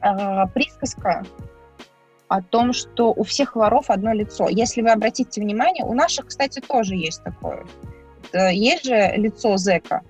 э, 0.00 0.46
присказка 0.54 1.24
о 2.28 2.42
том, 2.42 2.72
что 2.72 3.12
у 3.12 3.22
всех 3.22 3.56
воров 3.56 3.90
одно 3.90 4.12
лицо. 4.12 4.48
Если 4.48 4.82
вы 4.82 4.90
обратите 4.90 5.40
внимание, 5.40 5.84
у 5.84 5.94
наших, 5.94 6.26
кстати, 6.26 6.60
тоже 6.60 6.94
есть 6.94 7.22
такое. 7.22 7.64
Есть 8.32 8.86
же 8.86 9.12
лицо 9.16 9.56
зэка. 9.56 10.02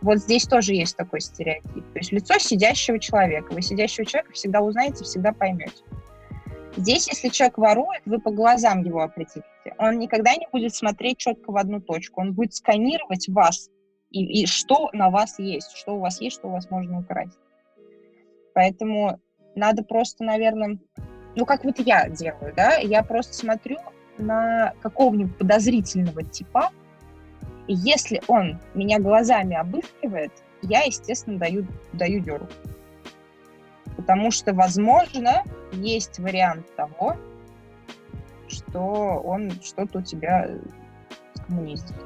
Вот 0.00 0.18
здесь 0.18 0.44
тоже 0.44 0.74
есть 0.74 0.96
такой 0.96 1.20
стереотип. 1.20 1.92
То 1.92 1.98
есть 1.98 2.12
лицо 2.12 2.38
сидящего 2.38 2.98
человека. 2.98 3.52
Вы 3.52 3.62
сидящего 3.62 4.04
человека 4.04 4.32
всегда 4.32 4.60
узнаете, 4.60 5.04
всегда 5.04 5.32
поймете. 5.32 5.82
Здесь, 6.76 7.06
если 7.08 7.28
человек 7.28 7.58
ворует, 7.58 8.02
вы 8.04 8.18
по 8.18 8.30
глазам 8.30 8.82
его 8.82 9.02
определите. 9.02 9.44
Он 9.78 9.98
никогда 9.98 10.34
не 10.34 10.48
будет 10.50 10.74
смотреть 10.74 11.18
четко 11.18 11.52
в 11.52 11.56
одну 11.56 11.80
точку. 11.80 12.20
Он 12.20 12.32
будет 12.32 12.54
сканировать 12.54 13.28
вас 13.28 13.70
и, 14.10 14.42
и 14.42 14.46
что 14.46 14.90
на 14.92 15.10
вас 15.10 15.38
есть, 15.38 15.76
что 15.76 15.96
у 15.96 16.00
вас 16.00 16.20
есть, 16.20 16.36
что 16.36 16.48
у 16.48 16.52
вас 16.52 16.70
можно 16.70 16.98
украсть. 16.98 17.38
Поэтому 18.54 19.20
надо 19.54 19.84
просто, 19.84 20.24
наверное, 20.24 20.78
ну, 21.34 21.46
как 21.46 21.64
вот 21.64 21.78
я 21.78 22.08
делаю, 22.08 22.52
да, 22.56 22.76
я 22.76 23.02
просто 23.02 23.34
смотрю 23.34 23.78
на 24.18 24.74
какого-нибудь 24.82 25.36
подозрительного 25.36 26.22
типа, 26.22 26.70
и 27.66 27.74
если 27.74 28.20
он 28.26 28.60
меня 28.74 28.98
глазами 28.98 29.56
обыскивает, 29.56 30.32
я, 30.62 30.82
естественно, 30.82 31.38
даю, 31.38 31.66
даю 31.92 32.20
деру. 32.20 32.48
Потому 33.96 34.30
что, 34.30 34.52
возможно, 34.52 35.44
есть 35.72 36.18
вариант 36.18 36.66
того, 36.76 37.16
что 38.48 38.80
он 39.24 39.50
что-то 39.62 39.98
у 39.98 40.02
тебя 40.02 40.50
скоммуниздит. 41.34 41.96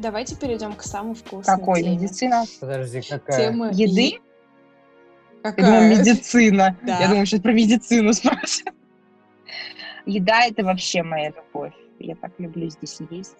Давайте 0.00 0.36
перейдем 0.36 0.74
к 0.74 0.82
самому 0.82 1.14
вкусному. 1.14 1.58
Какой? 1.58 1.82
Теме. 1.82 1.96
Медицина? 1.96 2.44
Подожди, 2.60 3.00
какая? 3.00 3.38
Тема 3.38 3.70
Еды? 3.70 4.20
Какая? 5.44 5.66
Я 5.66 5.72
думаю, 5.72 5.98
медицина. 5.98 6.76
Да. 6.82 7.00
Я 7.00 7.08
думаю, 7.08 7.26
сейчас 7.26 7.40
про 7.40 7.52
медицину 7.52 8.14
спросят. 8.14 8.68
Еда— 10.06 10.46
это 10.48 10.64
вообще 10.64 11.02
моя 11.02 11.32
любовь. 11.36 11.74
Я 11.98 12.16
так 12.16 12.32
люблю 12.38 12.70
здесь 12.70 12.98
есть. 13.10 13.36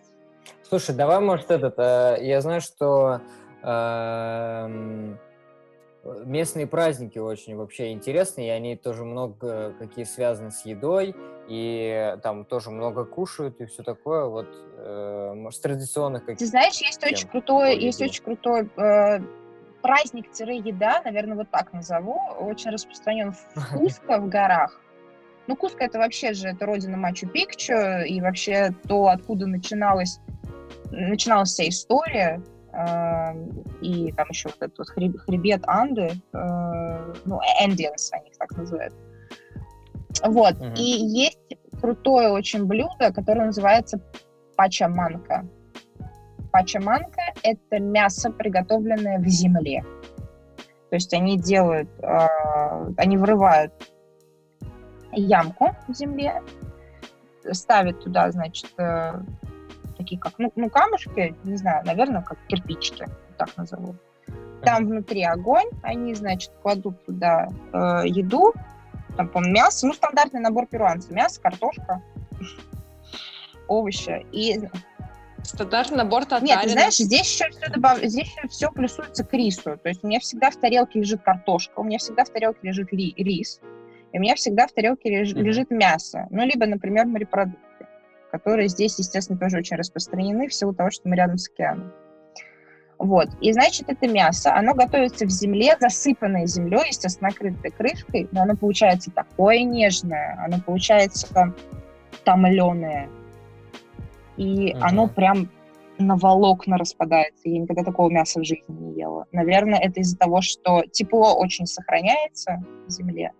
Слушай, 0.63 0.95
давай, 0.95 1.21
может, 1.21 1.51
этот... 1.51 1.79
Э, 1.79 2.19
я 2.21 2.43
знаю, 2.43 2.61
что 2.61 3.23
э, 3.63 5.15
местные 6.27 6.67
праздники 6.67 7.19
очень 7.19 7.57
вообще 7.57 7.93
интересные, 7.93 8.49
и 8.49 8.51
они 8.51 8.77
тоже 8.77 9.03
много 9.05 9.75
какие 9.79 10.05
связаны 10.05 10.51
с 10.51 10.67
едой, 10.67 11.17
и 11.49 12.19
там 12.23 12.45
тоже 12.45 12.71
много 12.71 13.07
кушают 13.07 13.63
и 13.63 13.65
все 13.65 13.83
такое, 13.83 14.27
вот, 14.27 14.49
э, 14.77 15.33
может, 15.35 15.63
традиционных 15.63 16.27
каких-то. 16.27 16.45
Ты 16.45 16.51
знаешь, 16.51 16.77
есть 16.83 17.03
очень 17.03 17.29
крутой, 17.29 17.77
по 17.77 17.81
есть 17.81 18.03
очень 18.03 18.23
крутой 18.23 18.69
э, 18.77 19.21
праздник-еда, 19.85 21.03
наверное, 21.05 21.37
вот 21.37 21.51
так 21.51 21.75
назову, 21.75 22.19
очень 22.41 22.71
распространен 22.71 23.33
в 23.33 23.77
Куско 23.77 24.19
в 24.19 24.31
горах. 24.31 24.81
Ну, 25.47 25.57
Куско 25.57 25.85
это 25.85 25.99
вообще 25.99 26.33
же, 26.33 26.49
это 26.49 26.65
родина 26.65 26.97
Мачу-Пикчу, 26.97 28.07
и 28.07 28.19
вообще 28.23 28.75
то, 28.89 29.09
откуда 29.09 29.47
начиналась, 29.47 30.21
начиналась 30.91 31.51
вся 31.51 31.69
история, 31.69 32.43
э, 32.73 33.35
и 33.83 34.11
там 34.13 34.27
еще 34.31 34.49
вот 34.49 34.57
этот 34.63 34.79
вот 34.79 34.89
хреб- 34.97 35.19
хребет 35.19 35.61
Анды, 35.67 36.13
э, 36.33 37.15
ну, 37.27 37.41
Эндианс 37.61 38.11
они 38.13 38.31
их 38.31 38.39
так 38.39 38.57
называют. 38.57 38.95
Вот, 40.25 40.55
Мгм. 40.61 40.75
и 40.79 40.83
есть 40.83 41.59
крутое 41.79 42.31
очень 42.31 42.65
блюдо, 42.65 43.13
которое 43.13 43.45
называется 43.45 44.01
пачаманка. 44.57 45.47
Пачаманка— 46.55 47.21
это 47.43 47.81
мясо, 47.81 48.31
приготовленное 48.31 49.19
в 49.19 49.27
земле. 49.27 49.85
То 50.89 50.95
есть 50.95 51.13
они 51.13 51.37
делают, 51.37 51.89
э, 52.01 52.29
они 52.97 53.17
вырывают 53.17 53.73
ямку 55.11 55.75
в 55.89 55.95
земле, 55.95 56.45
ставят 57.51 58.05
туда, 58.05 58.31
значит, 58.31 58.71
э, 58.79 59.15
такие 59.99 60.21
как, 60.21 60.35
ну, 60.39 60.53
ну, 60.55 60.71
камушки, 60.71 61.35
не 61.43 61.57
знаю, 61.57 61.85
наверное, 61.85 62.23
как 62.23 62.39
кирпичики, 62.47 63.09
так 63.37 63.49
назову. 63.57 63.97
Там 64.63 64.87
внутри 64.87 65.25
огонь, 65.25 65.71
они, 65.83 66.15
значит, 66.15 66.53
кладут 66.63 67.05
туда 67.05 67.49
э, 67.73 68.03
еду, 68.07 68.55
там, 69.17 69.29
по 69.29 69.41
мясо, 69.41 69.89
ну, 69.89 69.93
стандартный 69.93 70.39
набор 70.39 70.69
перуанцев, 70.69 71.11
мясо, 71.11 71.41
картошка, 71.41 72.01
овощи. 73.67 74.25
И 74.31 74.69
Стандартный 75.45 75.99
набор 75.99 76.23
нет, 76.23 76.31
татарина. 76.31 76.63
ты 76.63 76.69
знаешь, 76.71 76.97
здесь 76.97 77.33
еще 77.33 77.51
все 77.51 77.71
добав... 77.71 77.99
здесь 77.99 78.29
еще 78.29 78.49
все 78.49 78.71
плюсуется 78.71 79.25
к 79.25 79.33
рису. 79.35 79.79
То 79.83 79.89
есть 79.89 80.03
у 80.03 80.09
меня 80.09 80.19
всегда 80.21 80.51
в 80.51 80.57
тарелке 80.57 81.01
лежит 81.01 81.23
картошка, 81.23 81.81
у 81.81 81.85
меня 81.85 81.99
всегда 81.99 82.25
в 82.25 82.31
тарелке 82.31 82.61
лежит 82.63 82.93
ли... 82.93 83.15
рис, 83.17 83.61
и 84.13 84.19
у 84.19 84.21
меня 84.21 84.35
всегда 84.37 84.67
в 84.67 84.73
тарелке 84.73 85.11
леж- 85.11 85.35
Мгм. 85.35 85.45
лежит 85.45 85.71
мясо. 85.71 86.27
Ну, 86.31 86.45
либо, 86.45 86.67
например, 86.67 87.07
морепродукты, 87.07 87.87
которые 88.31 88.69
здесь, 88.69 88.99
естественно, 88.99 89.39
тоже 89.39 89.59
очень 89.59 89.77
распространены 89.77 90.49
в 90.49 90.55
силу 90.55 90.73
того, 90.73 90.91
что 90.91 91.09
мы 91.09 91.17
рядом 91.17 91.37
с 91.37 91.49
океаном. 91.49 91.93
Вот. 92.99 93.29
И, 93.41 93.53
значит, 93.53 93.89
это 93.89 94.07
мясо, 94.09 94.55
оно 94.55 94.73
готовится 94.73 95.27
в 95.27 95.31
земле, 95.31 95.77
засыпанное 95.79 96.47
землей, 96.47 96.89
естественно, 96.89 97.29
накрытой 97.31 97.71
крышкой, 97.71 98.29
но 98.33 98.43
оно 98.43 98.57
получается 98.57 99.11
такое 99.11 99.63
нежное, 99.65 100.39
оно 100.43 100.61
получается 100.65 101.55
томленое. 102.25 103.11
И 104.37 104.75
Мгм. 104.75 104.83
оно 104.83 105.09
прям 105.09 105.51
на 105.99 106.17
волокна 106.17 106.77
распадается. 106.77 107.49
Я 107.49 107.59
никогда 107.61 107.85
такого 107.85 108.11
мяса 108.11 108.41
в 108.41 108.45
жизни 108.45 108.65
не 108.69 108.95
ела. 108.99 109.27
Наверное, 109.33 109.79
это 109.79 110.01
из-за 110.01 110.17
того, 110.17 110.41
что 110.41 110.83
тепло 110.91 111.35
очень 111.37 111.67
сохраняется 111.67 112.63
в 112.87 112.91
земле. 112.91 113.33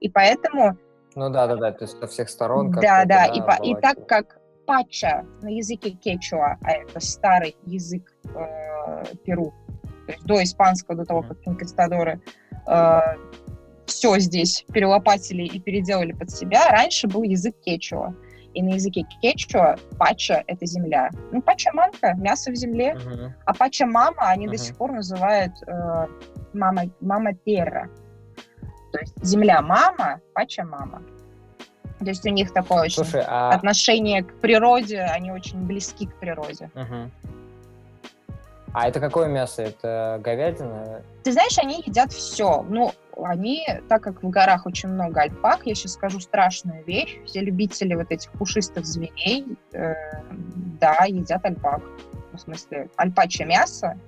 И 0.00 0.08
поэтому, 0.08 0.76
Ну 1.14 1.28
да, 1.28 1.46
да, 1.46 1.56
да, 1.56 1.72
то 1.72 1.84
есть 1.84 1.98
со 1.98 2.06
всех 2.06 2.30
сторон. 2.30 2.70
да, 2.72 3.04
да, 3.04 3.26
и, 3.26 3.40
по- 3.40 3.62
и 3.62 3.74
так 3.74 4.06
как 4.06 4.40
пача 4.66 5.26
на 5.42 5.48
языке 5.48 5.90
кечуа, 5.90 6.56
а 6.62 6.72
это 6.72 6.98
старый 7.00 7.56
язык 7.66 8.14
э, 8.34 9.04
Перу, 9.24 9.52
то 10.06 10.12
есть 10.12 10.24
до 10.24 10.42
испанского, 10.42 10.96
до 10.96 11.04
того, 11.04 11.22
как 11.22 11.42
конкистадоры 11.42 12.20
все 13.86 14.18
здесь 14.18 14.64
перелопатили 14.72 15.42
и 15.42 15.60
переделали 15.60 16.12
под 16.12 16.30
себя, 16.30 16.68
раньше 16.70 17.08
был 17.08 17.22
язык 17.22 17.54
кечуа. 17.60 18.14
И 18.54 18.62
на 18.62 18.74
языке 18.74 19.04
кечуа 19.20 19.76
пача— 19.98 20.44
это 20.46 20.66
земля. 20.66 21.10
Ну, 21.30 21.40
пача-манка— 21.40 22.14
мясо 22.16 22.50
в 22.50 22.54
земле. 22.54 22.94
Мгм. 22.94 23.34
А 23.46 23.54
пача-мама 23.54 24.28
они 24.28 24.46
Мгм. 24.46 24.52
до 24.52 24.58
сих 24.58 24.76
пор 24.76 24.92
называют 24.92 25.52
э, 25.66 26.06
мама, 26.52 26.82
мама 27.00 27.34
терра. 27.34 27.88
То 28.92 28.98
есть 28.98 29.14
земля-мама, 29.22 30.20
пача-мама. 30.34 31.02
То 31.98 32.06
есть 32.06 32.26
у 32.26 32.30
них 32.30 32.52
такое 32.52 32.82
очень 32.82 33.04
Слушай, 33.04 33.24
а... 33.26 33.50
отношение 33.50 34.22
к 34.24 34.40
природе, 34.40 35.00
они 35.00 35.30
очень 35.30 35.58
близки 35.66 36.06
к 36.06 36.14
природе. 36.16 36.70
Мгм. 36.74 37.10
А 38.74 38.88
это 38.88 39.00
какое 39.00 39.28
мясо? 39.28 39.62
Это 39.62 40.20
говядина? 40.22 41.02
Ты 41.24 41.32
знаешь, 41.32 41.58
они 41.58 41.82
едят 41.86 42.12
все. 42.12 42.62
Ну, 42.68 42.92
они, 43.16 43.66
так 43.88 44.02
как 44.02 44.22
в 44.22 44.28
горах 44.28 44.66
очень 44.66 44.88
много 44.88 45.22
альпак, 45.22 45.60
я 45.64 45.74
сейчас 45.74 45.92
скажу 45.92 46.20
страшную 46.20 46.84
вещь, 46.84 47.18
все 47.26 47.40
любители 47.40 47.94
вот 47.94 48.10
этих 48.10 48.30
пушистых 48.32 48.84
зверей, 48.84 49.46
э, 49.72 49.94
да, 50.80 51.04
едят 51.06 51.44
альпак. 51.44 51.82
В 52.32 52.38
смысле, 52.38 52.88
альпачье 52.96 53.44
мясо. 53.44 53.98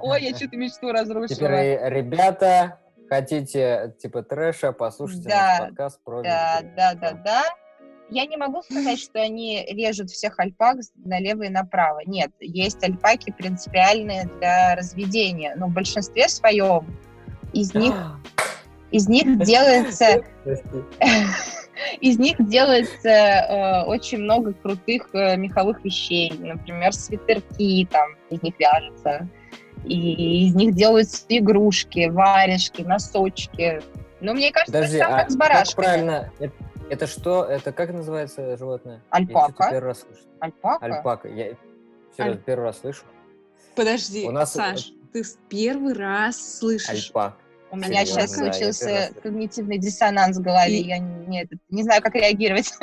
Ой, 0.00 0.22
я 0.22 0.36
что-то 0.36 0.56
мечту 0.56 0.92
разрушила. 0.92 1.28
Теперь, 1.28 1.52
э, 1.52 1.88
ребята, 1.88 2.78
хотите 3.08 3.94
типа 3.98 4.22
трэша, 4.22 4.72
послушайте 4.72 5.28
Да, 5.28 5.48
наш 5.48 5.68
подкаст 5.68 6.00
про 6.04 6.22
Да, 6.22 6.60
да, 6.76 6.94
да, 6.94 7.12
да. 7.12 7.42
Я 8.10 8.26
не 8.26 8.36
могу 8.36 8.62
сказать, 8.62 8.98
что 8.98 9.20
они 9.20 9.64
режут 9.68 10.10
всех 10.10 10.38
альпак 10.38 10.78
налево 11.04 11.42
и 11.42 11.48
направо. 11.48 12.00
Нет, 12.06 12.30
есть 12.40 12.82
альпаки 12.82 13.32
принципиальные 13.32 14.30
для 14.38 14.74
разведения, 14.76 15.54
но 15.56 15.66
в 15.66 15.72
большинстве 15.72 16.28
своем 16.28 16.86
из 17.52 17.74
них 17.74 17.94
Из 18.90 19.08
них 19.08 19.38
делается 19.44 20.22
из 22.00 22.18
них 22.18 22.36
делается 22.48 23.08
э, 23.08 23.84
очень 23.84 24.18
много 24.18 24.52
крутых 24.52 25.10
э, 25.12 25.36
меховых 25.36 25.84
вещей. 25.84 26.32
Например, 26.38 26.92
свитерки 26.92 27.86
там 27.90 28.16
из 28.30 28.42
них 28.42 28.54
вяжутся. 28.58 29.28
И 29.84 30.46
из 30.46 30.54
них 30.54 30.74
делаются 30.74 31.24
игрушки, 31.28 32.08
варежки, 32.08 32.82
носочки. 32.82 33.80
Но 34.20 34.34
мне 34.34 34.50
кажется, 34.50 34.72
Подожди, 34.72 34.96
это 34.96 35.04
самое 35.04 35.20
а 35.20 35.24
как 35.24 35.30
с 35.30 35.34
как 35.34 35.40
барашками. 35.40 35.84
правильно? 35.84 36.32
Это, 36.90 37.06
что? 37.06 37.44
Это 37.44 37.72
как 37.72 37.92
называется 37.92 38.56
животное? 38.56 39.02
Альпака. 39.10 39.64
Я 39.64 39.70
первый 39.70 39.86
раз 39.88 40.00
слышу. 40.00 40.22
Альпака? 40.40 40.84
Альпака. 40.86 41.28
Я 41.28 41.34
серьезно, 42.16 42.24
Аль- 42.24 42.42
первый 42.44 42.64
раз 42.64 42.80
слышу. 42.80 43.04
Подожди, 43.74 44.26
У 44.26 44.30
нас, 44.30 44.54
э, 44.54 44.58
Саш, 44.58 44.92
ты 45.12 45.22
в 45.22 45.36
первый 45.48 45.92
раз 45.94 46.58
слышишь. 46.58 47.06
Альпак. 47.08 47.36
У 47.70 47.76
меня 47.76 48.04
Серьезно, 48.06 48.22
сейчас 48.22 48.30
да, 48.30 48.36
случился 48.52 48.84
слышу. 49.08 49.14
когнитивный 49.22 49.78
диссонанс 49.78 50.38
в 50.38 50.42
голове. 50.42 50.78
И- 50.80 50.86
Я 50.86 50.98
не, 50.98 51.42
этот, 51.42 51.58
не 51.68 51.82
знаю, 51.82 52.02
как 52.02 52.14
реагировать. 52.14 52.72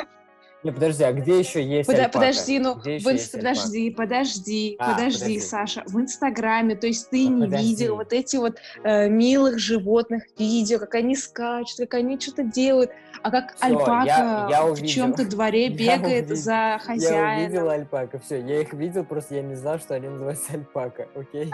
Не, 0.62 0.72
подожди, 0.72 1.04
а 1.04 1.12
где 1.12 1.38
еще 1.38 1.62
есть 1.64 1.86
Пода- 1.86 2.06
альпака? 2.06 2.18
подожди, 2.18 2.58
ну, 2.58 2.74
Где 2.74 2.98
в 2.98 3.06
инст- 3.06 3.34
альпака? 3.36 3.38
подожди, 3.54 3.90
подожди, 3.90 4.76
А, 4.80 4.92
подожди, 4.94 5.18
подожди. 5.20 5.40
Саша, 5.40 5.82
в 5.86 6.00
Инстаграме, 6.00 6.74
то 6.74 6.88
есть 6.88 7.08
ты 7.10 7.28
Ну, 7.28 7.36
не 7.36 7.44
подожди. 7.44 7.68
видел 7.68 7.96
вот 7.96 8.12
эти 8.12 8.36
вот 8.36 8.56
э, 8.82 9.08
милых 9.08 9.60
животных 9.60 10.24
видео, 10.36 10.80
как 10.80 10.94
они 10.96 11.14
скачут, 11.14 11.78
как 11.78 11.94
они 11.94 12.18
что-то 12.18 12.42
делают, 12.42 12.90
а 13.22 13.30
как 13.30 13.54
Всё, 13.56 13.66
альпака 13.66 14.04
я- 14.04 14.46
я 14.50 14.64
в 14.66 14.82
чем-то 14.86 15.24
дворе 15.28 15.66
Я 15.68 15.96
бегает 15.98 16.26
увидел. 16.26 16.36
за 16.36 16.52
Я 16.52 16.78
хозяином. 16.78 17.44
увидел 17.44 17.70
альпака, 17.70 18.18
все, 18.18 18.40
я 18.40 18.60
их 18.60 18.72
видел, 18.72 19.04
просто 19.04 19.34
я 19.36 19.42
не 19.42 19.54
знал, 19.54 19.78
что 19.78 19.94
они 19.94 20.08
называются 20.08 20.52
альпака, 20.54 21.08
окей? 21.14 21.46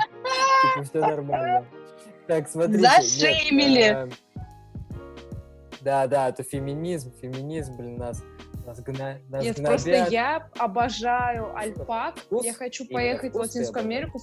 Типа, 0.76 0.84
все 0.84 0.98
нормально. 1.00 1.64
Так, 2.26 2.48
смотрите. 2.48 2.78
Зашеймили. 2.80 4.06
э, 4.06 4.08
Да, 5.80 6.06
да, 6.06 6.28
это 6.28 6.42
феминизм, 6.44 7.12
феминизм, 7.20 7.76
блин, 7.76 7.96
нас, 7.96 8.22
нас, 8.64 8.80
гна, 8.80 9.16
нас 9.28 9.42
Нет, 9.42 9.56
гнобят. 9.58 9.82
просто 9.82 10.06
я 10.12 10.48
обожаю 10.56 11.56
альпак. 11.56 12.16
Вкус? 12.18 12.44
Я 12.44 12.54
хочу 12.54 12.84
Именно 12.84 12.94
поехать 12.94 13.32
в 13.32 13.34
вкус 13.36 13.50
ты 13.50 13.58
Латинскую? 13.58 13.84
Америку. 13.84 14.20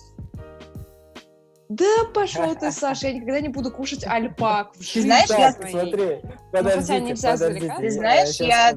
Да 1.70 1.86
пошел 2.16 2.56
ты, 2.56 2.72
Саша, 2.72 3.08
я 3.10 3.14
никогда 3.14 3.40
не 3.42 3.50
буду 3.50 3.72
кушать 3.72 4.04
альпак 4.08 4.72
знаешь, 4.76 5.30
я- 5.30 5.54
Так, 5.54 5.70
смотри, 5.70 6.20
хотя 6.52 6.64
подождите, 6.64 7.00
нельзя 7.02 7.32
подождите. 7.34 7.60
зарекаться. 7.60 7.82
Ты 7.82 7.90
знаешь, 7.92 8.40
я- 8.40 8.72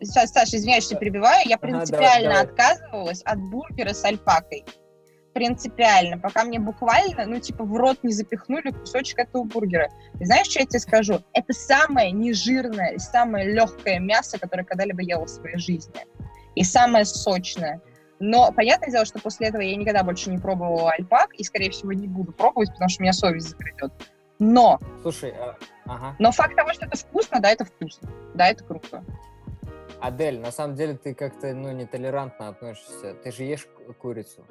Сейчас, 0.00 0.30
Саша, 0.30 0.56
извиняюсь, 0.56 0.84
что 0.84 0.96
перебиваю. 0.96 1.46
Я 1.46 1.56
Ага, 1.56 1.68
давай, 1.68 1.86
принципиально 1.86 2.28
давай. 2.30 2.44
отказывалась 2.44 3.22
от 3.22 3.38
бургера 3.38 3.92
с 3.92 4.02
альпакой. 4.04 4.64
Принципиально. 5.34 6.18
Пока 6.18 6.44
мне 6.44 6.58
буквально, 6.58 7.26
ну, 7.26 7.38
типа, 7.38 7.64
в 7.64 7.74
рот 7.76 7.98
не 8.02 8.12
запихнули 8.12 8.70
кусочек 8.70 9.18
этого 9.18 9.44
бургера. 9.44 9.90
И 10.18 10.24
знаешь, 10.24 10.46
что 10.46 10.60
я 10.60 10.66
тебе 10.66 10.80
скажу? 10.80 11.20
Это 11.34 11.52
самое 11.52 12.12
нежирное 12.12 12.92
и 12.92 12.98
самое 12.98 13.46
легкое 13.52 13.98
мясо, 13.98 14.38
которое 14.38 14.64
когда-либо 14.64 15.02
ела 15.02 15.24
в 15.26 15.30
своей 15.30 15.58
жизни. 15.58 16.06
И 16.54 16.64
самое 16.64 17.04
сочное. 17.04 17.80
Но 18.24 18.52
понятное 18.52 18.88
дело, 18.88 19.04
что 19.04 19.18
после 19.18 19.48
этого 19.48 19.62
я 19.62 19.74
никогда 19.74 20.04
больше 20.04 20.30
не 20.30 20.38
пробовала 20.38 20.92
альпак, 20.92 21.34
и, 21.34 21.42
скорее 21.42 21.70
всего, 21.70 21.92
не 21.92 22.06
буду 22.06 22.30
пробовать, 22.30 22.70
потому 22.70 22.88
что 22.88 23.02
меня 23.02 23.12
совесть 23.12 23.48
загребет. 23.48 23.92
Но, 24.38 24.78
Слушай, 25.02 25.34
а, 25.36 25.56
ага. 25.86 26.14
но 26.20 26.30
факт 26.30 26.54
того, 26.54 26.72
что 26.72 26.86
это 26.86 26.96
вкусно, 26.96 27.40
да, 27.40 27.50
это 27.50 27.64
вкусно. 27.64 28.08
Да, 28.34 28.46
это 28.48 28.62
круто. 28.62 29.04
Адель, 30.00 30.38
на 30.38 30.52
самом 30.52 30.76
деле 30.76 30.96
ты 30.96 31.14
как-то, 31.16 31.52
ну, 31.52 31.72
нетолерантно 31.72 32.46
относишься. 32.48 33.14
Ты 33.24 33.32
же 33.32 33.42
ешь 33.42 33.66
ку- 33.66 33.92
курицу. 33.94 34.46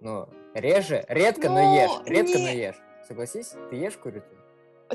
Ну, 0.00 0.28
реже, 0.54 1.04
редко, 1.08 1.48
но 1.48 1.62
Ну, 1.62 1.76
ешь. 1.76 2.06
Редко, 2.06 2.38
но 2.38 2.48
не- 2.48 2.56
ешь. 2.56 2.80
Согласись, 3.06 3.54
ты 3.70 3.76
ешь 3.76 3.96
курицу? 3.96 4.26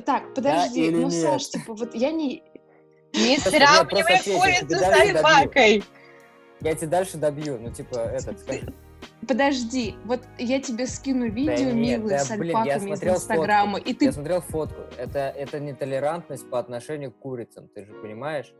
Так, 0.05 0.33
подожди, 0.33 0.87
или 0.87 0.97
ну, 0.97 1.07
нет? 1.07 1.13
Саш, 1.13 1.47
типа, 1.47 1.73
вот 1.75 1.95
я 1.95 2.11
не... 2.11 2.43
Не 3.13 3.37
сравнивай 3.37 4.19
курицу 4.37 4.79
с 4.79 4.83
альпакой. 4.83 5.83
Я 6.61 6.75
тебе 6.75 6.87
дальше 6.87 7.17
добью. 7.17 7.57
Ну, 7.59 7.71
типа, 7.71 7.97
этот. 7.99 8.37
Подожди, 9.27 9.95
вот 10.05 10.21
я 10.37 10.61
тебе 10.61 10.87
скину 10.87 11.29
видео 11.29 11.71
нет, 11.71 11.99
милые 11.99 12.17
да, 12.17 12.23
с 12.23 12.29
блин, 12.37 12.51
я 12.65 12.75
альпаками 12.75 12.91
из 12.93 13.03
Инстаграма, 13.03 13.73
фотку. 13.77 13.89
и 13.89 13.93
ты 13.93 14.05
Я 14.05 14.11
смотрел 14.11 14.41
фотку. 14.41 14.81
Это, 14.97 15.19
это 15.19 15.59
нетолерантность 15.59 16.49
по 16.49 16.59
отношению 16.59 17.11
к 17.11 17.17
курицам, 17.19 17.67
ты 17.69 17.85
же 17.85 17.93
понимаешь? 17.93 18.53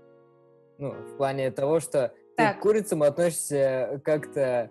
Ну, 0.78 0.92
в 0.92 1.18
плане 1.18 1.50
того, 1.52 1.80
что 1.80 2.10
ты 2.36 2.44
Так. 2.44 2.58
к 2.60 2.62
курицам 2.62 3.02
относишься 3.04 4.02
как-то 4.04 4.70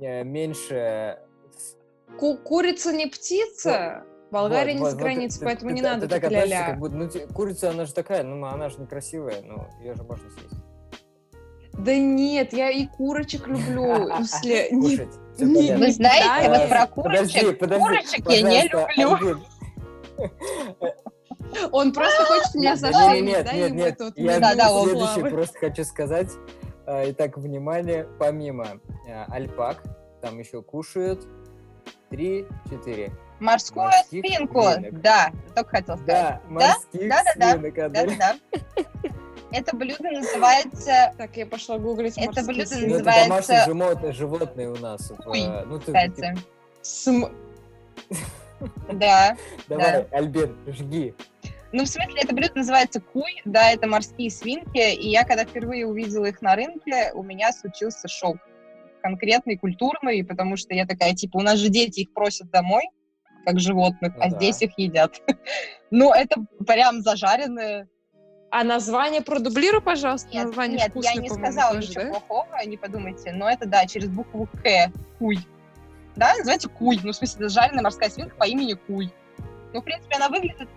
э, 0.00 0.22
меньше... 0.24 1.18
с- 1.56 1.76
Ку- 2.18 2.36
курица 2.38 2.92
не 2.92 3.06
птица, 3.06 4.04
Болгария 4.30 4.72
Вот, 4.74 4.78
не 4.78 4.80
вот, 4.80 4.90
с 4.90 4.94
вот 4.94 5.02
границы, 5.02 5.38
ты- 5.40 5.44
поэтому 5.44 5.70
ты 5.70 5.74
не 5.76 5.82
та- 5.82 5.94
надо 5.94 6.06
ты 6.08 6.20
так 6.20 6.30
ля-ля. 6.30 6.66
как 6.66 6.78
будто, 6.78 6.94
ну, 6.94 7.10
курица, 7.34 7.70
она 7.70 7.84
же 7.84 7.94
такая, 7.94 8.22
ну, 8.22 8.44
она 8.46 8.68
же 8.68 8.78
некрасивая, 8.80 9.42
ну, 9.42 9.66
ее 9.82 9.94
же 9.96 10.04
можно 10.04 10.30
съесть. 10.30 10.54
Да 11.84 11.96
нет, 11.96 12.52
я 12.52 12.70
и 12.70 12.86
курочек 12.86 13.46
люблю. 13.46 13.84
Не- 13.96 14.98
понятно. 15.38 15.86
Вы 15.86 15.92
знаете, 15.92 16.48
вот 16.48 16.68
про 16.68 16.86
курочек, 16.86 17.58
подожди, 17.58 17.82
курочек 17.82 18.30
я 18.30 18.42
не 18.42 19.02
люблю. 19.02 19.40
Он 21.72 21.92
просто 21.92 22.24
хочет 22.26 22.54
меня 22.54 22.74
Нет, 22.74 22.82
нет, 22.82 23.22
нет, 23.22 23.44
да, 23.44 23.52
нет, 23.52 23.68
ему 23.70 23.78
нет, 23.78 23.96
вот 23.98 24.18
я 24.18 24.40
Да, 24.40 24.54
да, 24.54 24.68
славы. 24.68 25.30
просто 25.30 25.58
хочу 25.58 25.84
сказать. 25.84 26.28
А, 26.86 27.02
Итак, 27.10 27.38
внимание, 27.38 28.06
помимо 28.18 28.80
э, 29.08 29.24
альпак, 29.28 29.82
там 30.20 30.38
еще 30.38 30.62
кушают 30.62 31.26
три-четыре. 32.10 33.10
Морскую 33.40 33.86
Морских 33.86 34.24
свинку. 34.24 34.62
свинок. 34.62 35.00
Да, 35.00 35.32
только 35.54 35.70
хотел 35.70 35.96
сказать. 35.96 36.06
Да, 36.06 36.40
морских 36.46 37.08
Да, 37.08 37.22
да, 37.24 37.56
да. 37.56 37.84
Адель. 37.86 38.16
Да, 38.18 38.34
да. 38.52 39.10
Это 39.52 39.74
блюдо 39.76 40.10
называется, 40.10 41.12
Так, 41.18 41.36
я 41.36 41.46
пошла 41.46 41.78
гуглить 41.78 42.16
Это 42.16 42.26
морские 42.26 42.46
блюдо 42.46 42.66
свинки. 42.66 42.88
Ну, 42.88 42.94
это 42.96 43.04
называется- 43.04 43.28
домашние 43.28 43.64
животные, 43.64 44.12
животные 44.12 44.70
у 44.70 44.76
нас. 44.76 45.10
в, 45.10 45.16
Куй, 45.16 45.40
э, 45.40 45.64
Ну, 45.66 45.78
ты, 45.78 45.86
кстати. 45.86 46.34
См- 46.82 47.32
Да. 48.92 49.36
давай, 49.68 50.02
Альбин, 50.12 50.56
жги. 50.68 51.14
Ну, 51.72 51.84
в 51.84 51.88
смысле, 51.88 52.20
это 52.22 52.34
блюдо 52.34 52.52
называется 52.56 53.00
куй, 53.00 53.40
да, 53.44 53.70
это 53.70 53.86
морские 53.86 54.30
свинки, 54.30 54.92
и 54.94 55.08
я, 55.08 55.24
когда 55.24 55.44
впервые 55.44 55.86
увидела 55.86 56.26
их 56.26 56.42
на 56.42 56.56
рынке, 56.56 57.12
у 57.14 57.22
меня 57.22 57.52
случился 57.52 58.08
шок. 58.08 58.36
Конкретный, 59.02 59.56
культурный, 59.56 60.24
потому 60.24 60.56
что 60.56 60.74
я 60.74 60.84
такая, 60.84 61.14
типа, 61.14 61.38
у 61.38 61.40
нас 61.42 61.58
же 61.58 61.68
дети 61.68 62.00
их 62.00 62.12
просят 62.12 62.50
домой, 62.50 62.82
как 63.46 63.60
животных, 63.60 64.14
Ну 64.16 64.22
а 64.22 64.30
да. 64.30 64.36
здесь 64.36 64.62
их 64.62 64.72
едят. 64.78 65.20
Ну, 65.92 66.12
это 66.12 66.36
прям 66.66 67.02
зажаренное. 67.02 67.88
А 68.50 68.64
название 68.64 69.22
продублируй, 69.22 69.80
пожалуйста. 69.80 70.28
Нет, 70.32 70.46
название 70.46 70.78
нет, 70.78 70.86
я 70.86 70.90
вкусное, 70.90 71.14
не 71.22 71.28
по-моему, 71.28 71.46
сказала 71.46 71.74
тоже, 71.76 71.88
ничего 71.88 72.02
да? 72.04 72.10
плохого, 72.10 72.64
не 72.66 72.76
подумайте, 72.76 73.32
но 73.32 73.48
это, 73.48 73.66
да, 73.66 73.86
через 73.86 74.08
букву 74.08 74.48
К, 74.62 74.92
куй. 75.18 75.38
Да, 76.16 76.34
называется 76.36 76.68
куй, 76.68 76.98
ну, 77.04 77.12
в 77.12 77.16
смысле, 77.16 77.46
это 77.46 77.48
жареная 77.48 77.82
морская 77.84 78.10
свинка 78.10 78.34
по 78.34 78.44
имени 78.44 78.74
куй. 78.74 79.12
Ну, 79.72 79.80
в 79.80 79.84
принципе, 79.84 80.16
она 80.16 80.28
выглядит, 80.28 80.68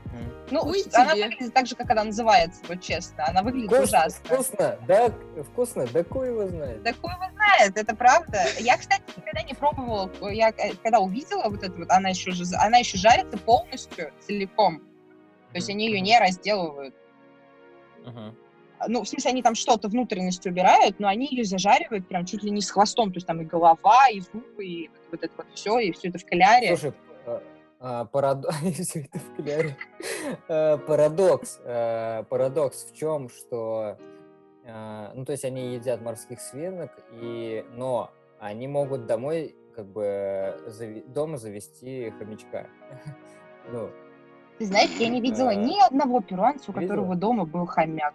ну, 0.52 0.62
Куй 0.62 0.84
она 0.94 1.14
тебе. 1.16 1.24
выглядит 1.24 1.52
так 1.56 1.66
же, 1.66 1.76
как 1.76 1.90
она 1.90 2.04
называется, 2.04 2.62
вот 2.68 2.80
честно. 2.80 3.26
Она 3.28 3.42
выглядит 3.42 3.72
Вкусно, 3.72 3.84
ужасно. 4.02 4.26
вкусно, 4.36 4.80
да, 4.88 5.12
вкусно, 5.44 5.88
да 5.88 6.04
кой 6.04 6.28
его 6.28 6.48
знает. 6.48 6.84
Да 6.84 6.94
хуй 6.94 7.12
его 7.12 7.26
знает, 7.34 7.76
это 7.76 7.96
правда. 7.96 8.38
Я, 8.60 8.78
кстати, 8.78 9.02
никогда 9.18 9.42
не 9.42 9.56
пробовала. 9.56 10.12
Я 10.30 10.50
э, 10.50 10.76
когда 10.84 11.00
увидела 11.00 11.50
вот 11.50 11.64
это 11.64 11.76
вот, 11.76 11.90
она 11.90 12.10
еще, 12.10 12.30
же- 12.32 12.56
она 12.56 12.78
еще 12.78 13.00
жарится 13.00 13.36
полностью, 13.40 14.12
целиком. 14.20 14.78
То 15.52 15.56
есть 15.58 15.72
они 15.72 15.88
ее 15.88 16.00
не 16.00 16.20
разделывают. 16.20 16.94
Мгм. 18.06 18.36
Ну, 18.88 19.04
в 19.04 19.08
смысле, 19.08 19.32
они 19.32 19.42
там 19.42 19.56
что-то 19.56 19.88
внутренность 19.88 20.46
убирают, 20.46 21.00
но 21.00 21.08
они 21.08 21.28
ее 21.28 21.46
зажаривают 21.46 22.08
прям 22.08 22.26
чуть 22.26 22.44
ли 22.44 22.52
не 22.52 22.62
с 22.62 22.70
хвостом. 22.70 23.12
То 23.12 23.18
есть 23.18 23.26
там 23.28 23.42
и 23.42 23.46
голова, 23.46 24.10
и 24.10 24.20
зубы, 24.20 24.66
и 24.66 24.92
вот 25.12 25.24
это 25.24 25.34
вот 25.38 25.48
все, 25.54 25.80
и 25.80 25.92
все 25.94 26.10
это 26.10 26.20
в 26.20 26.26
кляре. 26.26 26.76
Слушай, 26.76 26.94
а, 27.26 27.42
а. 27.80 27.80
А, 27.80 28.06
парадокс. 30.78 31.60
а, 31.64 32.24
Парадокс 32.24 32.86
в 32.86 32.96
чем, 32.96 33.30
что 33.30 33.98
а, 34.66 35.12
ну, 35.14 35.26
то 35.26 35.34
есть 35.34 35.46
они 35.46 35.74
едят 35.74 36.02
морских 36.02 36.40
свинок, 36.40 36.92
и, 37.22 37.66
но 37.72 38.12
они 38.40 38.68
могут 38.68 39.06
домой 39.06 39.56
как 39.76 39.88
бы 39.88 40.62
зави- 40.68 41.06
дома 41.12 41.38
завести 41.38 42.14
хомячка. 42.18 42.68
Ну, 43.72 43.90
Ты 44.60 44.66
знаешь, 44.66 44.92
я 45.00 45.10
не 45.10 45.22
видела 45.22 45.56
ни 45.56 45.84
одного 45.86 46.22
перуанца, 46.22 46.72
у 46.72 46.74
которого 46.74 47.16
дома 47.16 47.46
был 47.46 47.66
хомяк. 47.66 48.14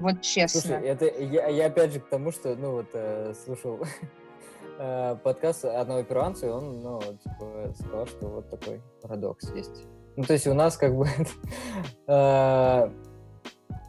Вот 0.00 0.22
честно. 0.22 0.60
Слушай, 0.60 0.82
это 0.82 1.04
я, 1.06 1.46
я 1.46 1.66
опять 1.66 1.92
же 1.92 2.00
к 2.00 2.08
тому, 2.08 2.32
что, 2.32 2.56
ну 2.56 2.72
вот, 2.72 2.86
э, 2.94 3.32
слушал 3.44 3.78
э, 4.78 5.16
подкаст 5.22 5.64
одного 5.64 6.02
перуанца, 6.02 6.46
и 6.46 6.50
он, 6.50 6.82
ну, 6.82 7.00
типа, 7.00 7.72
сказал, 7.78 8.06
что 8.06 8.26
вот 8.26 8.50
такой 8.50 8.82
парадокс 9.02 9.52
есть. 9.54 9.86
Ну, 10.16 10.24
то 10.24 10.32
есть 10.32 10.46
у 10.46 10.54
нас 10.54 10.76
как 10.76 10.96
бы, 10.96 11.06
э, 12.08 12.90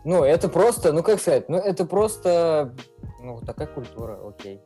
ну, 0.04 0.24
это 0.24 0.48
просто, 0.50 0.94
ну, 0.94 1.02
как 1.02 1.20
сказать, 1.20 1.50
ну, 1.50 1.58
это 1.58 1.86
просто, 1.86 2.76
ну, 3.20 3.42
такая 3.42 3.68
культура, 3.68 4.20
окей. 4.28 4.62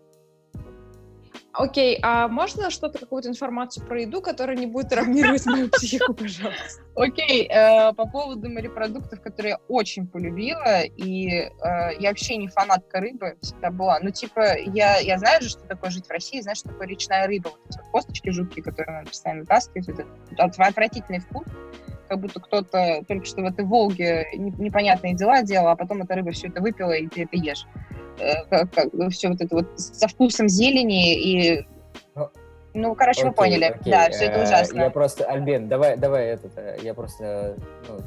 Окей, 1.60 2.00
а 2.02 2.30
можно 2.30 2.70
что-то, 2.70 3.00
какую-то 3.00 3.28
информацию 3.28 3.86
про 3.86 4.00
еду, 4.00 4.22
которая 4.22 4.56
не 4.56 4.66
будет 4.66 4.90
травмировать 4.90 5.46
мою 5.46 5.70
психику, 5.70 6.14
пожалуйста? 6.14 6.82
Окей, 6.96 7.50
э, 7.50 7.92
по 7.94 8.08
поводу 8.08 8.50
морепродуктов, 8.50 9.22
которые 9.22 9.52
я 9.52 9.60
очень 9.68 10.08
полюбила, 10.08 10.84
и 10.84 11.28
э, 11.28 11.50
я 12.00 12.10
вообще 12.10 12.38
не 12.38 12.48
фанатка 12.48 13.02
рыбы 13.02 13.38
всегда 13.42 13.72
была. 13.72 14.00
Ну, 14.00 14.10
типа, 14.10 14.58
я, 14.58 15.00
я 15.00 15.18
знаю 15.18 15.42
же, 15.42 15.50
что 15.50 15.62
такое 15.68 15.90
жить 15.90 16.08
в 16.08 16.12
России, 16.12 16.40
знаю, 16.40 16.56
что 16.56 16.70
такое 16.70 16.88
речная 16.88 17.28
рыба. 17.28 17.50
Вот 17.50 17.60
эти 17.70 17.78
вот 17.80 17.88
косточки 17.92 18.30
жуткие, 18.30 18.64
которые 18.64 18.96
надо 18.96 19.10
постоянно 19.10 19.42
вытаскивать. 19.42 19.90
Это 19.90 20.06
отвратительный 20.38 21.20
вкус 21.20 21.46
как 22.10 22.20
будто 22.20 22.40
кто-то 22.40 23.04
только 23.08 23.26
что 23.26 23.42
в 23.42 23.46
этой 23.46 23.64
Волге 23.64 24.28
непонятные 24.34 25.14
дела 25.14 25.44
делал, 25.44 25.68
а 25.68 25.76
потом 25.76 26.02
эта 26.02 26.16
рыба 26.16 26.32
все 26.32 26.48
это 26.48 26.60
выпила, 26.60 26.92
и 26.92 27.08
ты 27.08 27.24
это 27.24 27.38
ешь. 27.38 27.66
Э, 28.20 28.44
как, 28.50 28.72
как, 28.72 28.90
все 29.12 29.30
вот 29.30 29.40
это 29.40 29.56
вот 29.56 29.80
со 29.80 30.08
вкусом 30.08 30.50
зелени 30.50 31.16
и 31.16 31.66
ну, 32.16 32.30
ну 32.74 32.96
короче, 32.96 33.22
окей, 33.22 33.30
вы 33.30 33.36
поняли. 33.36 33.66
Окей. 33.66 33.92
Да, 33.92 34.10
все 34.10 34.26
это 34.26 34.40
э, 34.40 34.44
ужасно. 34.44 34.82
Я 34.82 34.90
просто, 34.90 35.26
Альбин, 35.26 35.70
давай, 35.70 35.98
давай 35.98 36.26
этот, 36.28 36.58
э, 36.58 36.80
я 36.82 36.94
просто 36.94 37.56
ну, 37.88 38.00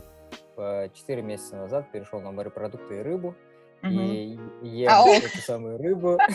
4 0.92 1.22
месяца 1.22 1.56
назад 1.56 1.90
перешел 1.92 2.20
на 2.20 2.32
морепродукты 2.32 2.98
и 2.98 3.02
рыбу, 3.02 3.34
угу. 3.82 3.90
и 3.90 4.38
ем 4.62 4.90
а, 4.90 5.08
эту 5.08 5.38
самую 5.38 5.78
рыбу. 5.78 6.18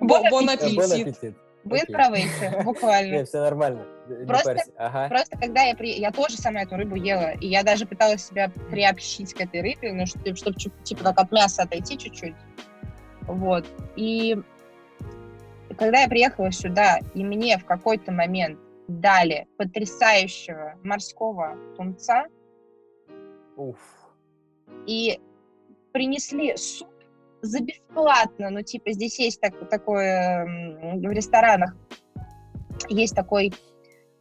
Бон 0.00 0.48
аппетит. 0.48 1.36
Вы 1.64 1.80
правы, 1.88 2.20
буквально. 2.62 3.12
Нет, 3.12 3.28
все 3.28 3.40
нормально. 3.40 3.84
Просто, 4.26 4.56
ага. 4.76 5.08
просто 5.08 5.38
когда 5.38 5.62
я 5.62 5.74
при... 5.74 5.98
Я 5.98 6.12
тоже 6.12 6.36
сама 6.36 6.62
эту 6.62 6.76
рыбу 6.76 6.94
ела, 6.94 7.32
и 7.32 7.46
я 7.46 7.62
даже 7.62 7.86
пыталась 7.86 8.26
себя 8.26 8.50
приобщить 8.70 9.32
к 9.32 9.40
этой 9.40 9.62
рыбе, 9.62 9.92
ну, 9.92 10.06
чтобы, 10.06 10.36
чтобы 10.36 10.58
типа 10.82 11.04
как 11.04 11.18
от 11.18 11.32
мяса 11.32 11.62
отойти 11.62 11.96
чуть-чуть. 11.96 12.34
Вот. 13.22 13.66
И 13.96 14.36
когда 15.78 16.00
я 16.00 16.08
приехала 16.08 16.52
сюда, 16.52 16.98
и 17.14 17.24
мне 17.24 17.58
в 17.58 17.64
какой-то 17.64 18.12
момент 18.12 18.58
дали 18.88 19.46
потрясающего 19.56 20.74
морского 20.82 21.56
тунца, 21.76 22.26
Уф. 23.56 23.78
и 24.86 25.18
принесли 25.92 26.56
суп 26.56 26.90
за 27.40 27.60
бесплатно. 27.60 28.50
Ну, 28.50 28.62
типа, 28.62 28.92
здесь 28.92 29.18
есть 29.18 29.40
так, 29.40 29.68
такое 29.68 30.44
в 30.96 31.10
ресторанах, 31.10 31.74
есть 32.88 33.14
такой 33.14 33.52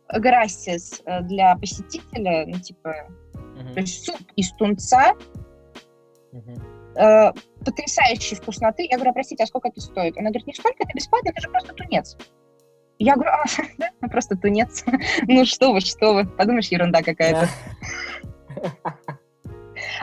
грассис 0.09 1.01
э, 1.05 1.21
для 1.21 1.55
посетителя, 1.55 2.45
ну, 2.45 2.59
типа, 2.59 3.09
uh-huh. 3.33 3.73
то 3.73 3.79
есть 3.79 4.05
суп 4.05 4.19
из 4.35 4.51
тунца, 4.53 5.13
uh-huh. 6.31 6.61
э, 6.95 7.33
потрясающей 7.65 8.35
вкусноты. 8.35 8.87
Я 8.89 8.97
говорю, 8.97 9.11
«А, 9.11 9.13
простите, 9.13 9.43
а 9.43 9.47
сколько 9.47 9.69
это 9.69 9.81
стоит? 9.81 10.17
Она 10.17 10.29
говорит, 10.29 10.47
не 10.47 10.53
сколько, 10.53 10.83
это 10.83 10.91
бесплатно, 10.93 11.29
это 11.29 11.41
же 11.41 11.49
просто 11.49 11.73
тунец. 11.73 12.17
Я 12.99 13.15
говорю, 13.15 13.31
а, 13.31 13.43
да, 13.77 13.89
ну, 14.01 14.09
просто 14.09 14.35
тунец. 14.35 14.83
ну 15.27 15.45
что 15.45 15.73
вы, 15.73 15.81
что 15.81 16.13
вы, 16.13 16.25
подумаешь, 16.25 16.67
ерунда 16.67 17.01
какая-то. 17.01 17.49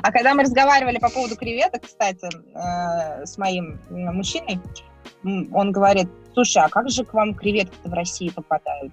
А 0.02 0.12
когда 0.12 0.34
мы 0.34 0.42
разговаривали 0.42 0.98
по 0.98 1.08
поводу 1.08 1.36
креветок, 1.36 1.82
кстати, 1.82 2.26
э, 2.26 3.24
с 3.24 3.38
моим 3.38 3.80
мужчиной, 3.90 4.60
он 5.24 5.72
говорит, 5.72 6.08
слушай, 6.34 6.62
а 6.62 6.68
как 6.68 6.90
же 6.90 7.04
к 7.04 7.14
вам 7.14 7.34
креветки 7.34 7.76
в 7.84 7.92
России 7.92 8.30
попадают? 8.30 8.92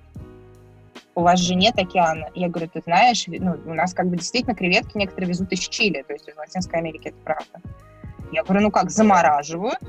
У 1.18 1.24
вас 1.24 1.40
же 1.40 1.56
нет 1.56 1.80
океана. 1.80 2.30
Я 2.36 2.48
говорю, 2.48 2.70
ты 2.72 2.80
знаешь, 2.80 3.26
ну, 3.26 3.58
у 3.66 3.74
нас 3.74 3.92
как 3.96 4.08
бы 4.08 4.18
действительно 4.18 4.54
креветки 4.54 4.96
некоторые 4.96 5.30
везут 5.30 5.52
из 5.52 5.62
Чили, 5.62 6.04
то 6.04 6.14
есть 6.14 6.28
из 6.28 6.38
Латинской 6.38 6.78
Америки, 6.78 7.08
это 7.08 7.18
правда. 7.24 7.60
Я 8.32 8.44
говорю, 8.44 8.62
ну 8.62 8.70
как, 8.70 8.92
замораживают, 8.92 9.80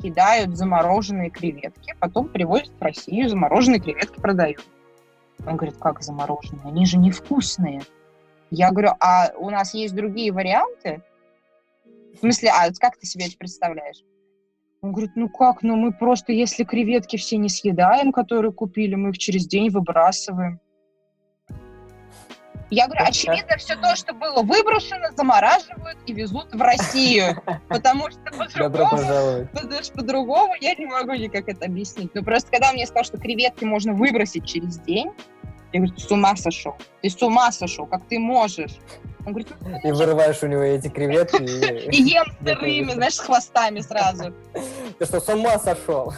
кидают 0.00 0.56
замороженные 0.56 1.30
креветки, 1.30 1.96
потом 1.98 2.28
привозят 2.28 2.70
в 2.78 2.80
Россию, 2.80 3.28
замороженные 3.28 3.80
креветки 3.80 4.20
продают. 4.20 4.64
Он 5.44 5.56
говорит, 5.56 5.78
как 5.78 6.00
замороженные? 6.00 6.64
Они 6.64 6.86
же 6.86 6.98
невкусные. 6.98 7.82
Я 8.52 8.70
говорю, 8.70 8.90
а 9.00 9.32
у 9.36 9.50
нас 9.50 9.74
есть 9.74 9.96
другие 9.96 10.30
варианты? 10.30 11.02
В 12.14 12.18
смысле, 12.20 12.50
а 12.50 12.70
как 12.78 12.96
ты 12.98 13.04
себе 13.04 13.26
это 13.26 13.36
представляешь? 13.36 14.04
Он 14.82 14.92
говорит, 14.92 15.12
ну 15.14 15.28
как, 15.28 15.62
ну 15.62 15.76
мы 15.76 15.92
просто, 15.92 16.32
если 16.32 16.64
креветки 16.64 17.16
все 17.16 17.36
не 17.36 17.50
съедаем, 17.50 18.12
которые 18.12 18.52
купили, 18.52 18.94
мы 18.94 19.10
их 19.10 19.18
через 19.18 19.46
день 19.46 19.68
выбрасываем. 19.68 20.58
Я 22.70 22.86
говорю, 22.86 23.04
очевидно, 23.04 23.56
все 23.58 23.74
то, 23.74 23.94
что 23.96 24.14
было 24.14 24.42
выброшено, 24.42 25.08
замораживают 25.16 25.98
и 26.06 26.14
везут 26.14 26.54
в 26.54 26.62
Россию. 26.62 27.42
Потому 27.68 28.10
что 28.10 28.20
по-другому, 28.30 29.48
потому 29.52 29.82
что 29.82 29.92
по-другому 29.92 30.54
я 30.60 30.74
не 30.76 30.86
могу 30.86 31.12
никак 31.14 31.48
это 31.48 31.66
объяснить. 31.66 32.14
Ну 32.14 32.22
просто 32.22 32.50
когда 32.50 32.72
мне 32.72 32.86
сказали, 32.86 33.06
что 33.06 33.18
креветки 33.18 33.64
можно 33.64 33.92
выбросить 33.92 34.46
через 34.46 34.78
день, 34.78 35.10
я 35.72 35.80
говорю, 35.80 35.94
ты 35.94 36.00
с 36.00 36.10
ума 36.10 36.36
сошел? 36.36 36.74
Ты 37.02 37.10
с 37.10 37.22
ума 37.22 37.52
сошел? 37.52 37.86
Как 37.86 38.06
ты 38.08 38.18
можешь? 38.18 38.78
Он 39.26 39.32
говорит, 39.32 39.48
ну, 39.60 39.78
и 39.78 39.92
вырываешь 39.92 40.42
у 40.42 40.46
него 40.46 40.62
эти 40.62 40.88
креветки. 40.88 41.42
И 41.42 42.02
ем 42.02 42.24
сырыми, 42.44 42.92
знаешь, 42.92 43.14
с 43.14 43.20
хвостами 43.20 43.80
сразу. 43.80 44.32
Ты 44.98 45.04
что, 45.04 45.20
с 45.20 45.28
ума 45.28 45.58
сошел? 45.58 46.14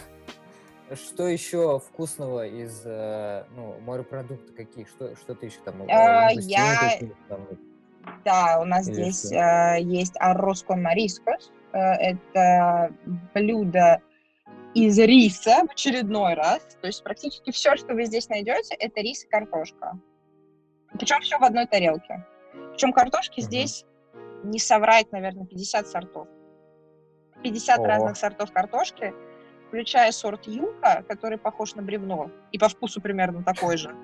Что 0.95 1.27
еще 1.27 1.81
вкусного 1.81 2.47
из 2.47 2.83
э, 2.85 3.45
ну, 3.57 3.77
морепродукта 3.81 4.53
каких? 4.53 4.89
Что, 4.89 5.17
что 5.17 5.35
ты 5.35 5.47
еще 5.47 5.57
там? 5.65 5.83
А, 5.89 6.31
я... 6.33 6.99
Да, 8.27 8.59
у 8.61 8.67
нас 8.67 8.85
здесь 8.85 9.33
э, 9.33 9.79
есть 9.81 10.15
арроз 10.19 10.63
кон 10.63 10.83
марискос. 10.83 11.51
Э, 11.73 11.79
это 11.79 12.93
блюдо 13.33 14.03
из 14.75 14.99
риса 14.99 15.65
в 15.67 15.73
очередной 15.73 16.35
раз. 16.35 16.61
То 16.81 16.87
есть 16.87 17.03
практически 17.03 17.51
все, 17.51 17.77
что 17.77 17.95
вы 17.95 18.05
здесь 18.05 18.29
найдете, 18.29 18.75
это 18.75 19.01
рис 19.01 19.25
и 19.25 19.29
картошка. 19.29 19.99
Причем 20.93 21.21
все 21.21 21.39
в 21.39 21.43
одной 21.43 21.67
тарелке. 21.67 22.27
Причем 22.73 22.93
картошки 22.93 23.41
mm-hmm. 23.41 23.45
здесь, 23.45 23.85
не 24.45 24.59
соврать, 24.59 25.11
наверное, 25.13 25.47
50 25.47 25.87
сортов. 25.89 26.29
50 27.43 27.79
О. 27.79 27.87
разных 27.87 28.17
сортов 28.17 28.53
картошки, 28.53 29.15
включая 29.69 30.13
сорт 30.13 30.47
юка, 30.47 31.05
который 31.09 31.39
похож 31.39 31.75
на 31.75 31.83
бревно, 31.83 32.31
и 32.53 32.59
по 32.59 32.69
вкусу 32.69 33.01
примерно 33.01 33.43
такой 33.43 33.77
же. 33.77 33.95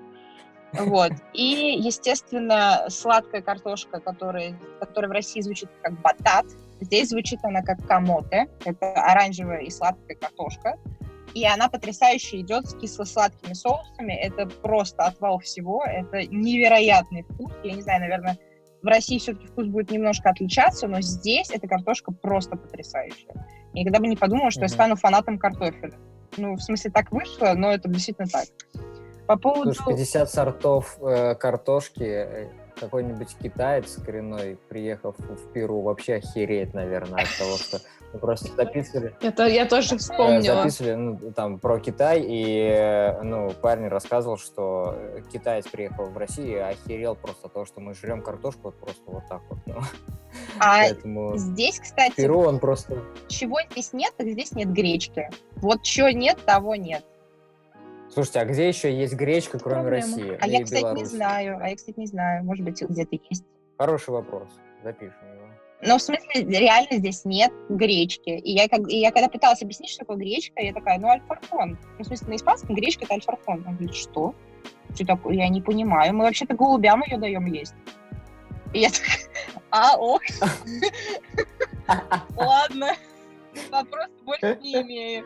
Вот. 0.73 1.13
И, 1.33 1.77
естественно, 1.79 2.87
сладкая 2.89 3.43
картошка, 3.43 4.01
которая, 4.01 4.59
которая 4.81 5.09
в 5.09 5.13
России 5.13 5.41
звучит 5.41 5.71
как 5.83 6.01
батат, 6.01 6.47
Здесь 6.81 7.09
звучит 7.09 7.41
она 7.43 7.63
как 7.63 7.85
камоте. 7.87 8.49
Это 8.65 8.93
оранжевая 8.93 9.63
и 9.63 9.71
сладкая 9.71 10.17
картошка. 10.17 10.77
И 11.35 11.45
она 11.47 11.69
потрясающе 11.69 12.41
идет 12.41 12.67
с 12.67 12.75
кисло-сладкими 12.75 13.53
соусами. 13.53 14.13
Это 14.13 14.47
просто 14.47 15.05
отвал 15.05 15.39
всего. 15.39 15.85
Это 15.85 16.27
невероятный 16.27 17.23
вкус. 17.25 17.53
Я 17.63 17.75
не 17.75 17.83
знаю, 17.83 18.01
наверное, 18.01 18.39
в 18.83 18.87
России 18.87 19.19
все-таки 19.19 19.47
вкус 19.49 19.67
будет 19.67 19.91
немножко 19.91 20.31
отличаться, 20.31 20.87
но 20.87 21.01
здесь 21.01 21.51
эта 21.51 21.67
картошка 21.67 22.13
просто 22.13 22.57
потрясающая. 22.57 23.35
Я 23.75 23.81
никогда 23.81 23.99
бы 23.99 24.07
не 24.07 24.17
подумала, 24.17 24.51
что 24.51 24.61
mm-hmm. 24.61 24.65
я 24.65 24.69
стану 24.69 24.97
фанатом 24.97 25.39
картофеля. 25.39 25.95
Ну, 26.37 26.55
в 26.55 26.61
смысле, 26.61 26.91
так 26.91 27.11
вышло, 27.11 27.55
но 27.55 27.73
это 27.73 27.89
действительно 27.89 28.29
так. 28.29 28.47
По 29.27 29.37
поводу... 29.37 29.75
Слушай, 29.75 29.97
50 29.97 30.31
сортов 30.31 30.99
э, 31.03 31.35
картошки 31.35 32.03
э, 32.03 32.49
какой-нибудь 32.79 33.37
китаец 33.43 33.97
коренной, 34.05 34.57
приехав 34.69 35.17
в 35.19 35.53
Перу, 35.53 35.83
вообще 35.83 36.15
охереет, 36.15 36.75
наверное, 36.75 37.23
от 37.23 37.39
того, 37.39 37.57
что 37.57 37.79
мы 38.13 38.19
просто 38.21 38.55
записывали. 38.55 39.15
Это 39.21 39.47
я 39.47 39.67
тоже 39.67 39.97
э, 39.97 39.99
вспомнила. 39.99 40.63
Записывали 40.63 40.95
ну, 40.95 41.33
там 41.33 41.59
про 41.59 41.79
Китай, 41.79 42.23
и 42.23 42.71
э, 42.71 43.23
ну, 43.23 43.51
парень 43.61 43.89
рассказывал, 43.89 44.39
что 44.39 44.97
китаец 45.33 45.67
приехал 45.67 46.07
в 46.07 46.17
Россию 46.17 46.59
и 46.59 46.61
охерел 46.61 47.15
просто 47.15 47.49
то, 47.49 47.65
что 47.67 47.81
мы 47.81 47.95
жрем 47.95 48.23
картошку 48.23 48.61
вот 48.65 48.79
просто 48.79 49.03
вот 49.07 49.23
так 49.29 49.43
вот. 49.51 49.59
Ну. 49.67 49.81
А 50.59 50.81
Поэтому 50.81 51.37
здесь, 51.37 51.79
кстати, 51.81 52.15
Перу 52.15 52.41
он 52.41 52.59
просто... 52.59 53.03
Чего 53.29 53.59
здесь 53.71 53.93
нет, 53.93 54.13
так 54.17 54.29
здесь 54.29 54.53
нет 54.53 54.73
гречки. 54.73 55.31
Вот 55.57 55.83
чего 55.83 56.09
нет, 56.11 56.39
того 56.45 56.75
нет. 56.75 57.05
Слушайте, 58.19 58.41
а 58.41 58.45
где 58.47 58.67
еще 58.67 58.93
есть 58.93 59.15
гречка, 59.15 59.61
кроме 59.61 59.83
Проблема. 59.83 60.07
России? 60.09 60.39
А 60.41 60.49
я, 60.49 60.65
кстати, 60.65 60.81
Беларуси? 60.81 61.03
не 61.03 61.07
знаю. 61.07 61.59
А 61.63 61.69
я, 61.69 61.77
кстати, 61.77 62.01
не 62.01 62.07
знаю. 62.09 62.45
Может 62.45 62.65
быть, 62.65 62.83
где-то 62.83 63.17
есть. 63.31 63.45
Хороший 63.79 64.11
вопрос. 64.11 64.49
Запишем 64.83 65.23
его. 65.35 65.47
Ну, 65.83 65.99
в 65.99 66.03
смысле, 66.03 66.43
реально 66.43 66.99
здесь 66.99 67.25
нет 67.25 67.53
гречки. 67.69 68.31
И 68.31 68.51
я, 68.51 68.69
как, 68.69 68.89
и 68.89 68.99
я 68.99 69.13
когда 69.13 69.29
пыталась 69.29 69.63
объяснить, 69.63 69.91
что 69.91 70.01
такое 70.01 70.17
гречка, 70.17 70.61
я 70.61 70.73
такая, 70.73 70.99
ну, 70.99 71.07
альфарфон. 71.07 71.79
Ну, 71.97 72.05
в 72.05 72.07
смысле, 72.09 72.27
на 72.27 72.35
испанском 72.35 72.75
гречка— 72.75 73.05
это 73.09 73.15
альфарфон. 73.15 73.63
Он 73.65 73.77
говорит, 73.77 73.95
что? 73.95 74.35
Что 74.97 75.07
такое? 75.07 75.35
Я 75.35 75.49
не 75.49 75.63
понимаю. 75.63 76.13
Мы 76.13 76.25
вообще-то 76.25 76.57
голубям 76.57 77.05
ее 77.05 77.19
даем 77.19 77.47
есть. 77.47 77.77
И 78.75 78.81
я 78.81 78.89
такая, 78.91 79.19
а, 79.71 79.97
ох. 79.97 80.23
Ладно. 82.37 82.97
Вопрос 83.71 84.09
больше 84.25 84.59
не 84.61 84.75
имею. 84.83 85.25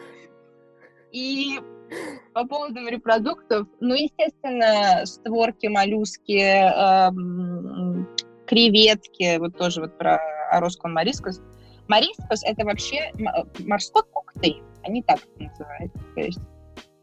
И 1.11 1.59
по 2.34 2.47
поводу 2.47 2.80
морепродуктов, 2.80 3.66
ну, 3.80 3.95
естественно, 3.95 5.05
створки, 5.07 5.66
моллюски, 5.66 6.38
эм, 6.40 8.09
креветки, 8.47 9.38
вот 9.38 9.57
тоже 9.57 9.80
вот 9.80 9.97
про 9.99 10.18
Ороскон 10.51 10.93
Марискус. 10.93 11.40
Марискос— 11.88 12.43
это 12.45 12.64
вообще 12.64 13.11
м- 13.18 13.49
морской 13.66 14.03
коктейль. 14.12 14.62
Они 14.84 15.03
так 15.03 15.18
это 15.36 15.45
называют. 15.51 15.93
То 16.14 16.20
есть 16.20 16.40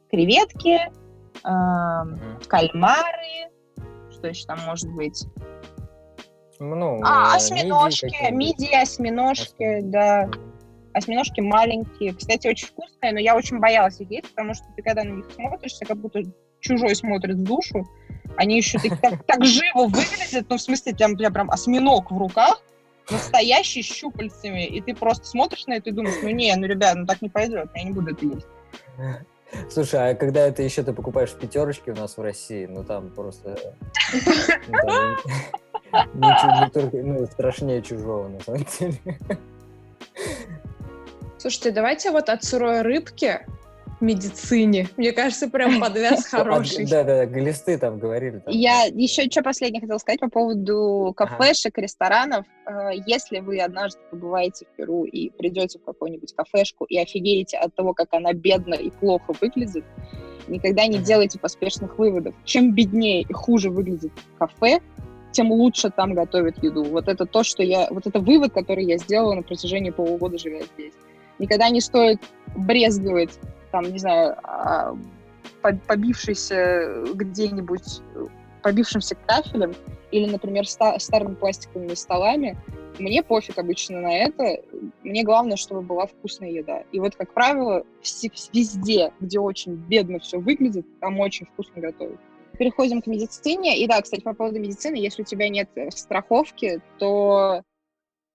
креветки, 0.10 0.80
эм, 1.46 2.20
кальмары, 2.48 3.50
что 4.12 4.28
еще 4.28 4.46
там 4.46 4.60
может 4.66 4.90
быть? 4.94 5.26
Ну, 6.60 7.00
А, 7.06 7.34
э, 7.34 7.38
осьминожки, 7.38 8.32
мидии, 8.32 8.74
осьминожки, 8.82 9.64
Осьминожки. 9.64 9.82
да. 9.92 10.30
Осьминожки 11.00 11.42
маленькие. 11.42 12.14
Кстати, 12.14 12.48
очень 12.48 12.68
вкусные, 12.68 13.14
но 13.14 13.20
я 13.20 13.36
очень 13.36 13.60
боялась 13.60 14.00
их 14.00 14.12
есть, 14.12 14.30
потому 14.30 14.54
что 14.54 14.66
ты 14.76 14.82
когда 14.84 15.04
на 15.04 15.12
них 15.14 15.26
смотришься, 15.34 15.86
как 15.86 15.98
будто 15.98 16.22
чужой 16.60 16.96
смотрит 16.96 17.38
в 17.38 17.44
душу. 17.44 17.88
Они 18.38 18.58
еще 18.58 18.78
так, 18.80 19.00
так- 19.02 19.24
так 19.28 19.46
живо 19.46 19.88
выглядят, 19.88 20.46
ну, 20.50 20.58
в 20.58 20.62
смысле, 20.62 20.94
прям, 20.94 21.16
прям, 21.16 21.34
прям 21.34 21.50
осьминог 21.52 22.12
в 22.12 22.18
руках, 22.18 22.62
настоящий, 23.10 23.82
с 23.82 23.88
щупальцами, 23.88 24.66
и 24.66 24.82
ты 24.82 24.94
просто 24.94 25.26
смотришь 25.26 25.66
на 25.66 25.74
это 25.74 25.90
и 25.90 25.94
думаешь, 25.94 26.18
ну, 26.22 26.30
не, 26.30 26.56
ну, 26.56 26.68
ребят, 26.68 26.96
ну, 26.96 27.06
так 27.06 27.22
не 27.22 27.30
пойдет, 27.30 27.70
я 27.74 27.84
не 27.84 27.92
буду 27.92 28.12
это 28.12 28.26
есть. 28.26 28.48
Слушай, 29.72 30.12
а 30.12 30.16
когда 30.16 30.42
это 30.42 30.62
еще 30.62 30.84
ты 30.84 30.94
покупаешь 30.94 31.32
в 31.32 31.40
пятерочке 31.40 31.92
у 31.92 31.96
нас 31.96 32.18
в 32.18 32.22
России, 32.22 32.68
ну 32.68 32.84
там 32.84 33.10
просто... 33.10 33.58
ну, 34.68 34.78
там 34.86 35.18
не 36.14 36.66
не 36.66 36.70
только- 36.70 36.98
ну, 36.98 37.26
страшнее 37.26 37.82
чужого, 37.82 38.28
на 38.28 38.40
самом 38.42 38.66
деле. 38.80 38.98
Слушайте, 41.40 41.72
давайте 41.72 42.12
вот 42.12 42.28
от 42.28 42.44
сырой 42.44 42.82
рыбки 42.82 43.40
медицине. 44.02 44.90
Мне 44.98 45.14
кажется, 45.14 45.50
прям 45.50 45.80
подвяз 45.82 46.26
хороший. 46.26 46.86
Да-да-да, 46.86 47.26
глисты 47.26 47.78
там 47.78 47.98
говорили. 47.98 48.40
там. 48.40 48.54
Я 48.54 48.84
еще 48.86 49.30
что 49.30 49.42
последнее 49.42 49.82
хотела 49.82 49.98
сказать 50.00 50.20
по 50.20 50.30
поводу 50.30 51.14
кафешек, 51.16 51.78
ресторанов. 51.78 52.46
Э, 52.66 52.90
Если 53.06 53.40
вы 53.40 53.60
однажды 53.60 54.00
побываете 54.12 54.66
в 54.66 54.76
Перу 54.76 55.06
и 55.06 55.30
придете 55.30 55.80
в 55.80 55.84
какую-нибудь 55.84 56.34
кафешку 56.34 56.86
и 56.86 56.98
офигеете 56.98 57.58
от 57.58 57.74
того, 57.74 57.94
как 57.94 58.14
она 58.14 58.34
бедно 58.34 58.74
и 58.74 58.90
плохо 58.90 59.34
выглядит, 59.40 59.86
никогда 60.48 60.88
не 60.88 60.98
делайте 60.98 61.40
поспешных 61.40 61.98
выводов. 61.98 62.36
Чем 62.44 62.74
беднее 62.74 63.22
и 63.22 63.34
хуже 63.34 63.70
выглядит 63.70 64.12
кафе, 64.38 64.80
тем 65.32 65.52
лучше 65.52 65.90
там 65.90 66.16
готовят 66.16 66.62
еду. 66.64 66.84
Вот 66.84 67.08
это 67.08 67.26
то, 67.26 67.44
что 67.44 67.64
я... 67.64 67.88
Вот 67.92 68.08
это 68.08 68.20
вывод, 68.20 68.54
который 68.54 68.84
я 68.84 68.98
сделала 68.98 69.36
на 69.36 69.44
протяжении 69.44 69.92
полугода, 69.92 70.38
живя 70.38 70.62
здесь. 70.74 70.94
Никогда 71.40 71.70
не 71.70 71.82
стоит 71.82 72.22
брезговать, 72.56 73.40
там, 73.72 73.92
не 73.92 74.00
знаю, 74.00 74.36
а, 74.44 74.96
по- 75.62 75.76
побившийся 75.88 77.06
где-нибудь, 77.14 78.02
побившимся 78.62 79.16
кафелем 79.28 79.74
или, 80.12 80.30
например, 80.30 80.68
ста- 80.68 81.00
старыми 81.00 81.36
пластиковыми 81.36 81.94
столами. 81.94 82.58
Мне 82.98 83.24
пофиг 83.24 83.58
обычно 83.58 84.02
на 84.02 84.14
это. 84.14 84.62
Мне 85.04 85.24
главное, 85.24 85.56
чтобы 85.56 85.82
была 85.82 86.08
вкусная 86.08 86.50
еда. 86.50 86.84
И 86.92 87.00
вот, 87.00 87.16
как 87.16 87.34
правило, 87.34 87.86
везде, 88.52 89.14
где 89.22 89.40
очень 89.40 89.76
бедно 89.76 90.20
все 90.20 90.40
выглядит, 90.40 90.86
там 91.00 91.20
очень 91.20 91.46
вкусно 91.46 91.82
готовят. 91.82 92.20
Переходим 92.58 93.02
к 93.02 93.08
медицине. 93.08 93.80
И 93.80 93.88
да, 93.88 94.02
кстати, 94.02 94.22
по 94.22 94.34
поводу 94.34 94.60
медицины, 94.60 94.96
если 94.96 95.22
у 95.22 95.26
тебя 95.26 95.48
нет 95.48 95.70
э, 95.76 95.92
страховки, 95.92 96.82
то, 96.98 97.64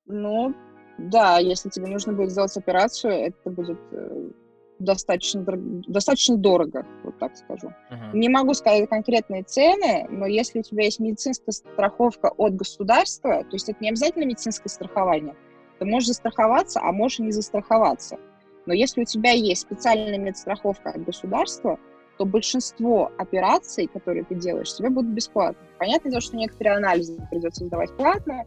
ну, 0.07 0.55
да, 0.99 1.39
если 1.39 1.69
тебе 1.69 1.87
нужно 1.87 2.13
будет 2.13 2.31
сделать 2.31 2.57
операцию, 2.57 3.13
это 3.13 3.51
будет 3.51 3.79
э, 3.93 4.31
достаточно, 4.79 5.45
достаточно 5.47 6.37
дорого, 6.37 6.87
вот 7.03 7.19
так 7.19 7.37
скажу. 7.37 7.73
Мгм. 7.91 8.21
Не 8.21 8.29
могу 8.29 8.55
сказать 8.55 8.89
конкретные 8.89 9.43
цены, 9.43 10.07
но 10.09 10.27
если 10.27 10.61
у 10.61 10.63
тебя 10.63 10.85
есть 10.85 11.01
медицинская 11.01 11.53
страховка 11.53 12.31
от 12.37 12.55
государства, 12.55 13.45
то 13.45 13.53
есть 13.53 13.69
это 13.69 13.79
не 13.81 13.89
обязательно 13.91 14.25
медицинское 14.25 14.69
страхование, 14.69 15.35
ты 15.79 15.85
можешь 15.85 16.09
застраховаться, 16.09 16.81
а 16.83 16.93
можешь 16.93 17.19
не 17.19 17.33
застраховаться. 17.33 18.19
Но 18.67 18.73
если 18.73 19.03
у 19.03 19.05
тебя 19.05 19.33
есть 19.33 19.63
специальная 19.63 20.19
медстраховка 20.19 20.91
от 20.91 21.05
государства, 21.05 21.79
то 22.17 22.25
большинство 22.25 23.11
операций, 23.19 23.89
которые 23.89 24.25
ты 24.25 24.37
делаешь, 24.37 24.73
тебе 24.73 24.89
будут 24.89 25.11
бесплатно. 25.11 25.67
Понятное 25.79 26.11
дело, 26.11 26.21
что 26.21 26.37
некоторые 26.37 26.77
анализы 26.77 27.19
придется 27.31 27.65
сдавать 27.67 27.95
платно, 27.97 28.45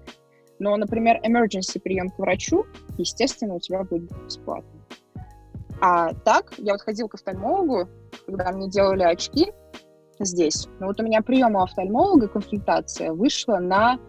но, 0.59 0.75
например, 0.75 1.19
emergency 1.23 1.79
прием 1.79 2.09
к 2.09 2.19
врачу, 2.19 2.65
естественно, 2.97 3.55
у 3.55 3.59
тебя 3.59 3.83
будет 3.83 4.11
бесплатно. 4.25 4.71
А 5.79 6.13
так, 6.13 6.53
я 6.57 6.73
вот 6.73 6.81
ходила 6.81 7.07
к 7.07 7.15
офтальмологу, 7.15 7.87
когда 8.25 8.51
мне 8.51 8.69
делали 8.69 9.03
очки 9.03 9.51
здесь. 10.19 10.67
Но 10.79 10.87
вот 10.87 10.99
у 10.99 11.03
меня 11.03 11.21
прием 11.21 11.55
у 11.55 11.61
офтальмолога, 11.61 12.27
консультация, 12.27 13.13
вышла 13.13 13.57
на 13.57 13.99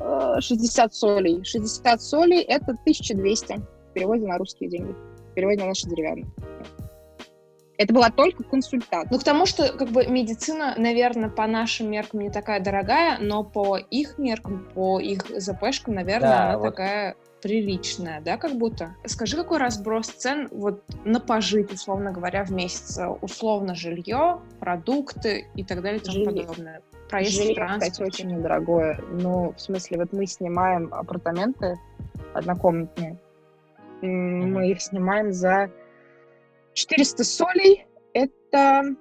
э, 0.00 0.40
60 0.40 0.92
солей. 0.92 1.44
60 1.44 2.02
солей— 2.02 2.42
это 2.48 2.72
1200 2.72 3.54
в 3.54 3.92
переводе 3.92 4.26
на 4.26 4.38
русские 4.38 4.68
деньги. 4.68 4.92
В 5.30 5.34
переводе 5.34 5.60
на 5.60 5.68
наши 5.68 5.88
деревянные. 5.88 6.26
Это 7.76 7.92
была 7.92 8.10
только 8.10 8.42
консультация. 8.44 9.08
Ну, 9.10 9.18
к 9.18 9.24
тому, 9.24 9.46
что 9.46 9.72
как 9.72 9.88
бы 9.88 10.06
медицина, 10.06 10.74
наверное, 10.76 11.28
по 11.28 11.46
нашим 11.46 11.90
меркам 11.90 12.20
не 12.20 12.30
такая 12.30 12.60
дорогая, 12.60 13.18
но 13.18 13.42
по 13.42 13.76
их 13.76 14.16
меркам, 14.18 14.68
по 14.74 15.00
их 15.00 15.24
ЗПшкам, 15.28 15.94
наверное, 15.94 16.28
Да, 16.28 16.44
она 16.50 16.58
вот. 16.58 16.70
такая 16.70 17.16
приличная, 17.42 18.20
да, 18.22 18.36
как 18.38 18.52
будто. 18.52 18.94
Скажи, 19.04 19.36
какой 19.36 19.58
разброс 19.58 20.06
цен 20.06 20.48
вот 20.50 20.82
на 21.04 21.20
пожить, 21.20 21.72
условно 21.72 22.10
говоря, 22.12 22.44
в 22.44 22.50
месяц? 22.50 22.98
Условно 23.20 23.74
жилье, 23.74 24.40
продукты 24.60 25.46
и 25.54 25.64
так 25.64 25.82
далее 25.82 26.00
и 26.00 26.04
тому 26.04 26.24
Жилье. 26.24 26.42
подобное. 26.44 26.80
Проезд 27.10 27.32
в 27.32 27.34
Жилье, 27.34 27.54
транспорте. 27.54 27.90
кстати, 27.90 28.08
очень 28.08 28.36
недорогое. 28.36 28.98
Ну, 29.10 29.52
в 29.52 29.60
смысле, 29.60 29.98
вот 29.98 30.12
мы 30.12 30.26
снимаем 30.26 30.88
апартаменты 30.94 31.78
однокомнатные. 32.32 33.18
Мгм. 34.00 34.52
Мы 34.54 34.70
их 34.70 34.80
снимаем 34.80 35.32
за 35.32 35.70
400 36.74 37.24
солей. 37.24 37.86
Это, 38.12 38.94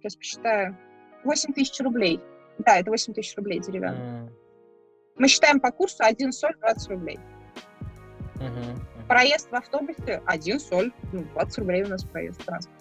сейчас 0.00 0.16
посчитаю, 0.16 0.76
8 1.24 1.52
тысяч 1.52 1.80
рублей. 1.80 2.20
Да, 2.58 2.78
это 2.78 2.90
8 2.90 3.12
тысяч 3.14 3.36
рублей 3.36 3.60
деревянных. 3.60 4.00
М, 4.00 4.30
Мы 5.16 5.28
считаем 5.28 5.60
по 5.60 5.70
курсу 5.70 5.98
1 6.04 6.32
соль 6.32 6.54
20 6.60 6.90
рублей. 6.90 7.18
мгм. 8.36 8.80
Проезд 9.08 9.50
в 9.50 9.54
автобусе 9.54 10.22
1 10.26 10.58
соль. 10.60 10.92
Ну, 11.12 11.24
20 11.34 11.58
рублей 11.58 11.84
у 11.84 11.88
нас 11.88 12.04
проезд 12.04 12.40
в 12.42 12.44
транспорте. 12.46 12.80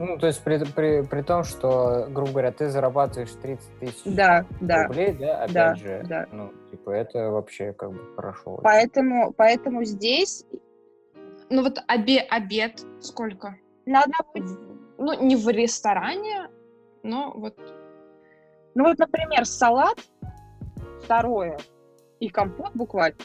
Ну, 0.00 0.16
то 0.18 0.26
есть 0.28 0.42
при, 0.44 0.64
при, 0.64 1.02
при 1.02 1.22
том, 1.22 1.42
что, 1.44 2.06
грубо 2.10 2.30
говоря, 2.32 2.52
ты 2.52 2.68
зарабатываешь 2.68 3.30
30 3.42 3.78
тысяч 3.80 4.02
Да, 4.04 4.44
да. 4.60 4.86
рублей, 4.86 5.12
да, 5.12 5.38
опять 5.42 5.52
да, 5.52 5.74
же, 5.74 6.04
да. 6.08 6.26
ну, 6.32 6.52
типа, 6.70 6.90
это 6.90 7.30
вообще 7.30 7.72
как 7.72 7.92
бы 7.92 8.14
хорошо. 8.14 8.60
Поэтому, 8.62 9.32
поэтому 9.32 9.84
здесь 9.84 10.44
Ну 11.50 11.62
вот 11.62 11.78
обе- 11.88 12.20
обед 12.28 12.82
сколько? 13.00 13.56
надо 13.86 14.12
быть 14.34 14.50
Ну, 14.98 15.12
не 15.22 15.36
в 15.36 15.48
ресторане, 15.48 16.48
но 17.02 17.32
вот 17.34 17.56
Ну 18.74 18.84
вот, 18.84 18.98
например, 18.98 19.44
салат, 19.46 19.96
второе, 21.02 21.58
и 22.20 22.28
компот 22.28 22.72
буквально, 22.74 23.16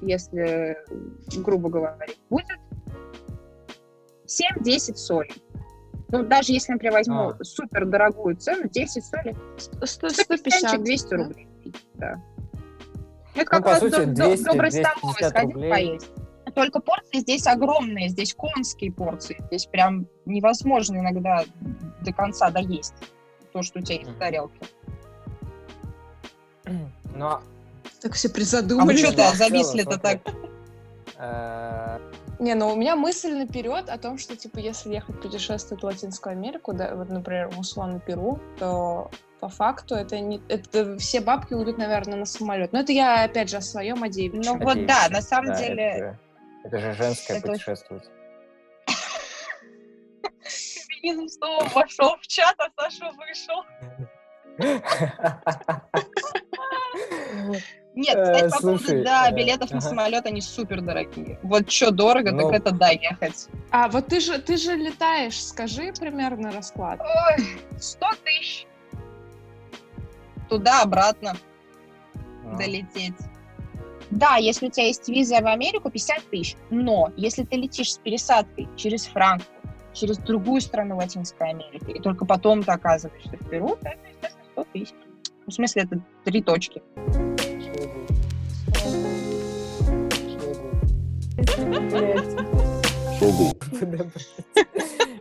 если 0.00 0.76
грубо 1.42 1.68
говорить, 1.70 2.18
будет 2.30 2.58
7-10 4.26 4.96
солей. 4.96 5.32
Ну, 6.08 6.24
даже 6.24 6.52
если, 6.52 6.72
например, 6.72 6.94
возьму 6.94 7.28
А. 7.30 7.44
супер 7.44 7.86
дорогую 7.86 8.36
цену, 8.36 8.68
10 8.68 9.04
солей, 9.04 9.34
100, 9.56 9.86
150 9.86 10.24
150. 10.24 10.82
200 10.84 11.08
да? 11.10 11.16
рублей. 11.16 11.48
Да. 11.94 12.10
Это 13.34 13.38
Ну, 13.38 13.44
как 13.46 13.62
по 13.64 13.70
раз 13.70 13.80
сути, 13.80 13.90
до- 13.92 14.06
до- 14.06 14.12
200, 14.26 14.44
доброй 14.44 14.70
250 14.70 14.98
столовой 14.98 15.30
сходить 15.30 15.54
рублей. 15.54 15.70
поесть. 15.70 16.10
Только 16.54 16.80
порции 16.80 17.18
здесь 17.18 17.46
огромные, 17.46 18.08
здесь 18.08 18.34
конские 18.34 18.92
порции. 18.92 19.36
Здесь 19.48 19.66
прям 19.66 20.06
невозможно 20.24 20.98
иногда 20.98 21.44
до 22.02 22.12
конца 22.12 22.50
доесть 22.50 22.94
то, 23.52 23.62
что 23.62 23.78
у 23.80 23.82
тебя 23.82 23.96
есть 23.98 24.10
в 24.10 24.18
тарелке. 24.18 24.60
Ну, 27.14 27.26
а 27.26 27.42
Так 28.00 28.12
все 28.14 28.28
А 28.28 28.30
вы 28.30 28.34
призадумались. 28.34 28.98
что-то 29.00 29.12
в 29.12 29.16
целом, 29.16 29.36
зависли-то 29.36 29.98
так? 29.98 30.20
Не, 32.40 32.54
ну 32.54 32.72
у 32.72 32.76
меня 32.76 32.96
мысль 32.96 33.32
наперед 33.32 33.88
о 33.88 33.96
том, 33.96 34.18
что, 34.18 34.36
типа, 34.36 34.58
если 34.58 34.94
ехать 34.94 35.20
путешествовать 35.20 35.82
в 35.82 35.86
Латинскую 35.86 36.32
Америку, 36.32 36.72
да, 36.72 36.94
вот, 36.94 37.08
например, 37.08 37.48
в 37.48 37.58
условно 37.60 38.00
Перу, 38.00 38.40
то 38.58 39.10
по 39.40 39.48
факту 39.48 39.94
это 39.94 40.18
не... 40.18 40.40
Это 40.48 40.98
все 40.98 41.20
бабки 41.20 41.54
уйдут, 41.54 41.78
наверное, 41.78 42.16
на 42.18 42.24
самолет. 42.24 42.72
Но 42.72 42.80
это 42.80 42.90
я, 42.92 43.22
опять 43.24 43.50
же, 43.50 43.58
о 43.58 43.60
своем, 43.60 44.02
о 44.02 44.08
девичьем. 44.08 44.58
Ну, 44.58 44.64
вот 44.64 44.84
да, 44.86 45.06
на 45.10 45.22
самом 45.22 45.52
Да, 45.52 45.58
деле- 45.58 45.82
Это, 45.82 46.18
это 46.64 46.78
же 46.78 46.92
женское 46.94 47.38
Это 47.38 47.48
путешествовать. 47.48 48.04
Феминизм 50.42 51.28
снова 51.28 51.64
вошел 51.74 52.16
в 52.20 52.26
чат, 52.26 52.54
а 52.58 52.68
Саша 52.80 53.12
вышел. 53.12 53.62
Нет, 57.96 58.16
Э, 58.16 58.34
кстати, 58.34 58.50
по 58.52 58.60
поводу, 58.60 59.04
да, 59.04 59.28
э, 59.30 59.34
билетов 59.34 59.70
на 59.70 59.80
самолет, 59.80 60.26
они 60.26 60.40
супер 60.40 60.80
дорогие. 60.80 61.38
Вот 61.42 61.70
что 61.70 61.90
дорого, 61.92 62.32
Ну. 62.32 62.50
так 62.50 62.60
это 62.60 62.72
да, 62.72 62.88
ехать. 62.90 63.48
А 63.70 63.88
вот 63.88 64.08
ты 64.08 64.18
же, 64.20 64.38
ты 64.38 64.56
же 64.56 64.74
летаешь, 64.74 65.40
скажи 65.44 65.92
примерно 65.92 66.50
расклад. 66.50 67.00
Ой, 67.00 67.46
100 67.78 68.06
тысяч. 68.24 68.66
Туда-обратно 70.48 71.36
Ну, 72.42 72.58
долететь. 72.58 73.14
Да, 74.10 74.36
если 74.36 74.68
у 74.68 74.70
тебя 74.70 74.86
есть 74.86 75.08
виза 75.08 75.40
в 75.40 75.46
Америку, 75.46 75.90
50 75.90 76.30
тысяч. 76.30 76.56
Но 76.70 77.12
если 77.16 77.44
ты 77.44 77.56
летишь 77.56 77.92
с 77.92 77.98
пересадкой 77.98 78.68
через 78.76 79.06
Франкфурт, 79.06 79.50
через 79.92 80.18
другую 80.18 80.60
страну 80.60 80.96
Латинской 80.96 81.50
Америки, 81.50 81.90
и 81.90 82.00
только 82.00 82.24
потом 82.24 82.62
ты 82.62 82.72
оказываешься 82.72 83.36
в 83.36 83.48
Перу, 83.48 83.76
то 83.76 83.88
это, 83.88 83.98
естественно, 84.08 84.44
100 84.52 84.64
тысяч. 84.72 84.94
В 85.46 85.52
смысле, 85.52 85.82
это 85.82 86.00
три 86.24 86.42
точки. 86.42 86.82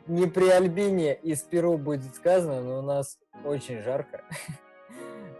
Не 0.07 0.27
при 0.27 0.49
Альбине 0.49 1.13
из 1.15 1.41
Перу 1.43 1.77
будет 1.77 2.15
сказано, 2.15 2.61
но 2.61 2.79
у 2.79 2.81
нас 2.81 3.17
очень 3.45 3.81
жарко. 3.81 4.23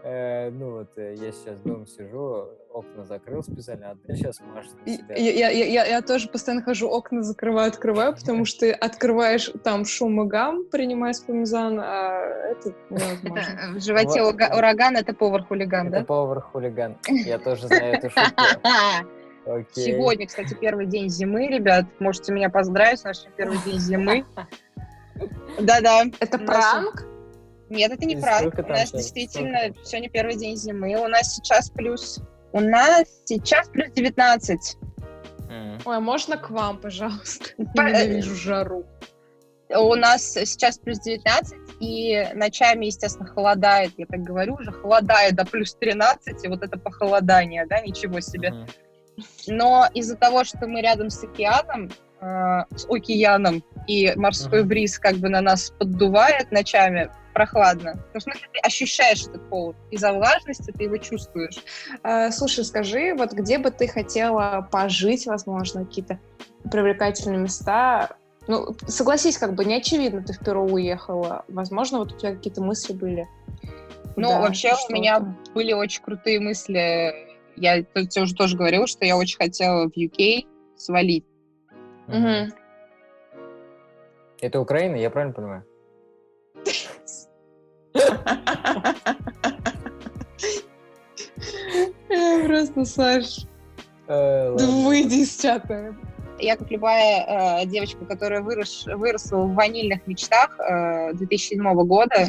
Э, 0.04 0.50
ну 0.50 0.70
вот, 0.72 0.98
э, 0.98 1.14
я 1.16 1.32
сейчас 1.32 1.58
дома 1.60 1.86
сижу, 1.86 2.50
окна 2.70 3.04
закрыл 3.06 3.42
специально, 3.42 3.92
а 3.92 3.96
ты 4.06 4.14
сейчас 4.14 4.38
машешь 4.40 4.72
на 4.84 4.92
себя. 4.92 5.14
Я, 5.16 5.48
я, 5.48 5.64
я, 5.64 5.84
я 5.86 6.02
тоже 6.02 6.28
постоянно 6.28 6.62
хожу, 6.62 6.90
окна 6.90 7.22
закрываю, 7.22 7.68
открываю, 7.68 8.14
потому 8.14 8.44
что 8.44 8.60
ты 8.60 8.72
открываешь 8.72 9.50
там 9.62 9.86
шум 9.86 10.20
и 10.22 10.26
гам, 10.26 10.66
принимая 10.66 11.14
спумизан, 11.14 11.80
а 11.80 12.20
это 12.50 12.74
невозможно. 12.90 13.78
В 13.78 13.82
животе 13.82 14.22
Вот. 14.22 14.34
ураган— 14.34 14.96
это 14.98 15.14
повар-хулиган, 15.14 15.88
Это 15.88 16.00
да? 16.00 16.04
повар-хулиган. 16.04 16.98
Я 17.08 17.38
тоже 17.38 17.66
знаю 17.68 17.94
эту 17.94 18.10
шутку. 18.10 18.42
Окей. 19.46 19.92
Сегодня, 19.92 20.26
кстати, 20.26 20.54
первый 20.60 20.84
день 20.84 21.08
зимы, 21.08 21.46
ребят. 21.46 21.86
Можете 21.98 22.32
меня 22.32 22.50
поздравить 22.50 23.00
с 23.00 23.04
нашим 23.04 23.32
первый 23.38 23.56
день 23.64 23.78
зимы. 23.78 24.26
Да-да. 25.60 26.02
Это 26.20 26.38
пранк? 26.38 27.06
Нет, 27.70 27.92
это 27.92 28.04
не 28.04 28.16
пранк. 28.16 28.54
У 28.58 28.62
нас 28.62 28.88
сейчас? 28.88 28.92
действительно 28.92 29.58
Сколько 29.58 29.84
сегодня 29.84 30.10
первый 30.10 30.36
день 30.36 30.56
зимы. 30.56 30.94
У 30.96 31.08
нас 31.08 31.34
сейчас 31.34 31.70
плюс... 31.70 32.20
У 32.52 32.60
нас 32.60 33.04
сейчас 33.24 33.68
плюс 33.68 33.90
19. 33.92 34.76
М. 35.50 35.78
Ой, 35.84 35.96
а 35.96 36.00
можно 36.00 36.36
к 36.36 36.50
вам, 36.50 36.78
пожалуйста? 36.78 37.46
По- 37.74 37.82
Ненавижу 37.82 38.34
жару. 38.34 38.84
У 39.70 39.94
нас 39.94 40.22
сейчас 40.22 40.78
плюс 40.78 41.00
19, 41.00 41.58
и 41.80 42.28
ночами, 42.34 42.86
естественно, 42.86 43.26
холодает. 43.26 43.92
Я 43.96 44.06
так 44.06 44.20
говорю, 44.20 44.54
уже 44.54 44.70
холодает 44.70 45.34
до 45.34 45.44
плюс 45.44 45.74
13, 45.74 46.44
и 46.44 46.48
вот 46.48 46.62
это 46.62 46.78
похолодание, 46.78 47.66
да, 47.66 47.80
ничего 47.80 48.20
себе. 48.20 48.52
Мгм. 48.52 48.66
Но 49.48 49.88
из-за 49.94 50.16
того, 50.16 50.44
что 50.44 50.66
мы 50.66 50.80
рядом 50.80 51.10
с 51.10 51.24
океаном, 51.24 51.90
э, 52.20 52.76
с 52.76 52.86
океаном, 52.88 53.64
и 53.86 54.12
морской 54.16 54.64
бриз 54.64 54.98
как 54.98 55.16
бы 55.16 55.28
на 55.28 55.40
нас 55.40 55.70
поддувает 55.70 56.52
ночами, 56.52 57.10
прохладно. 57.34 57.94
Ну, 58.14 58.20
в 58.20 58.22
смысле, 58.22 58.48
ты 58.52 58.60
ощущаешь 58.60 59.26
этот 59.26 59.42
холод. 59.50 59.76
Из-за 59.90 60.12
влажности 60.12 60.70
ты 60.70 60.84
его 60.84 60.96
чувствуешь. 60.96 61.62
А, 62.02 62.30
слушай, 62.30 62.64
скажи, 62.64 63.14
вот 63.14 63.32
где 63.32 63.58
бы 63.58 63.70
ты 63.70 63.88
хотела 63.88 64.66
пожить, 64.70 65.26
возможно, 65.26 65.84
какие-то 65.84 66.18
привлекательные 66.70 67.40
места? 67.40 68.16
Ну, 68.46 68.76
согласись, 68.86 69.36
как 69.36 69.54
бы 69.54 69.64
не 69.64 69.74
очевидно, 69.74 70.22
ты 70.22 70.32
в 70.32 70.38
Перу 70.38 70.64
уехала. 70.64 71.44
Возможно, 71.48 71.98
вот 71.98 72.12
у 72.12 72.16
тебя 72.16 72.34
какие-то 72.34 72.62
мысли 72.62 72.92
были. 72.92 73.28
Ну, 74.16 74.28
Да, 74.28 74.40
вообще, 74.40 74.72
у 74.88 74.92
меня 74.92 75.20
были 75.54 75.72
очень 75.72 76.02
крутые 76.02 76.40
мысли. 76.40 77.34
Я 77.56 77.82
тебе 77.82 78.22
уже 78.22 78.34
тоже 78.34 78.56
говорила, 78.56 78.86
что 78.86 79.04
я 79.04 79.16
очень 79.16 79.38
хотела 79.38 79.88
в 79.88 79.96
UK 79.96 80.46
свалить. 80.76 81.24
Мгм. 82.06 82.52
Это 84.40 84.60
Украина, 84.60 84.96
я 84.96 85.10
правильно 85.10 85.34
понимаю? 85.34 85.64
Просто, 92.46 92.84
Саш, 92.84 93.46
Э, 94.06 94.54
выйди 94.56 95.22
из 95.22 95.36
чата. 95.36 95.94
Я, 96.38 96.56
как 96.56 96.70
любая 96.70 97.62
э, 97.62 97.66
девочка, 97.66 98.04
которая 98.04 98.42
вырос, 98.42 98.86
выросла 98.86 99.38
в 99.38 99.54
ванильных 99.54 100.06
мечтах 100.06 100.58
э, 100.58 101.14
2007 101.14 101.72
года, 101.84 102.26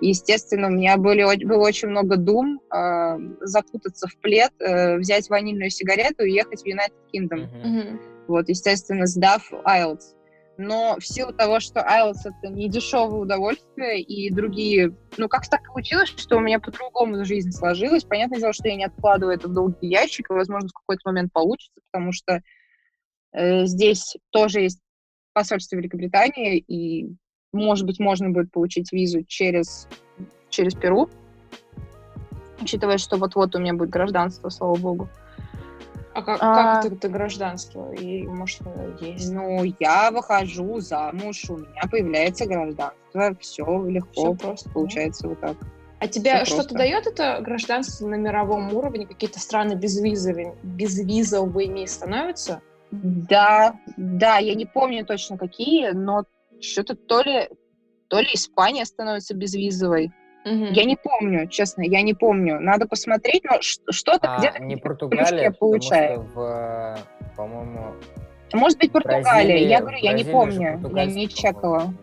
естественно, 0.00 0.68
у 0.68 0.70
меня 0.70 0.96
были, 0.96 1.22
было 1.44 1.62
очень 1.62 1.88
много 1.88 2.16
дум 2.16 2.60
э, 2.74 3.18
закутаться 3.40 4.08
в 4.08 4.16
плед, 4.16 4.52
э, 4.58 4.96
взять 4.96 5.28
ванильную 5.28 5.70
сигарету 5.70 6.24
и 6.24 6.32
ехать 6.32 6.62
в 6.62 6.66
United 6.66 6.92
Kingdom. 7.12 7.46
Мгм. 7.62 8.00
Вот, 8.26 8.48
естественно, 8.48 9.06
сдав 9.06 9.52
IELTS. 9.52 10.14
Но 10.58 10.96
в 10.98 11.06
силу 11.06 11.32
того, 11.32 11.60
что 11.60 11.80
IELTS— 11.80 12.20
это 12.24 12.52
не 12.52 12.68
дешевое 12.68 13.20
удовольствие, 13.20 14.02
и 14.02 14.30
другие... 14.30 14.94
Ну, 15.16 15.28
как 15.28 15.48
так 15.48 15.66
получилось, 15.66 16.12
что 16.16 16.36
у 16.36 16.40
меня 16.40 16.60
по-другому 16.60 17.24
жизнь 17.24 17.52
сложилась. 17.52 18.04
Понятное 18.04 18.38
дело, 18.38 18.52
что 18.52 18.68
я 18.68 18.76
не 18.76 18.84
откладываю 18.84 19.34
это 19.34 19.48
в 19.48 19.54
долгий 19.54 19.88
ящик, 19.88 20.30
и, 20.30 20.34
возможно, 20.34 20.68
в 20.68 20.72
какой-то 20.72 21.02
момент 21.06 21.32
получится, 21.32 21.80
потому 21.90 22.12
что 22.12 22.42
э, 23.32 23.64
здесь 23.64 24.16
тоже 24.30 24.60
есть 24.60 24.80
посольство 25.32 25.76
Великобритании, 25.76 26.58
и, 26.58 27.16
может 27.52 27.86
быть, 27.86 27.98
можно 27.98 28.30
будет 28.30 28.52
получить 28.52 28.92
визу 28.92 29.24
через, 29.24 29.88
через 30.50 30.74
Перу, 30.74 31.08
учитывая, 32.60 32.98
что 32.98 33.16
вот-вот 33.16 33.54
у 33.54 33.58
меня 33.58 33.72
будет 33.72 33.90
гражданство, 33.90 34.50
слава 34.50 34.76
богу. 34.76 35.08
А 36.14 36.22
как, 36.22 36.38
А. 36.42 36.54
как 36.54 36.82
ты, 36.82 36.96
ты 36.96 37.08
гражданство? 37.08 37.92
И, 37.92 38.26
может, 38.26 38.60
есть? 39.00 39.32
Ну, 39.32 39.64
я 39.80 40.10
выхожу 40.10 40.80
замуж, 40.80 41.48
у 41.48 41.56
меня 41.56 41.82
появляется 41.90 42.46
гражданство, 42.46 43.36
все 43.40 43.84
легко 43.86 44.12
Все 44.12 44.34
просто. 44.34 44.70
получается 44.70 45.28
вот 45.28 45.40
так. 45.40 45.56
А 46.00 46.08
тебе 46.08 46.44
Всё 46.44 46.56
что-то 46.56 46.74
дает 46.74 47.06
это 47.06 47.40
гражданство 47.40 48.08
на 48.08 48.16
мировом 48.16 48.74
уровне? 48.74 49.06
Какие-то 49.06 49.38
страны 49.38 49.74
безвизовыми, 49.74 50.54
безвизовыми 50.62 51.86
становятся? 51.86 52.60
Да, 52.90 53.74
да, 53.96 54.38
я 54.38 54.54
не 54.54 54.66
помню 54.66 55.06
точно 55.06 55.38
какие, 55.38 55.90
но 55.92 56.24
что-то 56.60 56.94
то 56.94 57.22
ли, 57.22 57.48
то 58.08 58.20
ли 58.20 58.28
Испания 58.34 58.84
становится 58.84 59.34
безвизовой. 59.34 60.12
Мгм. 60.44 60.72
Я 60.72 60.84
не 60.84 60.96
помню, 60.96 61.46
честно, 61.46 61.82
я 61.82 62.02
не 62.02 62.14
помню. 62.14 62.58
Надо 62.60 62.86
посмотреть, 62.86 63.44
но 63.44 63.58
что-то 63.60 64.34
А, 64.34 64.38
где-то 64.38 64.62
не 64.62 64.76
Португалия, 64.76 65.50
получаю. 65.52 66.26
что 66.32 66.40
в, 66.40 66.98
по-моему, 67.36 67.94
Может 68.52 68.78
быть, 68.78 68.92
Португалия. 68.92 69.22
Бразилия- 69.24 69.68
я 69.68 69.80
говорю, 69.80 69.98
я 69.98 70.12
не 70.12 70.24
помню, 70.24 70.80
я 70.94 71.04
не 71.06 71.28
чекала. 71.28 71.94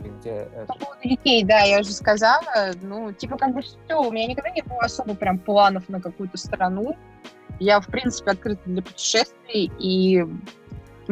где? 0.00 0.48
По 0.66 0.74
поводу 0.74 1.00
UK, 1.04 1.44
да, 1.44 1.60
я 1.60 1.80
уже 1.80 1.92
сказала. 1.92 2.72
Ну, 2.82 3.12
типа, 3.12 3.36
как 3.36 3.54
бы 3.54 3.62
все, 3.62 3.76
у 4.00 4.10
меня 4.10 4.26
никогда 4.26 4.50
не 4.50 4.62
было 4.62 4.80
особо 4.80 5.14
прям 5.14 5.38
планов 5.38 5.88
на 5.88 6.00
какую-то 6.00 6.38
страну. 6.38 6.96
Я, 7.60 7.80
в 7.80 7.86
принципе, 7.86 8.30
открыта 8.32 8.62
для 8.64 8.82
путешествий, 8.82 9.70
и 9.78 10.24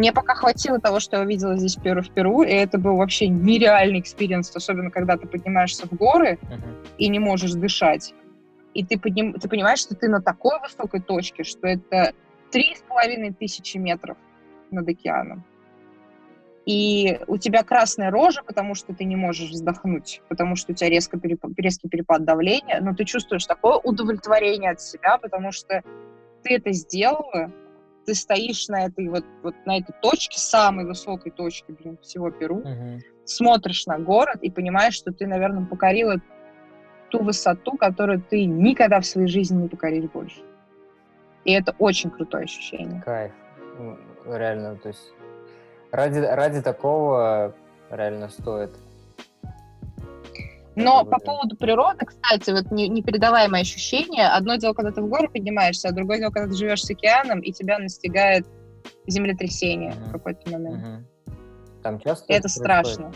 мне 0.01 0.14
пока 0.14 0.34
хватило 0.34 0.80
того, 0.80 0.98
что 0.98 1.16
я 1.16 1.22
увидела 1.22 1.59
здесь 1.59 1.76
Перу, 1.76 2.01
в 2.01 2.09
Перу, 2.09 2.42
и 2.42 2.51
это 2.51 2.78
был 2.78 2.96
вообще 2.96 3.28
нереальный 3.28 4.01
experience, 4.00 4.56
особенно 4.57 4.90
когда 4.90 5.18
ты 5.18 5.26
поднимаешься 5.26 5.86
в 5.86 5.92
горы 5.92 6.38
и 6.96 7.09
не 7.09 7.18
можешь 7.18 7.53
дышать. 7.53 8.14
И 8.72 8.82
ты, 8.82 8.98
подним... 8.98 9.34
ты 9.34 9.46
понимаешь, 9.46 9.80
что 9.80 9.94
ты 9.94 10.09
на 10.09 10.22
такой 10.22 10.59
высокой 10.61 11.03
точке, 11.03 11.44
что 11.44 11.66
это 11.66 12.14
три 12.51 12.76
с 12.76 12.80
половиной 12.88 13.34
тысячи 13.34 13.76
метров 13.76 14.16
над 14.70 14.88
океаном. 14.88 15.44
И 16.64 17.20
у 17.26 17.36
тебя 17.36 17.62
красная 17.62 18.11
рожа, 18.11 18.42
потому 18.42 18.74
что 18.74 18.94
ты 18.94 19.05
не 19.05 19.16
можешь 19.16 19.51
вздохнуть, 19.51 20.22
потому 20.30 20.57
что 20.57 20.72
у 20.72 20.74
тебя 20.74 20.88
резко 20.88 21.18
переп- 21.18 21.53
резкий 21.59 21.90
перепад 21.90 22.24
давления, 22.24 22.80
но 22.80 22.94
ты 22.94 23.05
чувствуешь 23.05 23.44
такое 23.44 23.76
удовлетворение 23.76 24.70
от 24.70 24.80
себя, 24.80 25.18
потому 25.18 25.53
что 25.53 25.82
ты 26.42 26.55
это 26.55 26.72
сделала, 26.72 27.53
ты 28.11 28.16
стоишь 28.16 28.66
на 28.66 28.86
этой 28.86 29.08
вот, 29.08 29.24
вот 29.44 29.54
на 29.66 29.78
этой 29.78 29.94
точке, 30.02 30.36
самой 30.36 30.84
высокой 30.84 31.30
точке, 31.30 31.72
блин, 31.72 31.96
всего 32.02 32.32
Перу, 32.32 32.56
Мгм. 32.56 32.98
смотришь 33.24 33.86
на 33.86 33.98
город 34.00 34.38
и 34.42 34.50
понимаешь, 34.50 34.94
что 34.94 35.12
ты, 35.12 35.28
наверное, 35.28 35.64
покорила 35.64 36.16
ту 37.11 37.22
высоту, 37.22 37.76
которую 37.76 38.20
ты 38.20 38.46
никогда 38.46 38.98
в 38.98 39.06
своей 39.06 39.28
жизни 39.28 39.62
не 39.62 39.68
покоришь 39.68 40.11
больше. 40.11 40.40
И 41.44 41.52
это 41.52 41.72
очень 41.78 42.11
крутое 42.11 42.44
ощущение. 42.44 43.00
Кайф. 43.02 43.32
Реально, 44.26 44.74
то 44.74 44.88
есть 44.88 45.12
ради, 45.92 46.18
ради 46.18 46.61
такого 46.62 47.54
реально 47.90 48.28
стоит. 48.28 48.70
Но 50.76 51.04
по 51.04 51.18
поводу 51.18 51.56
природы, 51.56 52.06
кстати, 52.06 52.50
вот 52.50 52.70
не- 52.70 52.88
непередаваемое 52.88 53.62
ощущение. 53.62 54.28
Одно 54.28 54.56
дело, 54.56 54.72
когда 54.72 54.92
ты 54.92 55.02
в 55.02 55.08
горы 55.08 55.28
поднимаешься, 55.28 55.88
а 55.88 55.92
другое 55.92 56.18
дело, 56.18 56.30
когда 56.30 56.48
ты 56.48 56.56
живешь 56.56 56.82
с 56.82 56.90
океаном, 56.90 57.40
и 57.40 57.52
тебя 57.52 57.78
настигает 57.78 58.46
землетрясение 59.06 59.92
в 59.92 60.00
Мгм. 60.00 60.10
какой-то 60.12 60.50
момент. 60.50 60.82
Мгм. 60.82 61.06
Там 61.82 61.98
часто 62.00 62.32
И 62.32 62.36
это 62.36 62.42
происходит? 62.42 62.54
страшно. 62.64 63.12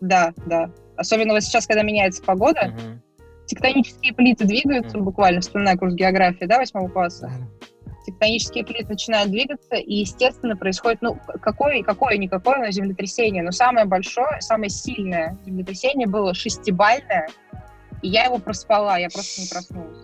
Да, 0.00 0.32
да. 0.46 0.70
Особенно 0.96 1.34
вот 1.34 1.42
сейчас, 1.42 1.66
когда 1.66 1.82
меняется 1.82 2.22
погода, 2.22 2.68
Мгм. 2.68 3.02
тектонические 3.46 4.12
плиты 4.14 4.44
двигаются 4.44 4.96
Мгм. 4.96 5.04
буквально, 5.06 5.40
вспоминая 5.40 5.76
курс 5.76 5.94
географии, 5.94 6.44
да, 6.44 6.58
восьмого 6.58 6.88
класса. 6.88 7.30
Тектонические 8.08 8.64
плиты 8.64 8.88
начинают 8.88 9.30
двигаться, 9.30 9.76
и, 9.76 9.96
естественно, 9.96 10.56
происходит, 10.56 11.02
ну, 11.02 11.18
какое, 11.42 11.82
какое-никакое, 11.82 12.58
но 12.58 12.70
землетрясение. 12.70 13.42
Но 13.42 13.52
самое 13.52 13.84
большое, 13.86 14.40
самое 14.40 14.70
сильное 14.70 15.36
землетрясение 15.44 16.06
было 16.06 16.32
шестибальное, 16.32 17.28
и 18.02 18.08
я 18.08 18.24
его 18.24 18.38
проспала, 18.38 18.96
я 18.98 19.08
просто 19.10 19.42
не 19.42 19.48
проснулась. 19.48 19.98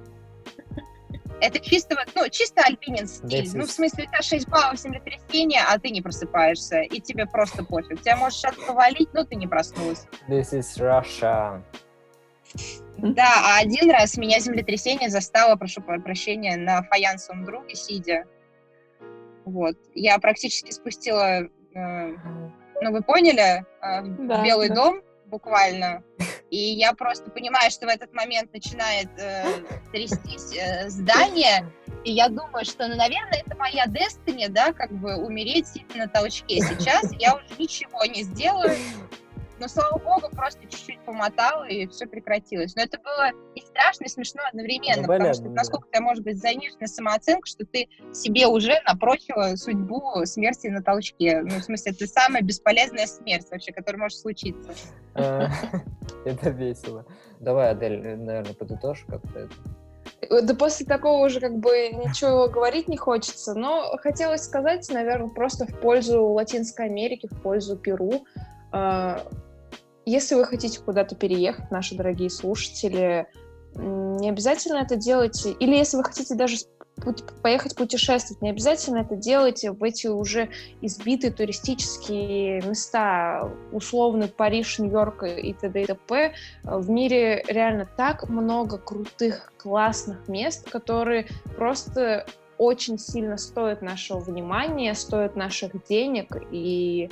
Это 1.41 1.59
чисто, 1.59 1.97
ну, 2.15 2.29
чисто 2.31 2.63
альпинин 2.63 3.07
стиль. 3.07 3.51
Ну, 3.55 3.65
в 3.65 3.71
смысле, 3.71 4.05
у 4.05 4.07
тебя 4.07 4.23
6 4.23 4.49
баллов 4.49 4.79
землетрясения, 4.79 5.63
а 5.69 5.79
ты 5.79 5.91
не 5.91 6.01
просыпаешься, 6.01 6.81
и 6.81 7.01
тебе 7.01 7.27
просто 7.27 7.65
пофиг. 7.65 8.01
Тебя 8.01 8.17
может 8.17 8.39
что-то 8.39 8.61
повалить, 8.67 9.13
но 9.13 9.25
ты 9.25 9.35
не 9.35 9.47
проснулась. 9.47 10.07
This 10.29 10.53
is 10.53 10.79
Russia. 10.79 11.63
Да, 12.99 13.33
а 13.45 13.59
один 13.59 13.91
раз 13.91 14.17
меня 14.17 14.41
землетрясение 14.41 15.11
застало, 15.11 15.57
прошу 15.57 15.83
про- 15.83 16.01
прощения, 16.01 16.57
на 16.57 16.83
фаянсовом 16.85 17.45
друге 17.45 17.75
сидя. 17.75 18.25
Вот. 19.45 19.77
Я 19.95 20.19
практически 20.19 20.71
спустила, 20.71 21.43
э, 21.43 21.49
ну, 22.81 22.93
вы 22.93 23.03
поняли, 23.03 23.65
э, 23.83 24.01
в 24.03 24.27
Да, 24.27 24.43
Белый 24.43 24.69
да. 24.69 24.75
дом 24.75 25.03
буквально. 25.27 26.03
И 26.51 26.57
я 26.57 26.93
просто 26.93 27.31
понимаю, 27.31 27.71
что 27.71 27.87
в 27.87 27.89
этот 27.89 28.13
момент 28.15 28.53
начинает 28.53 29.09
э, 29.19 29.45
трястись 29.93 30.57
э, 30.57 30.89
здание, 30.89 31.67
и 32.05 32.13
я 32.13 32.29
думаю, 32.29 32.65
что, 32.65 32.87
ну, 32.87 32.95
наверное, 32.97 33.43
это 33.45 33.57
моя 33.57 33.87
destiny, 33.87 34.49
да, 34.49 34.73
как 34.73 34.93
бы 34.93 35.17
умереть 35.17 35.67
сидя 35.67 35.97
на 35.97 36.09
толчке. 36.09 36.61
Сейчас 36.61 37.11
я 37.19 37.35
уже 37.35 37.47
ничего 37.59 38.05
не 38.05 38.23
сделаю, 38.23 38.77
но, 39.61 39.69
слава 39.69 39.99
богу, 39.99 40.29
просто 40.35 40.63
чуть-чуть 40.63 41.01
помотала, 41.05 41.65
и 41.65 41.87
все 41.87 42.07
прекратилось. 42.07 42.75
Но 42.75 42.83
это 42.83 42.99
было 42.99 43.31
и 43.55 43.61
страшно, 43.61 44.05
и 44.05 44.09
смешно 44.09 44.43
одновременно, 44.49 45.03
Ну, 45.03 45.09
потому 45.09 45.19
понятно, 45.21 45.35
что 45.35 45.45
да. 45.45 45.51
насколько 45.51 45.89
тебя 45.89 46.01
может 46.01 46.25
быть 46.25 46.39
заниженная 46.39 46.89
самооценка, 46.89 47.47
что 47.47 47.65
ты 47.65 47.89
себе 48.13 48.47
уже 48.47 48.75
напрочила 48.87 49.57
судьбу 49.57 50.25
смерти 50.25 50.67
на 50.69 50.83
толчке. 50.83 51.43
Ну, 51.43 51.61
в 51.61 51.63
смысле, 51.65 51.93
это 51.93 52.07
самая 52.07 52.43
бесполезная 52.43 53.07
смерть 53.07 53.47
вообще, 53.51 53.73
которая 53.73 54.01
может 54.03 54.19
случиться. 54.19 54.71
Э, 55.15 55.47
Это 56.25 56.51
весело. 56.51 57.07
Давай, 57.41 57.71
Адель, 57.71 58.17
наверное, 58.17 58.55
подытожь 58.55 59.05
как-то 59.09 59.39
это. 59.41 59.55
Э, 60.31 60.41
Да 60.43 60.55
после 60.55 60.87
такого 60.87 61.25
уже 61.27 61.41
как 61.41 61.57
бы 61.59 61.89
ничего 61.91 62.49
говорить 62.49 62.89
не 62.89 62.97
хочется, 62.97 63.55
но 63.55 63.97
хотелось 63.99 64.43
сказать, 64.43 64.89
наверное, 64.91 65.29
просто 65.29 65.67
в 65.67 65.81
пользу 65.81 66.25
Латинской 66.25 66.87
Америки, 66.87 67.29
в 67.31 67.41
пользу 67.43 67.77
Перу. 67.77 68.25
Э, 68.75 69.19
Если 70.07 70.35
вы 70.35 70.45
хотите 70.45 70.81
куда-то 70.81 71.15
переехать, 71.15 71.71
наши 71.71 71.95
дорогие 71.95 72.29
слушатели, 72.29 73.27
не 73.75 74.29
обязательно 74.29 74.79
это 74.79 74.97
делайте. 74.97 75.53
Или 75.53 75.77
если 75.77 75.97
вы 75.97 76.05
хотите 76.05 76.35
даже 76.35 76.57
поехать 77.43 77.75
путешествовать, 77.75 78.41
не 78.43 78.51
обязательно 78.51 78.99
это 78.99 79.17
делайте 79.17 79.73
в 79.73 79.83
эти 79.83 80.07
уже 80.07 80.51
избитые 80.81 81.33
туристические 81.33 82.63
места, 82.63 83.51
условно 83.73 84.29
Париж, 84.29 84.79
Нью-Йорк 84.79 85.25
и 85.25 85.53
т.д. 85.55 85.83
и 85.83 85.87
т.п. 85.87 86.35
В 86.63 86.89
мире 86.91 87.43
реально 87.49 87.89
так 87.97 88.29
много 88.29 88.79
крутых, 88.79 89.53
классных 89.57 90.29
мест, 90.29 90.71
которые 90.71 91.27
просто 91.57 92.27
очень 92.59 92.99
сильно 92.99 93.37
стоят 93.39 93.83
нашего 93.83 94.21
внимания, 94.21 94.95
стоят 94.95 95.35
наших 95.35 95.85
денег, 95.87 96.37
и 96.53 97.11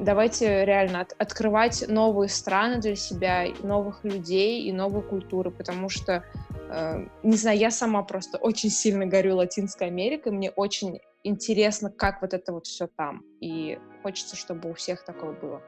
давайте 0.00 0.64
реально 0.64 1.00
от- 1.00 1.14
открывать 1.18 1.84
новые 1.88 2.28
страны 2.28 2.80
для 2.80 2.96
себя, 2.96 3.46
новых 3.62 4.04
людей 4.04 4.62
и 4.62 4.72
новые 4.72 5.02
культуры, 5.02 5.50
потому 5.50 5.88
что, 5.88 6.24
э, 6.70 7.06
не 7.22 7.36
знаю, 7.36 7.58
я 7.58 7.70
сама 7.70 8.02
просто 8.02 8.38
очень 8.38 8.70
сильно 8.70 9.06
горю 9.06 9.36
Латинской 9.36 9.86
Америкой, 9.86 10.32
мне 10.32 10.50
очень 10.50 11.00
интересно, 11.22 11.90
как 11.90 12.22
вот 12.22 12.34
это 12.34 12.52
вот 12.52 12.66
все 12.66 12.88
там, 12.96 13.22
и 13.40 13.78
хочется, 14.02 14.36
чтобы 14.36 14.70
у 14.70 14.74
всех 14.74 15.04
такое 15.04 15.32
было. 15.32 15.62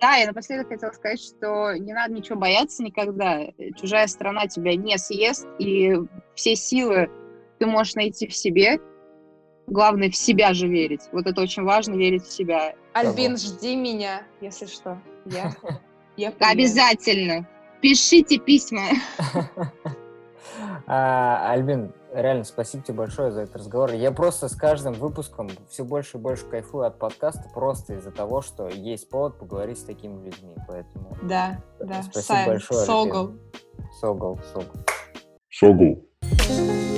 Да, 0.00 0.16
я 0.16 0.26
напоследок 0.26 0.68
хотела 0.68 0.92
сказать, 0.92 1.20
что 1.20 1.72
не 1.72 1.92
надо 1.92 2.12
ничего 2.12 2.38
бояться 2.38 2.82
никогда. 2.82 3.40
Чужая 3.76 4.06
страна 4.06 4.46
тебя 4.46 4.76
не 4.76 4.98
съест, 4.98 5.46
и 5.58 5.96
все 6.34 6.54
силы 6.54 7.08
ты 7.58 7.66
можешь 7.66 7.94
найти 7.94 8.26
в 8.26 8.36
себе. 8.36 8.78
Главное, 9.70 10.10
в 10.10 10.16
себя 10.16 10.52
же 10.52 10.66
верить. 10.66 11.02
Вот 11.12 11.26
это 11.26 11.40
очень 11.40 11.62
важно, 11.62 11.94
верить 11.94 12.24
в 12.24 12.32
себя. 12.32 12.74
Альбин, 12.92 13.36
жди 13.36 13.76
меня, 13.76 14.22
если 14.40 14.66
что. 14.66 15.00
Я, 15.24 15.54
я. 16.16 16.32
Обязательно. 16.40 17.48
Пишите 17.80 18.38
письма. 18.38 18.82
А, 20.86 21.52
Альбин, 21.52 21.92
реально 22.12 22.42
спасибо 22.42 22.82
тебе 22.82 22.98
большое 22.98 23.30
за 23.30 23.42
этот 23.42 23.56
разговор. 23.56 23.92
Я 23.92 24.10
просто 24.10 24.48
с 24.48 24.56
каждым 24.56 24.94
выпуском 24.94 25.48
все 25.68 25.84
больше 25.84 26.18
и 26.18 26.20
больше 26.20 26.44
кайфую 26.46 26.84
от 26.84 26.98
подкаста 26.98 27.48
просто 27.54 27.94
из-за 27.94 28.10
того, 28.10 28.42
что 28.42 28.68
есть 28.68 29.08
повод 29.08 29.38
поговорить 29.38 29.78
с 29.78 29.84
такими 29.84 30.24
людьми. 30.24 30.56
Поэтому 30.66 31.16
Да, 31.22 31.62
да. 31.78 32.02
Спасибо 32.02 32.22
Сайн, 32.22 32.48
большое, 32.48 32.86
Согл. 32.86 33.18
Альбин. 33.20 33.40
согол, 34.00 34.40
согол. 34.52 34.80
Согл. 35.48 36.89